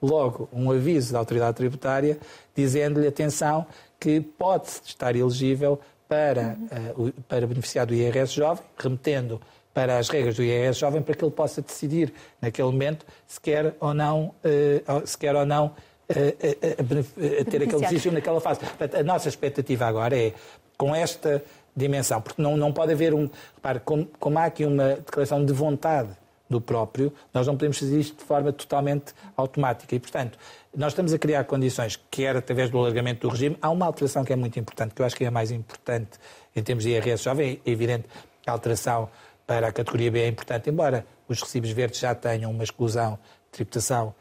logo 0.00 0.48
um 0.52 0.70
aviso 0.70 1.12
da 1.12 1.18
autoridade 1.18 1.56
tributária 1.56 2.18
dizendo-lhe, 2.54 3.06
atenção, 3.06 3.66
que 3.98 4.20
pode 4.20 4.68
estar 4.84 5.16
elegível 5.16 5.80
para, 6.14 6.56
uhum. 6.96 7.08
uh, 7.08 7.12
para 7.28 7.44
beneficiar 7.44 7.86
do 7.86 7.94
IRS 7.94 8.32
jovem, 8.32 8.64
remetendo 8.78 9.40
para 9.72 9.98
as 9.98 10.08
regras 10.08 10.36
do 10.36 10.44
IRS 10.44 10.78
jovem 10.78 11.02
para 11.02 11.16
que 11.16 11.24
ele 11.24 11.32
possa 11.32 11.60
decidir 11.60 12.12
naquele 12.40 12.68
momento 12.68 13.04
se 13.26 13.40
quer 13.40 13.74
ou 13.80 13.92
não, 13.92 14.32
uh, 14.44 15.06
se 15.06 15.18
quer 15.18 15.34
ou 15.34 15.44
não 15.44 15.66
uh, 15.66 17.44
ter 17.50 17.62
aquele 17.62 17.80
benefício 17.80 18.12
naquela 18.12 18.40
fase. 18.40 18.60
Portanto, 18.60 18.94
a 18.94 19.02
nossa 19.02 19.28
expectativa 19.28 19.86
agora 19.86 20.16
é, 20.16 20.32
com 20.78 20.94
esta 20.94 21.42
dimensão, 21.74 22.20
porque 22.22 22.40
não, 22.40 22.56
não 22.56 22.72
pode 22.72 22.92
haver 22.92 23.12
um. 23.12 23.28
Repare, 23.56 23.80
como, 23.80 24.06
como 24.20 24.38
há 24.38 24.44
aqui 24.44 24.64
uma 24.64 24.90
declaração 24.94 25.44
de 25.44 25.52
vontade 25.52 26.10
do 26.48 26.60
próprio, 26.60 27.12
nós 27.32 27.44
não 27.48 27.54
podemos 27.54 27.78
fazer 27.78 27.98
isto 27.98 28.18
de 28.18 28.24
forma 28.24 28.52
totalmente 28.52 29.12
automática. 29.36 29.96
E, 29.96 29.98
portanto, 29.98 30.38
nós 30.76 30.92
estamos 30.92 31.12
a 31.12 31.18
criar 31.18 31.44
condições, 31.44 32.00
quer 32.10 32.36
através 32.36 32.70
do 32.70 32.78
alargamento 32.78 33.26
do 33.26 33.32
regime, 33.32 33.56
há 33.60 33.70
uma 33.70 33.86
alteração 33.86 34.24
que 34.24 34.32
é 34.32 34.36
muito 34.36 34.58
importante, 34.58 34.94
que 34.94 35.02
eu 35.02 35.06
acho 35.06 35.16
que 35.16 35.24
é 35.24 35.28
a 35.28 35.30
mais 35.30 35.50
importante 35.50 36.18
em 36.54 36.62
termos 36.62 36.84
de 36.84 36.90
IRS 36.90 37.22
jovem. 37.22 37.60
É 37.64 37.70
evidente 37.70 38.06
a 38.46 38.52
alteração 38.52 39.08
para 39.46 39.68
a 39.68 39.72
categoria 39.72 40.10
B 40.10 40.20
é 40.20 40.28
importante, 40.28 40.70
embora 40.70 41.06
os 41.28 41.40
recibos 41.40 41.70
verdes 41.70 42.00
já 42.00 42.14
tenham 42.14 42.50
uma 42.50 42.64
exclusão 42.64 43.18
tributação 43.50 44.14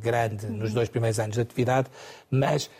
grande 0.00 0.46
nos 0.46 0.72
dois 0.72 0.88
primeiros 0.88 1.18
anos 1.18 1.36
de 1.36 1.40
atividade, 1.40 1.88
mas 2.30 2.70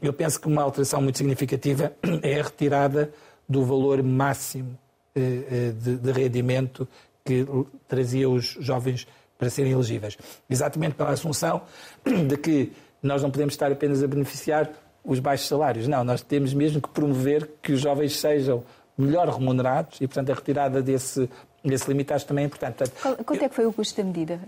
eu 0.00 0.12
penso 0.12 0.40
que 0.40 0.46
uma 0.46 0.62
alteração 0.62 1.00
muito 1.02 1.18
significativa 1.18 1.92
é 2.22 2.40
a 2.40 2.42
retirada 2.42 3.12
do 3.48 3.64
valor 3.64 4.02
máximo 4.02 4.78
de, 5.14 5.96
de 5.96 6.12
rendimento 6.12 6.88
que 7.24 7.46
trazia 7.86 8.28
os 8.28 8.56
jovens 8.60 9.06
para 9.38 9.50
serem 9.50 9.72
elegíveis. 9.72 10.16
Exatamente 10.48 10.94
pela 10.94 11.10
assunção 11.10 11.62
de 12.04 12.36
que 12.36 12.72
nós 13.02 13.22
não 13.22 13.30
podemos 13.30 13.54
estar 13.54 13.70
apenas 13.70 14.02
a 14.02 14.06
beneficiar 14.06 14.70
os 15.04 15.20
baixos 15.20 15.46
salários. 15.46 15.86
Não, 15.86 16.02
nós 16.02 16.22
temos 16.22 16.52
mesmo 16.52 16.80
que 16.80 16.88
promover 16.88 17.48
que 17.62 17.72
os 17.72 17.80
jovens 17.80 18.18
sejam 18.18 18.64
melhor 18.98 19.28
remunerados 19.28 20.00
e, 20.00 20.06
portanto, 20.06 20.30
a 20.30 20.34
retirada 20.34 20.82
desse, 20.82 21.28
desse 21.62 21.88
limite 21.88 22.12
também 22.24 22.44
é 22.44 22.46
importante. 22.46 22.76
Portanto, 22.76 23.24
Quanto 23.24 23.44
é 23.44 23.48
que 23.48 23.54
foi 23.54 23.66
o 23.66 23.72
custo 23.72 23.96
da 23.96 24.04
medida? 24.04 24.40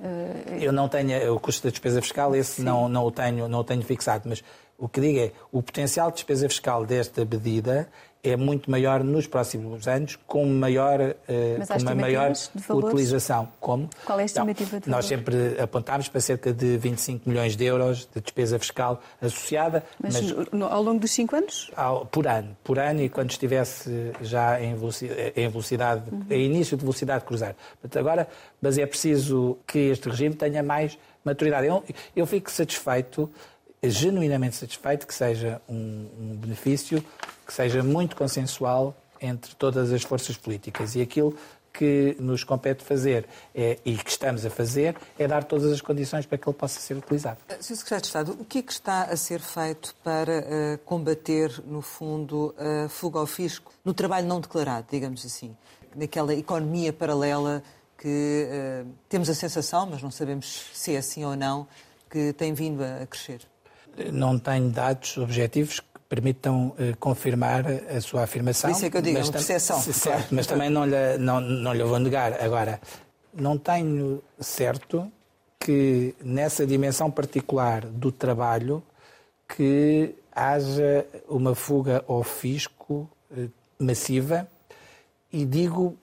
Eu 0.60 0.72
não 0.72 0.88
tenho 0.88 1.34
o 1.34 1.38
custo 1.38 1.64
da 1.64 1.70
despesa 1.70 2.00
fiscal, 2.00 2.34
esse 2.34 2.62
não, 2.62 2.88
não, 2.88 3.04
o 3.04 3.10
tenho, 3.10 3.46
não 3.48 3.60
o 3.60 3.64
tenho 3.64 3.82
fixado, 3.82 4.28
mas 4.28 4.42
o 4.78 4.88
que 4.88 5.00
digo 5.00 5.18
é 5.18 5.32
o 5.52 5.62
potencial 5.62 6.08
de 6.10 6.16
despesa 6.16 6.48
fiscal 6.48 6.84
desta 6.86 7.24
medida 7.24 7.88
é 8.22 8.36
muito 8.36 8.70
maior 8.70 9.04
nos 9.04 9.26
próximos 9.26 9.86
anos, 9.86 10.18
com 10.26 10.44
maior, 10.46 11.00
uh, 11.00 11.66
com 11.66 11.82
uma 11.82 11.94
maior 11.94 12.32
utilização. 12.70 13.48
Como? 13.60 13.88
Qual 14.04 14.18
é 14.18 14.22
a 14.22 14.26
estimativa 14.26 14.76
então, 14.76 14.80
de 14.80 14.90
Nós 14.90 15.06
sempre 15.06 15.56
apontámos 15.60 16.08
para 16.08 16.20
cerca 16.20 16.52
de 16.52 16.76
25 16.76 17.28
milhões 17.28 17.56
de 17.56 17.64
euros 17.64 18.08
de 18.12 18.20
despesa 18.20 18.58
fiscal 18.58 19.00
associada. 19.20 19.84
Mas, 20.02 20.20
mas 20.20 20.62
ao 20.62 20.82
longo 20.82 20.98
dos 20.98 21.10
cinco 21.10 21.36
anos? 21.36 21.70
Ao, 21.76 22.06
por 22.06 22.26
ano. 22.26 22.56
Por 22.64 22.78
ano 22.78 23.02
e 23.02 23.08
quando 23.08 23.30
estivesse 23.30 24.12
já 24.20 24.60
em 24.60 24.74
velocidade, 24.74 25.32
em, 25.36 25.48
velocidade, 25.48 26.10
uhum. 26.10 26.24
em 26.30 26.44
início 26.44 26.76
de 26.76 26.82
velocidade 26.82 27.24
cruzar. 27.24 27.54
Agora, 27.94 28.28
mas 28.60 28.78
é 28.78 28.86
preciso 28.86 29.58
que 29.66 29.78
este 29.78 30.08
regime 30.08 30.34
tenha 30.34 30.62
mais 30.62 30.98
maturidade. 31.24 31.66
Eu, 31.66 31.84
eu 32.16 32.26
fico 32.26 32.50
satisfeito 32.50 33.30
genuinamente 33.82 34.56
satisfeito 34.56 35.06
que 35.06 35.14
seja 35.14 35.60
um, 35.68 36.08
um 36.18 36.36
benefício 36.36 37.04
que 37.46 37.52
seja 37.52 37.82
muito 37.82 38.16
consensual 38.16 38.96
entre 39.20 39.54
todas 39.54 39.92
as 39.92 40.02
forças 40.02 40.36
políticas. 40.36 40.94
E 40.94 41.02
aquilo 41.02 41.36
que 41.72 42.16
nos 42.18 42.42
compete 42.42 42.82
fazer 42.82 43.26
é, 43.54 43.78
e 43.84 43.96
que 43.96 44.10
estamos 44.10 44.44
a 44.44 44.50
fazer 44.50 44.96
é 45.16 45.28
dar 45.28 45.44
todas 45.44 45.70
as 45.70 45.80
condições 45.80 46.26
para 46.26 46.36
que 46.36 46.48
ele 46.48 46.56
possa 46.56 46.80
ser 46.80 46.96
utilizado. 46.96 47.38
Eh, 47.48 47.58
Sr. 47.60 47.76
Secretário 47.76 48.02
de 48.02 48.06
Estado, 48.08 48.36
o 48.40 48.44
que 48.44 48.58
é 48.58 48.62
que 48.62 48.72
está 48.72 49.04
a 49.04 49.16
ser 49.16 49.40
feito 49.40 49.94
para 50.02 50.40
uh, 50.40 50.78
combater, 50.84 51.62
no 51.64 51.80
fundo, 51.80 52.52
a 52.58 52.88
fuga 52.88 53.20
ao 53.20 53.26
fisco 53.26 53.72
no 53.84 53.94
trabalho 53.94 54.26
não 54.26 54.40
declarado, 54.40 54.88
digamos 54.90 55.24
assim, 55.24 55.56
naquela 55.94 56.34
economia 56.34 56.92
paralela 56.92 57.62
que 57.96 58.48
uh, 58.48 58.88
temos 59.08 59.30
a 59.30 59.34
sensação, 59.34 59.86
mas 59.86 60.02
não 60.02 60.10
sabemos 60.10 60.70
se 60.72 60.94
é 60.94 60.98
assim 60.98 61.24
ou 61.24 61.36
não, 61.36 61.66
que 62.10 62.32
tem 62.32 62.54
vindo 62.54 62.82
a 62.82 63.06
crescer? 63.06 63.46
Não 64.12 64.38
tenho 64.38 64.70
dados 64.70 65.16
objetivos 65.18 65.80
permitam 66.08 66.68
uh, 66.68 66.96
confirmar 66.98 67.64
a 67.66 68.00
sua 68.00 68.22
afirmação. 68.22 68.70
Por 68.70 68.76
isso 68.76 68.86
é 68.86 68.90
que 68.90 68.96
eu 68.96 69.02
digo, 69.02 69.18
é 69.18 69.22
uma 69.22 69.32
percepção. 69.32 69.80
Certo, 69.80 70.34
mas 70.34 70.46
também 70.46 70.70
não 70.70 70.86
lhe, 70.86 71.18
não, 71.18 71.40
não 71.40 71.74
lhe 71.74 71.84
vou 71.84 71.98
negar. 71.98 72.40
Agora, 72.42 72.80
não 73.34 73.58
tenho 73.58 74.22
certo 74.40 75.10
que 75.60 76.14
nessa 76.22 76.66
dimensão 76.66 77.10
particular 77.10 77.84
do 77.84 78.10
trabalho 78.10 78.82
que 79.46 80.14
haja 80.32 81.06
uma 81.28 81.54
fuga 81.54 82.04
ao 82.08 82.22
fisco 82.22 83.08
uh, 83.30 83.50
massiva 83.78 84.48
e 85.32 85.44
digo 85.44 85.96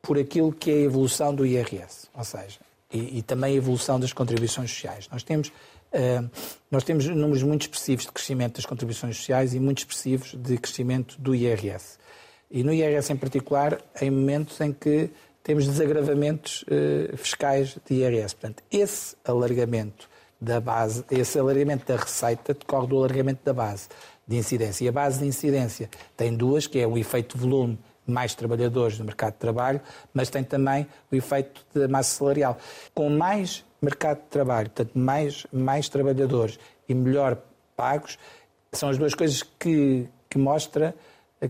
por 0.00 0.18
aquilo 0.18 0.52
que 0.52 0.70
é 0.70 0.74
a 0.74 0.80
evolução 0.82 1.34
do 1.34 1.44
IRS, 1.44 2.08
ou 2.14 2.22
seja, 2.22 2.60
e, 2.92 3.18
e 3.18 3.22
também 3.22 3.54
a 3.54 3.56
evolução 3.56 3.98
das 3.98 4.12
contribuições 4.12 4.70
sociais. 4.70 5.08
Nós 5.10 5.24
temos 5.24 5.48
eh, 5.48 5.52
nós 6.70 6.84
temos 6.84 7.06
números 7.06 7.42
muito 7.42 7.62
expressivos 7.62 8.04
de 8.04 8.12
crescimento 8.12 8.56
das 8.56 8.66
contribuições 8.66 9.16
sociais 9.16 9.54
e 9.54 9.60
muito 9.60 9.78
expressivos 9.78 10.34
de 10.34 10.58
crescimento 10.58 11.20
do 11.20 11.34
IRS. 11.34 11.98
E 12.50 12.62
no 12.62 12.72
IRS 12.72 13.12
em 13.12 13.16
particular, 13.16 13.80
em 14.00 14.10
momentos 14.10 14.60
em 14.60 14.72
que 14.72 15.10
temos 15.42 15.64
desagravamentos 15.66 16.62
uh, 16.64 17.16
fiscais 17.16 17.76
de 17.88 17.94
IRS. 17.94 18.34
Portanto, 18.34 18.62
esse 18.70 19.16
alargamento 19.24 20.08
da 20.40 20.60
base, 20.60 21.04
esse 21.10 21.38
alargamento 21.38 21.86
da 21.86 21.96
receita 21.96 22.52
decorre 22.52 22.88
do 22.88 22.96
alargamento 22.98 23.40
da 23.44 23.52
base 23.52 23.88
de 24.26 24.36
incidência. 24.36 24.84
E 24.84 24.88
a 24.88 24.92
base 24.92 25.20
de 25.20 25.26
incidência 25.26 25.88
tem 26.16 26.34
duas, 26.34 26.66
que 26.66 26.78
é 26.78 26.86
o 26.86 26.98
efeito 26.98 27.38
volume 27.38 27.78
mais 28.06 28.34
trabalhadores 28.34 28.98
no 28.98 29.04
mercado 29.04 29.34
de 29.34 29.38
trabalho, 29.38 29.80
mas 30.12 30.30
tem 30.30 30.44
também 30.44 30.86
o 31.10 31.16
efeito 31.16 31.64
da 31.74 31.88
massa 31.88 32.18
salarial. 32.18 32.58
Com 32.94 33.10
mais 33.10 33.64
mercado 33.80 34.18
de 34.18 34.28
trabalho, 34.28 34.70
portanto, 34.70 34.98
mais, 34.98 35.46
mais 35.52 35.88
trabalhadores 35.88 36.58
e 36.88 36.94
melhor 36.94 37.38
pagos, 37.76 38.18
são 38.72 38.88
as 38.88 38.98
duas 38.98 39.14
coisas 39.14 39.42
que, 39.42 40.08
que 40.28 40.38
mostra 40.38 40.94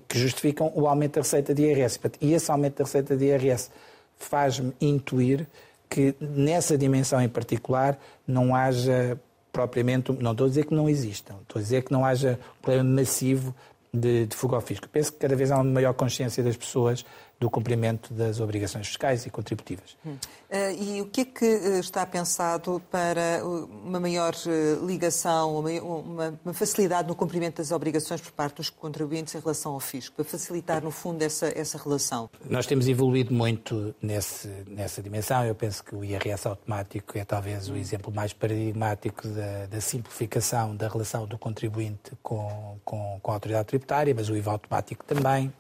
que 0.09 0.19
justificam 0.19 0.73
o 0.75 0.87
aumento 0.89 1.15
da 1.15 1.21
receita 1.23 1.55
de 1.55 1.63
IRS. 1.63 2.01
E 2.21 2.33
esse 2.33 2.51
aumento 2.51 2.79
da 2.79 2.85
receita 2.85 3.17
de 3.17 3.27
IRS 3.27 3.71
faz-me 4.17 4.73
intuir 4.81 5.47
que 5.89 6.15
nessa 6.21 6.77
dimensão 6.77 7.21
em 7.21 7.29
particular 7.29 7.99
não 8.27 8.55
haja 8.55 9.19
propriamente, 9.53 10.13
não 10.13 10.33
estou 10.33 10.47
a 10.47 10.49
dizer 10.49 10.67
que 10.67 10.75
não 10.75 10.89
existam, 10.89 11.37
estou 11.43 11.61
a 11.61 11.63
dizer 11.63 11.83
que 11.83 11.93
não 11.93 12.05
haja 12.05 12.39
um 12.59 12.63
problema 12.63 12.85
massivo 12.85 13.55
de, 13.93 14.27
de 14.27 14.37
fuga 14.37 14.57
ao 14.57 14.61
fisco. 14.61 14.89
Penso 14.89 15.13
que 15.13 15.19
cada 15.19 15.35
vez 15.35 15.51
há 15.51 15.57
uma 15.57 15.65
maior 15.65 15.95
consciência 15.95 16.43
das 16.43 16.57
pessoas 16.57 17.05
do 17.39 17.51
cumprimento 17.51 18.15
das 18.15 18.41
obrigações 18.41 18.87
fiscais 18.87 19.27
e 19.27 19.31
contributivas. 19.31 19.97
Hum. 20.05 20.13
Uh, 20.13 20.83
e 20.83 21.01
o 21.03 21.07
que 21.07 21.21
é 21.23 21.25
que 21.25 21.45
eh, 21.45 21.79
está 21.81 22.07
pensado 22.07 22.81
para 22.91 23.45
uma 23.45 23.99
maior 23.99 24.33
eh, 24.47 24.79
ligação, 24.87 25.59
uma, 25.59 26.39
uma, 26.45 26.55
facilidade 26.55 27.09
no 27.09 27.15
cumprimento 27.15 27.57
das 27.57 27.73
obrigações 27.73 28.21
por 28.21 28.31
parte 28.31 28.57
dos 28.57 28.71
contribuintes 28.71 29.35
em 29.35 29.41
relação 29.41 29.73
ao 29.73 29.81
fisco, 29.81 30.15
para 30.15 30.25
facilitar, 30.25 30.83
no 30.83 30.91
fundo, 30.91 31.21
essa, 31.23 31.47
essa 31.49 31.77
relação? 31.77 32.31
Nós 32.49 32.65
temos 32.65 32.89
evoluído 32.89 33.35
muito 33.35 33.95
nesse, 34.01 34.49
nessa 34.69 35.03
dimensão. 35.03 35.45
Eu 35.45 35.55
penso 35.55 35.83
que 35.83 35.95
o 35.95 36.05
IRS 36.05 36.47
automático 36.47 37.19
é 37.19 37.25
talvez 37.25 37.69
o 37.69 37.77
exemplo 37.77 38.13
mais 38.15 38.33
paradigmático 38.33 39.27
da, 39.29 39.67
da 39.67 39.81
simplificação 39.81 40.77
da 40.77 40.89
relação 40.89 41.27
do 41.27 41.37
contribuinte 41.37 42.13
com, 42.23 42.79
com, 42.85 43.19
com 43.21 43.31
a 43.31 43.35
autoridade 43.35 43.67
tributária, 43.67 44.15
mas 44.15 44.31
o 44.31 44.37
IVA 44.37 44.53
automático 44.53 45.05
também 45.05 45.53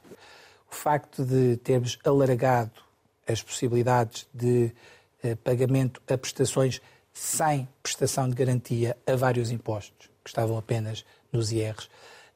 o 0.70 0.74
facto 0.74 1.24
de 1.24 1.56
termos 1.58 1.98
alargado 2.04 2.72
as 3.26 3.42
possibilidades 3.42 4.26
de 4.32 4.72
eh, 5.22 5.34
pagamento 5.34 6.00
a 6.08 6.16
prestações 6.16 6.80
sem 7.12 7.66
prestação 7.82 8.28
de 8.28 8.34
garantia 8.34 8.96
a 9.06 9.16
vários 9.16 9.50
impostos, 9.50 10.10
que 10.22 10.30
estavam 10.30 10.58
apenas 10.58 11.04
nos 11.32 11.50
IRs, 11.50 11.88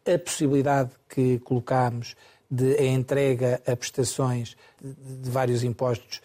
a 0.06 0.18
possibilidade 0.18 0.90
que 1.08 1.38
colocámos 1.40 2.16
de 2.50 2.76
a 2.76 2.84
entrega 2.84 3.62
a 3.66 3.76
prestações 3.76 4.56
de, 4.80 5.30
vários 5.30 5.62
impostos 5.62 6.20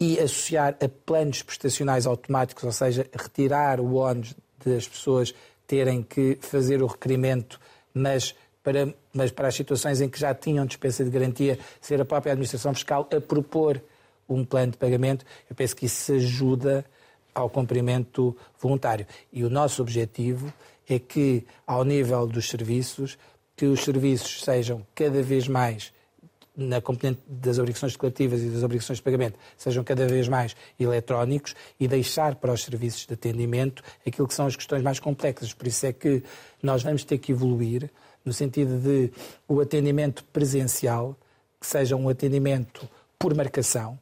e 0.00 0.18
associar 0.18 0.76
a 0.80 0.88
planos 0.88 1.42
prestacionais 1.42 2.06
automáticos, 2.06 2.64
ou 2.64 2.72
seja, 2.72 3.06
retirar 3.12 3.80
o 3.80 3.96
ónus 3.96 4.34
das 4.64 4.86
pessoas 4.88 5.34
terem 5.66 6.02
que 6.02 6.38
fazer 6.40 6.82
o 6.82 6.86
requerimento, 6.86 7.60
mas 7.92 8.34
para, 8.66 8.92
mas 9.12 9.30
para 9.30 9.46
as 9.46 9.54
situações 9.54 10.00
em 10.00 10.08
que 10.08 10.18
já 10.18 10.34
tinham 10.34 10.66
dispensa 10.66 11.04
de 11.04 11.10
garantia, 11.10 11.56
ser 11.80 12.00
a 12.00 12.04
própria 12.04 12.32
Administração 12.32 12.74
Fiscal 12.74 13.08
a 13.16 13.20
propor 13.20 13.80
um 14.28 14.44
plano 14.44 14.72
de 14.72 14.76
pagamento, 14.76 15.24
eu 15.48 15.54
penso 15.54 15.76
que 15.76 15.86
isso 15.86 16.12
ajuda 16.12 16.84
ao 17.32 17.48
cumprimento 17.48 18.36
voluntário. 18.60 19.06
E 19.32 19.44
o 19.44 19.50
nosso 19.50 19.80
objetivo 19.80 20.52
é 20.88 20.98
que, 20.98 21.46
ao 21.64 21.84
nível 21.84 22.26
dos 22.26 22.48
serviços, 22.48 23.16
que 23.54 23.66
os 23.66 23.84
serviços 23.84 24.42
sejam 24.42 24.84
cada 24.96 25.22
vez 25.22 25.46
mais 25.46 25.92
na 26.56 26.80
componente 26.80 27.20
das 27.28 27.58
obrigações 27.58 27.92
declarativas 27.92 28.42
e 28.42 28.48
das 28.48 28.64
obrigações 28.64 28.96
de 28.96 29.02
pagamento 29.02 29.38
sejam 29.56 29.84
cada 29.84 30.08
vez 30.08 30.26
mais 30.26 30.56
eletrónicos 30.80 31.54
e 31.78 31.86
deixar 31.86 32.34
para 32.34 32.52
os 32.52 32.64
serviços 32.64 33.06
de 33.06 33.14
atendimento 33.14 33.82
aquilo 34.04 34.26
que 34.26 34.34
são 34.34 34.46
as 34.46 34.56
questões 34.56 34.82
mais 34.82 34.98
complexas. 34.98 35.52
Por 35.52 35.68
isso 35.68 35.86
é 35.86 35.92
que 35.92 36.22
nós 36.60 36.82
vamos 36.82 37.04
ter 37.04 37.18
que 37.18 37.30
evoluir 37.30 37.90
no 38.26 38.32
sentido 38.32 38.78
de 38.78 39.12
o 39.48 39.60
atendimento 39.60 40.24
presencial, 40.24 41.16
que 41.60 41.66
seja 41.66 41.94
um 41.94 42.08
atendimento 42.08 42.88
por 43.16 43.32
marcação. 43.34 43.96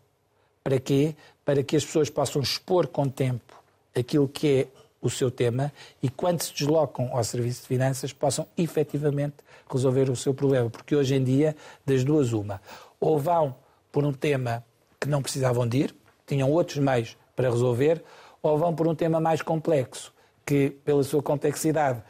Para 0.65 0.81
quê? 0.81 1.15
Para 1.45 1.63
que 1.63 1.77
as 1.77 1.85
pessoas 1.85 2.09
possam 2.09 2.41
expor 2.41 2.87
com 2.87 3.07
tempo 3.07 3.63
aquilo 3.95 4.27
que 4.27 4.49
é 4.49 4.67
o 5.01 5.11
seu 5.11 5.31
tema 5.31 5.71
e, 6.03 6.09
quando 6.09 6.41
se 6.41 6.55
deslocam 6.55 7.11
ao 7.13 7.23
Serviço 7.23 7.63
de 7.63 7.69
Finanças, 7.69 8.13
possam 8.13 8.47
efetivamente 8.57 9.37
resolver 9.71 10.09
o 10.09 10.17
seu 10.17 10.33
problema. 10.33 10.71
Porque 10.71 10.97
hoje 10.97 11.15
em 11.15 11.23
dia, 11.23 11.55
das 11.85 12.03
duas, 12.03 12.33
uma. 12.33 12.61
Ou 12.99 13.19
vão 13.19 13.55
por 13.93 14.05
um 14.05 14.13
tema 14.13 14.65
que 14.99 15.07
não 15.07 15.23
precisavam 15.23 15.69
de 15.69 15.83
ir, 15.83 15.95
tinham 16.27 16.51
outros 16.51 16.79
meios 16.79 17.17
para 17.37 17.51
resolver, 17.51 18.03
ou 18.43 18.57
vão 18.57 18.75
por 18.75 18.89
um 18.89 18.95
tema 18.95 19.21
mais 19.21 19.43
complexo, 19.43 20.13
que, 20.47 20.71
pela 20.71 21.03
sua 21.03 21.23
complexidade, 21.23 22.03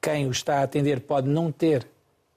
quem 0.00 0.26
o 0.26 0.30
está 0.30 0.58
a 0.58 0.62
atender 0.62 1.00
pode 1.00 1.28
não 1.28 1.50
ter 1.50 1.86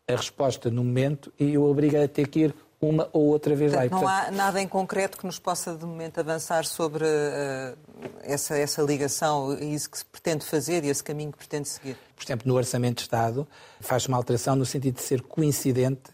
a 0.07 0.15
resposta 0.15 0.69
no 0.69 0.83
momento 0.83 1.31
e 1.39 1.57
o 1.57 1.63
obriga 1.63 2.03
a 2.03 2.07
ter 2.07 2.27
que 2.27 2.39
ir 2.41 2.55
uma 2.81 3.07
ou 3.13 3.25
outra 3.27 3.55
vez 3.55 3.71
Portanto, 3.71 3.91
lá. 3.91 3.97
E, 3.97 4.01
portanto, 4.01 4.31
não 4.31 4.41
há 4.41 4.45
nada 4.45 4.61
em 4.61 4.67
concreto 4.67 5.17
que 5.17 5.25
nos 5.25 5.37
possa, 5.37 5.75
de 5.75 5.85
momento, 5.85 6.19
avançar 6.19 6.65
sobre 6.65 7.05
uh, 7.05 7.77
essa, 8.23 8.57
essa 8.57 8.81
ligação 8.81 9.53
e 9.53 9.75
isso 9.75 9.89
que 9.89 9.99
se 9.99 10.05
pretende 10.05 10.43
fazer 10.43 10.83
e 10.83 10.89
esse 10.89 11.03
caminho 11.03 11.31
que 11.31 11.37
pretende 11.37 11.69
seguir? 11.69 11.95
Por 12.15 12.23
exemplo, 12.23 12.47
no 12.47 12.55
Orçamento 12.55 12.97
de 12.97 13.01
Estado 13.03 13.47
faz 13.79 14.07
uma 14.07 14.17
alteração 14.17 14.55
no 14.55 14.65
sentido 14.65 14.95
de 14.95 15.03
ser 15.03 15.21
coincidente 15.21 16.09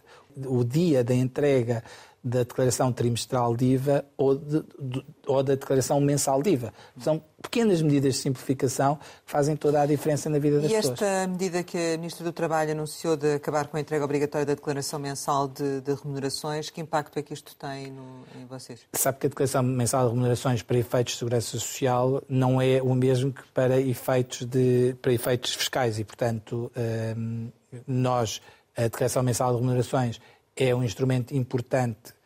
o 0.45 0.63
dia 0.63 1.03
da 1.03 1.15
entrega 1.15 1.83
da 2.27 2.39
declaração 2.39 2.91
trimestral 2.91 3.55
de 3.55 3.65
IVA 3.65 4.05
ou, 4.17 4.35
de, 4.35 4.63
de, 4.79 5.05
ou, 5.25 5.41
da 5.41 5.55
declaração 5.55 5.99
mensal 6.01 6.41
de 6.41 6.51
IVA. 6.51 6.73
São 6.99 7.23
pequenas 7.41 7.81
medidas 7.81 8.15
de 8.15 8.21
simplificação 8.21 8.95
que 8.97 9.31
fazem 9.31 9.55
toda 9.55 9.81
a 9.81 9.85
diferença 9.85 10.29
na 10.29 10.37
vida 10.37 10.59
das 10.59 10.71
pessoas. 10.71 10.99
E 10.99 11.03
esta 11.03 11.27
medida 11.27 11.63
que 11.63 11.77
a 11.77 11.97
Ministra 11.97 12.25
do 12.25 12.33
Trabalho 12.33 12.71
anunciou 12.71 13.15
de 13.15 13.35
acabar 13.35 13.67
com 13.67 13.77
a 13.77 13.79
entrega 13.79 14.03
obrigatória 14.03 14.45
da 14.45 14.53
declaração 14.53 14.99
mensal 14.99 15.47
de, 15.47 15.81
de 15.81 15.93
remunerações, 15.93 16.69
que 16.69 16.81
impacto 16.81 17.17
é 17.17 17.21
que 17.21 17.33
isto 17.33 17.55
tem 17.55 17.91
no, 17.91 18.23
em 18.41 18.45
vocês? 18.45 18.81
Sabe 18.93 19.19
que 19.19 19.27
a 19.27 19.29
declaração 19.29 19.63
mensal 19.63 20.05
de 20.05 20.09
remunerações 20.11 20.61
para 20.61 20.77
efeitos 20.77 21.13
de 21.13 21.19
segurança 21.19 21.47
social 21.47 22.21
não 22.27 22.61
é 22.61 22.81
o 22.81 22.93
mesmo 22.93 23.31
que 23.31 23.43
para 23.53 23.79
efeitos, 23.79 24.45
de, 24.45 24.95
para 25.01 25.13
efeitos 25.13 25.53
fiscais 25.53 25.97
e, 25.99 26.03
portanto, 26.03 26.71
hum, 27.15 27.49
nós, 27.87 28.41
a 28.75 28.83
declaração 28.83 29.23
mensal 29.23 29.53
de 29.53 29.59
remunerações 29.59 30.19
é 30.57 30.73
um 30.73 30.83
instrumento 30.83 31.35
importante 31.35 32.16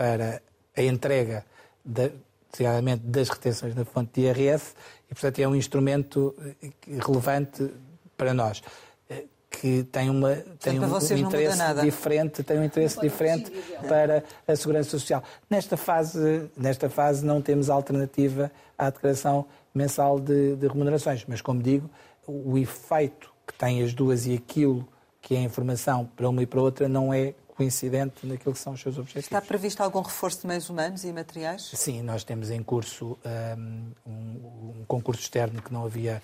para 0.00 0.40
a 0.74 0.82
entrega, 0.82 1.44
desgraçadamente, 1.84 3.02
das 3.04 3.28
retenções 3.28 3.74
na 3.74 3.84
fonte 3.84 4.18
de 4.18 4.26
IRS 4.26 4.72
e, 5.10 5.14
portanto, 5.14 5.38
é 5.40 5.46
um 5.46 5.54
instrumento 5.54 6.34
eh, 6.62 6.70
relevante 7.06 7.70
para 8.16 8.32
nós 8.32 8.62
eh, 9.10 9.24
que 9.50 9.84
tem, 9.92 10.08
uma, 10.08 10.36
tem 10.58 10.80
um, 10.80 10.84
um 10.84 11.18
interesse 11.18 11.74
diferente, 11.82 12.42
tem 12.42 12.58
um 12.58 12.64
interesse 12.64 12.98
diferente 12.98 13.50
para 13.86 14.24
a 14.48 14.56
segurança 14.56 14.88
social. 14.88 15.22
Nesta 15.50 15.76
fase, 15.76 16.48
nesta 16.56 16.88
fase 16.88 17.22
não 17.22 17.42
temos 17.42 17.68
alternativa 17.68 18.50
à 18.78 18.88
declaração 18.88 19.44
mensal 19.74 20.18
de, 20.18 20.56
de 20.56 20.66
remunerações, 20.66 21.26
mas 21.28 21.42
como 21.42 21.62
digo, 21.62 21.90
o 22.26 22.56
efeito 22.56 23.30
que 23.46 23.52
tem 23.52 23.82
as 23.82 23.92
duas 23.92 24.26
e 24.26 24.32
aquilo 24.32 24.88
que 25.20 25.34
é 25.34 25.40
a 25.40 25.42
informação 25.42 26.08
para 26.16 26.26
uma 26.26 26.42
e 26.42 26.46
para 26.46 26.62
outra 26.62 26.88
não 26.88 27.12
é 27.12 27.34
coincidente 27.60 28.26
naquilo 28.26 28.54
que 28.54 28.58
são 28.58 28.72
os 28.72 28.80
seus 28.80 28.96
objetivos. 28.96 29.26
Está 29.26 29.42
previsto 29.42 29.82
algum 29.82 30.00
reforço 30.00 30.40
de 30.40 30.46
meios 30.46 30.70
humanos 30.70 31.04
e 31.04 31.12
materiais? 31.12 31.70
Sim, 31.74 32.00
nós 32.00 32.24
temos 32.24 32.50
em 32.50 32.62
curso 32.62 33.18
um, 33.58 33.92
um, 34.06 34.84
concurso 34.88 35.20
externo 35.20 35.60
que 35.60 35.70
não 35.70 35.84
havia 35.84 36.22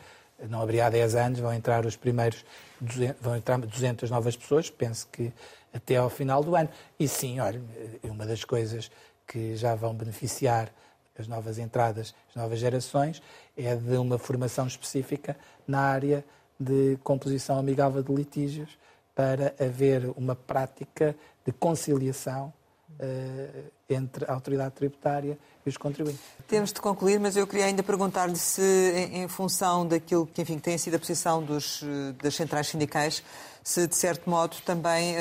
não 0.49 0.61
haveria 0.61 0.87
há 0.87 0.91
10 0.91 1.15
anos, 1.15 1.41
vão 1.41 1.53
entrar 1.53 1.87
os 1.87 1.97
primeiros 1.97 2.45
200, 2.81 3.17
vão 3.23 3.37
entrar 3.37 3.59
200 3.59 4.11
novas 4.11 4.37
pessoas, 4.37 4.69
penso 4.69 5.09
que 5.11 5.33
até 5.73 5.97
ao 5.97 6.11
final 6.11 6.43
do 6.43 6.55
ano. 6.55 6.69
E 6.99 7.09
sim, 7.09 7.41
olha, 7.41 7.61
uma 8.05 8.27
das 8.27 8.45
coisas 8.45 8.91
que 9.27 9.57
já 9.57 9.75
vão 9.75 9.95
beneficiar 9.95 10.71
as 11.19 11.27
novas 11.27 11.59
entradas, 11.59 12.15
as 12.31 12.35
novas 12.35 12.59
gerações, 12.59 13.23
é 13.57 13.75
de 13.75 13.97
uma 13.97 14.19
formação 14.19 14.67
específica 14.67 15.37
na 15.67 15.81
área 15.81 16.25
de 16.59 16.99
composição 17.03 17.59
amigável 17.59 18.03
de 18.03 18.13
litígios, 18.13 18.77
para 19.17 19.55
haver 19.59 20.13
uma 20.15 20.37
prática 20.37 21.17
de 21.45 21.51
conciliação 21.51 22.53
uh, 23.01 23.71
entre 23.89 24.27
a 24.31 24.35
autoridade 24.35 24.75
tributária 24.75 25.39
e 25.65 25.69
os 25.69 25.79
contribuintes. 25.79 26.21
Temos 26.47 26.71
de 26.71 26.81
concluir, 26.81 27.19
mas 27.19 27.35
eu 27.35 27.47
queria 27.47 27.65
ainda 27.65 27.83
perguntar-lhe 27.83 28.37
se, 28.37 28.61
em, 28.63 29.23
em, 29.23 29.29
função 29.29 29.87
daquilo 29.87 30.27
que 30.27 30.43
enfim, 30.43 30.59
tem 30.59 30.77
sido 30.77 30.97
a 30.97 30.99
posição 30.99 31.43
dos, 31.43 31.83
das 32.23 32.35
centrais 32.35 32.67
sindicais, 32.67 33.23
se 33.65 33.87
de 33.87 33.97
certo 33.97 34.29
modo 34.29 34.57
também 34.67 35.15
uh, 35.15 35.19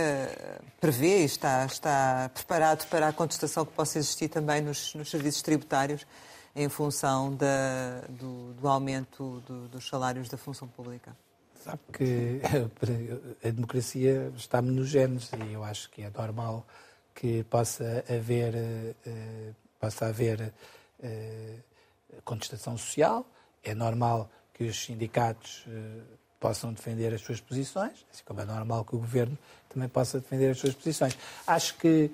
prevê 0.81 1.21
e 1.21 1.25
está, 1.25 1.65
está 1.65 2.29
preparado 2.33 2.85
para 2.89 3.07
a 3.07 3.13
contestação 3.13 3.65
que 3.65 3.71
possa 3.71 3.97
existir 3.97 4.27
também 4.27 4.61
nos, 4.61 4.93
nos 4.93 5.09
serviços 5.09 5.41
tributários 5.41 6.05
em 6.55 6.69
função 6.69 7.33
da, 7.33 8.01
do, 8.09 8.53
do, 8.53 8.67
aumento 8.67 9.41
do, 9.47 9.67
dos 9.67 9.87
salários 9.87 10.29
da 10.29 10.37
função 10.37 10.67
pública. 10.67 11.15
Sabe 11.65 11.79
que 11.91 12.41
a 13.43 13.49
democracia 13.49 14.31
está-me 14.37 14.69
nos 14.69 14.87
genes 14.87 15.31
e 15.33 15.53
eu 15.53 15.63
acho 15.63 15.89
que 15.89 16.03
é 16.03 16.11
normal 16.15 16.63
que 17.15 17.43
possa 17.45 18.05
haver, 18.07 18.53
eh, 18.55 19.51
possa 19.79 20.05
haver 20.05 20.53
eh, 21.01 21.55
contestação 22.23 22.77
social, 22.77 23.25
é 23.63 23.73
normal 23.73 24.29
que 24.53 24.65
os 24.65 24.85
sindicatos 24.85 25.65
eh, 25.67 26.01
possam 26.39 26.71
defender 26.71 27.11
as 27.15 27.21
suas 27.21 27.41
posições, 27.41 28.05
assim 28.13 28.23
como 28.23 28.41
é 28.41 28.45
normal 28.45 28.85
que 28.85 28.95
o 28.95 28.99
governo 28.99 29.35
também 29.67 29.89
possa 29.89 30.19
defender 30.19 30.51
as 30.51 30.59
suas 30.59 30.75
posições. 30.75 31.17
Acho 31.47 31.77
que 31.77 32.11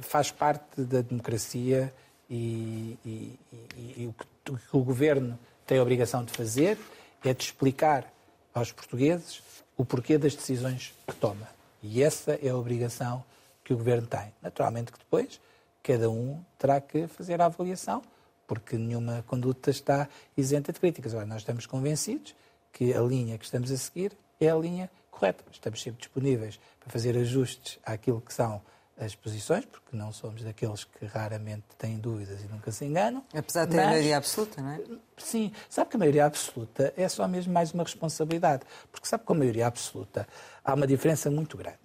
faz 0.00 0.30
parte 0.30 0.82
da 0.82 1.00
democracia 1.00 1.92
e, 2.30 2.96
e, 3.04 3.40
e, 3.52 4.02
e 4.02 4.06
o, 4.06 4.12
que, 4.12 4.52
o 4.52 4.56
que 4.56 4.76
o 4.76 4.84
governo 4.84 5.36
tem 5.66 5.78
a 5.78 5.82
obrigação 5.82 6.24
de 6.24 6.30
fazer 6.30 6.78
é 7.24 7.34
de 7.34 7.42
explicar 7.42 8.16
aos 8.58 8.72
portugueses 8.72 9.42
o 9.76 9.84
porquê 9.84 10.18
das 10.18 10.34
decisões 10.34 10.94
que 11.06 11.14
toma. 11.14 11.48
E 11.82 12.02
essa 12.02 12.32
é 12.42 12.48
a 12.50 12.56
obrigação 12.56 13.24
que 13.64 13.72
o 13.72 13.76
Governo 13.76 14.06
tem. 14.06 14.32
Naturalmente 14.42 14.92
que 14.92 14.98
depois 14.98 15.40
cada 15.82 16.10
um 16.10 16.42
terá 16.58 16.80
que 16.80 17.06
fazer 17.06 17.40
a 17.40 17.46
avaliação, 17.46 18.02
porque 18.46 18.76
nenhuma 18.76 19.24
conduta 19.26 19.70
está 19.70 20.08
isenta 20.36 20.72
de 20.72 20.80
críticas. 20.80 21.12
Agora, 21.12 21.26
nós 21.26 21.42
estamos 21.42 21.66
convencidos 21.66 22.34
que 22.72 22.92
a 22.92 23.00
linha 23.00 23.38
que 23.38 23.44
estamos 23.44 23.70
a 23.70 23.76
seguir 23.76 24.12
é 24.40 24.50
a 24.50 24.56
linha 24.56 24.90
correta. 25.10 25.44
Estamos 25.50 25.80
sempre 25.80 26.00
disponíveis 26.00 26.58
para 26.80 26.90
fazer 26.90 27.16
ajustes 27.16 27.78
àquilo 27.84 28.20
que 28.20 28.34
são 28.34 28.60
as 29.00 29.14
posições, 29.14 29.64
porque 29.64 29.96
não 29.96 30.12
somos 30.12 30.42
daqueles 30.42 30.84
que 30.84 31.06
raramente 31.06 31.64
têm 31.78 31.98
dúvidas 31.98 32.42
e 32.42 32.48
nunca 32.48 32.72
se 32.72 32.84
enganam. 32.84 33.24
Apesar 33.34 33.64
de 33.64 33.72
ter 33.72 33.76
mas, 33.76 33.86
a 33.86 33.90
maioria 33.90 34.16
absoluta, 34.16 34.60
não 34.60 34.70
é? 34.70 34.80
Sim, 35.16 35.52
sabe 35.68 35.90
que 35.90 35.96
a 35.96 35.98
maioria 35.98 36.26
absoluta 36.26 36.92
é 36.96 37.08
só 37.08 37.26
mesmo 37.28 37.52
mais 37.52 37.72
uma 37.72 37.84
responsabilidade. 37.84 38.64
Porque 38.90 39.06
sabe 39.06 39.22
que 39.22 39.26
com 39.26 39.34
a 39.34 39.36
maioria 39.36 39.66
absoluta 39.66 40.26
há 40.64 40.74
uma 40.74 40.86
diferença 40.86 41.30
muito 41.30 41.56
grande, 41.56 41.78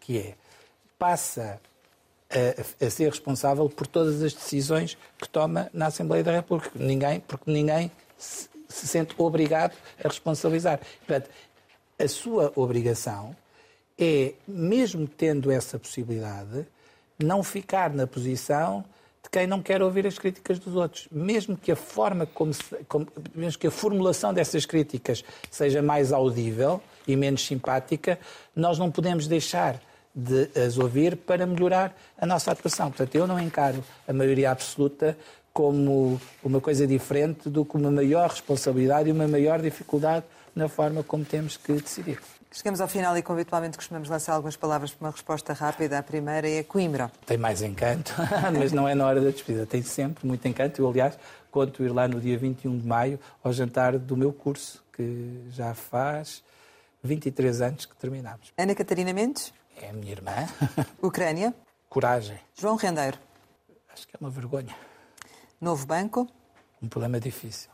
que 0.00 0.18
é 0.18 0.34
passa 0.98 1.60
a, 2.30 2.86
a, 2.86 2.90
ser 2.90 3.10
responsável 3.10 3.68
por 3.68 3.86
todas 3.86 4.22
as 4.22 4.32
decisões 4.32 4.96
que 5.18 5.28
toma 5.28 5.68
na 5.72 5.86
Assembleia 5.86 6.24
da 6.24 6.32
República. 6.32 6.70
Ninguém, 6.74 7.20
porque 7.20 7.50
ninguém 7.50 7.90
se, 8.16 8.48
se 8.68 8.88
sente 8.88 9.14
obrigado 9.18 9.76
a 10.02 10.08
responsabilizar. 10.08 10.80
Portanto, 11.06 11.28
a 11.98 12.08
sua 12.08 12.52
obrigação 12.56 13.36
é, 13.98 14.34
mesmo 14.46 15.06
tendo 15.06 15.50
essa 15.50 15.78
possibilidade, 15.78 16.66
não 17.18 17.42
ficar 17.42 17.90
na 17.90 18.06
posição 18.06 18.84
de 19.22 19.30
quem 19.30 19.46
não 19.46 19.62
quer 19.62 19.82
ouvir 19.82 20.06
as 20.06 20.18
críticas 20.18 20.58
dos 20.58 20.74
outros. 20.76 21.08
Mesmo 21.10 21.56
que 21.56 21.72
a 21.72 21.76
forma 21.76 22.26
como, 22.26 22.52
se, 22.52 22.62
como 22.88 23.06
mesmo 23.34 23.58
que 23.58 23.66
a 23.66 23.70
formulação 23.70 24.34
dessas 24.34 24.66
críticas 24.66 25.24
seja 25.50 25.80
mais 25.80 26.12
audível 26.12 26.80
e 27.06 27.16
menos 27.16 27.46
simpática, 27.46 28.18
nós 28.54 28.78
não 28.78 28.90
podemos 28.90 29.26
deixar 29.26 29.80
de 30.14 30.48
as 30.58 30.78
ouvir 30.78 31.16
para 31.16 31.46
melhorar 31.46 31.96
a 32.16 32.26
nossa 32.26 32.52
atuação. 32.52 32.88
Portanto, 32.88 33.14
eu 33.14 33.26
não 33.26 33.40
encaro 33.40 33.82
a 34.06 34.12
maioria 34.12 34.50
absoluta 34.50 35.16
como 35.52 36.20
uma 36.42 36.60
coisa 36.60 36.86
diferente 36.86 37.48
do 37.48 37.64
que 37.64 37.76
uma 37.76 37.90
maior 37.90 38.28
responsabilidade 38.28 39.08
e 39.08 39.12
uma 39.12 39.26
maior 39.26 39.60
dificuldade 39.60 40.24
na 40.54 40.68
forma 40.68 41.02
como 41.02 41.24
temos 41.24 41.56
que 41.56 41.72
decidir. 41.72 42.18
Chegamos 42.54 42.80
ao 42.80 42.86
final 42.86 43.18
e, 43.18 43.22
como 43.22 43.36
habitualmente, 43.36 43.76
costumamos 43.76 44.08
lançar 44.08 44.32
algumas 44.32 44.54
palavras 44.54 44.92
para 44.92 45.06
uma 45.06 45.10
resposta 45.10 45.52
rápida. 45.52 45.98
A 45.98 46.02
primeira 46.04 46.48
é 46.48 46.62
Coimbra. 46.62 47.10
Tem 47.26 47.36
mais 47.36 47.60
encanto, 47.62 48.14
mas 48.56 48.70
não 48.70 48.88
é 48.88 48.94
na 48.94 49.04
hora 49.04 49.20
da 49.20 49.30
despedida. 49.30 49.66
Tem 49.66 49.82
sempre 49.82 50.24
muito 50.24 50.46
encanto. 50.46 50.80
Eu, 50.80 50.88
aliás, 50.88 51.18
conto 51.50 51.82
ir 51.82 51.88
lá 51.88 52.06
no 52.06 52.20
dia 52.20 52.38
21 52.38 52.78
de 52.78 52.86
maio 52.86 53.18
ao 53.42 53.52
jantar 53.52 53.98
do 53.98 54.16
meu 54.16 54.32
curso, 54.32 54.84
que 54.92 55.44
já 55.50 55.74
faz 55.74 56.44
23 57.02 57.60
anos 57.60 57.86
que 57.86 57.96
terminamos. 57.96 58.52
Ana 58.56 58.72
Catarina 58.72 59.12
Mendes? 59.12 59.52
É 59.82 59.90
a 59.90 59.92
minha 59.92 60.12
irmã. 60.12 60.46
Ucrânia? 61.02 61.52
Coragem. 61.88 62.38
João 62.56 62.76
Rendeiro? 62.76 63.18
Acho 63.92 64.06
que 64.06 64.14
é 64.14 64.18
uma 64.20 64.30
vergonha. 64.30 64.76
Novo 65.60 65.84
Banco? 65.86 66.28
Um 66.80 66.86
problema 66.86 67.18
difícil. 67.18 67.68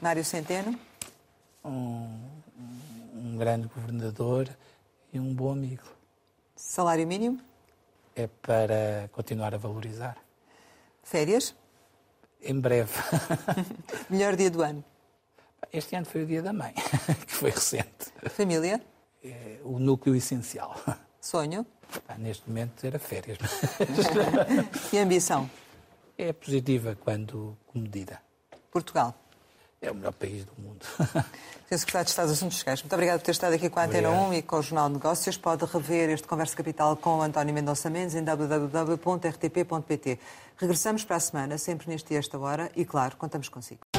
Mário 0.00 0.24
Centeno? 0.24 0.78
Um 1.64 2.40
um 3.20 3.36
grande 3.36 3.68
governador 3.68 4.48
e 5.12 5.20
um 5.20 5.34
bom 5.34 5.52
amigo. 5.52 5.84
Salário 6.56 7.06
mínimo? 7.06 7.40
É 8.16 8.26
para 8.26 9.08
continuar 9.12 9.54
a 9.54 9.58
valorizar. 9.58 10.16
Férias? 11.02 11.54
Em 12.42 12.58
breve. 12.58 12.92
Melhor 14.08 14.36
dia 14.36 14.50
do 14.50 14.62
ano? 14.62 14.82
Este 15.72 15.94
ano 15.94 16.06
foi 16.06 16.24
o 16.24 16.26
dia 16.26 16.42
da 16.42 16.52
mãe, 16.52 16.72
que 17.26 17.32
foi 17.32 17.50
recente. 17.50 18.12
Família? 18.30 18.80
É 19.22 19.58
o 19.62 19.78
núcleo 19.78 20.16
essencial. 20.16 20.74
Sonho? 21.20 21.66
neste 22.18 22.48
momento 22.48 22.84
era 22.84 22.98
férias. 22.98 23.38
e 24.92 24.98
ambição? 24.98 25.50
É 26.16 26.32
positiva 26.32 26.96
quando 26.98 27.56
comedida. 27.66 28.20
Portugal? 28.70 29.14
É 29.80 29.90
o 29.90 29.94
melhor 29.94 30.12
país 30.12 30.44
do 30.44 30.52
mundo. 30.60 30.84
Sr. 31.68 31.78
Secretário 31.78 32.04
de 32.04 32.10
Estado 32.10 32.26
dos 32.26 32.36
Assuntos 32.36 32.56
Fiscais, 32.56 32.82
muito 32.82 32.92
obrigado 32.92 33.20
por 33.20 33.24
ter 33.26 33.30
estado 33.30 33.54
aqui 33.54 33.70
com 33.70 33.78
a 33.78 33.84
Antena 33.84 34.08
Obrigado. 34.08 34.30
1 34.30 34.34
e 34.34 34.42
com 34.42 34.56
o 34.56 34.62
Jornal 34.62 34.88
de 34.88 34.94
Negócios. 34.94 35.36
Pode 35.36 35.64
rever 35.64 36.10
este 36.10 36.26
Conversa 36.26 36.56
Capital 36.56 36.96
com 36.96 37.18
o 37.18 37.22
António 37.22 37.54
Mendonça 37.54 37.88
Mendes 37.88 38.16
em 38.16 38.24
www.rtp.pt. 38.24 40.18
Regressamos 40.56 41.04
para 41.04 41.16
a 41.16 41.20
semana, 41.20 41.56
sempre 41.58 41.88
neste 41.88 42.12
e 42.12 42.16
esta 42.16 42.36
hora, 42.38 42.70
e 42.74 42.84
claro, 42.84 43.16
contamos 43.16 43.48
consigo. 43.48 43.89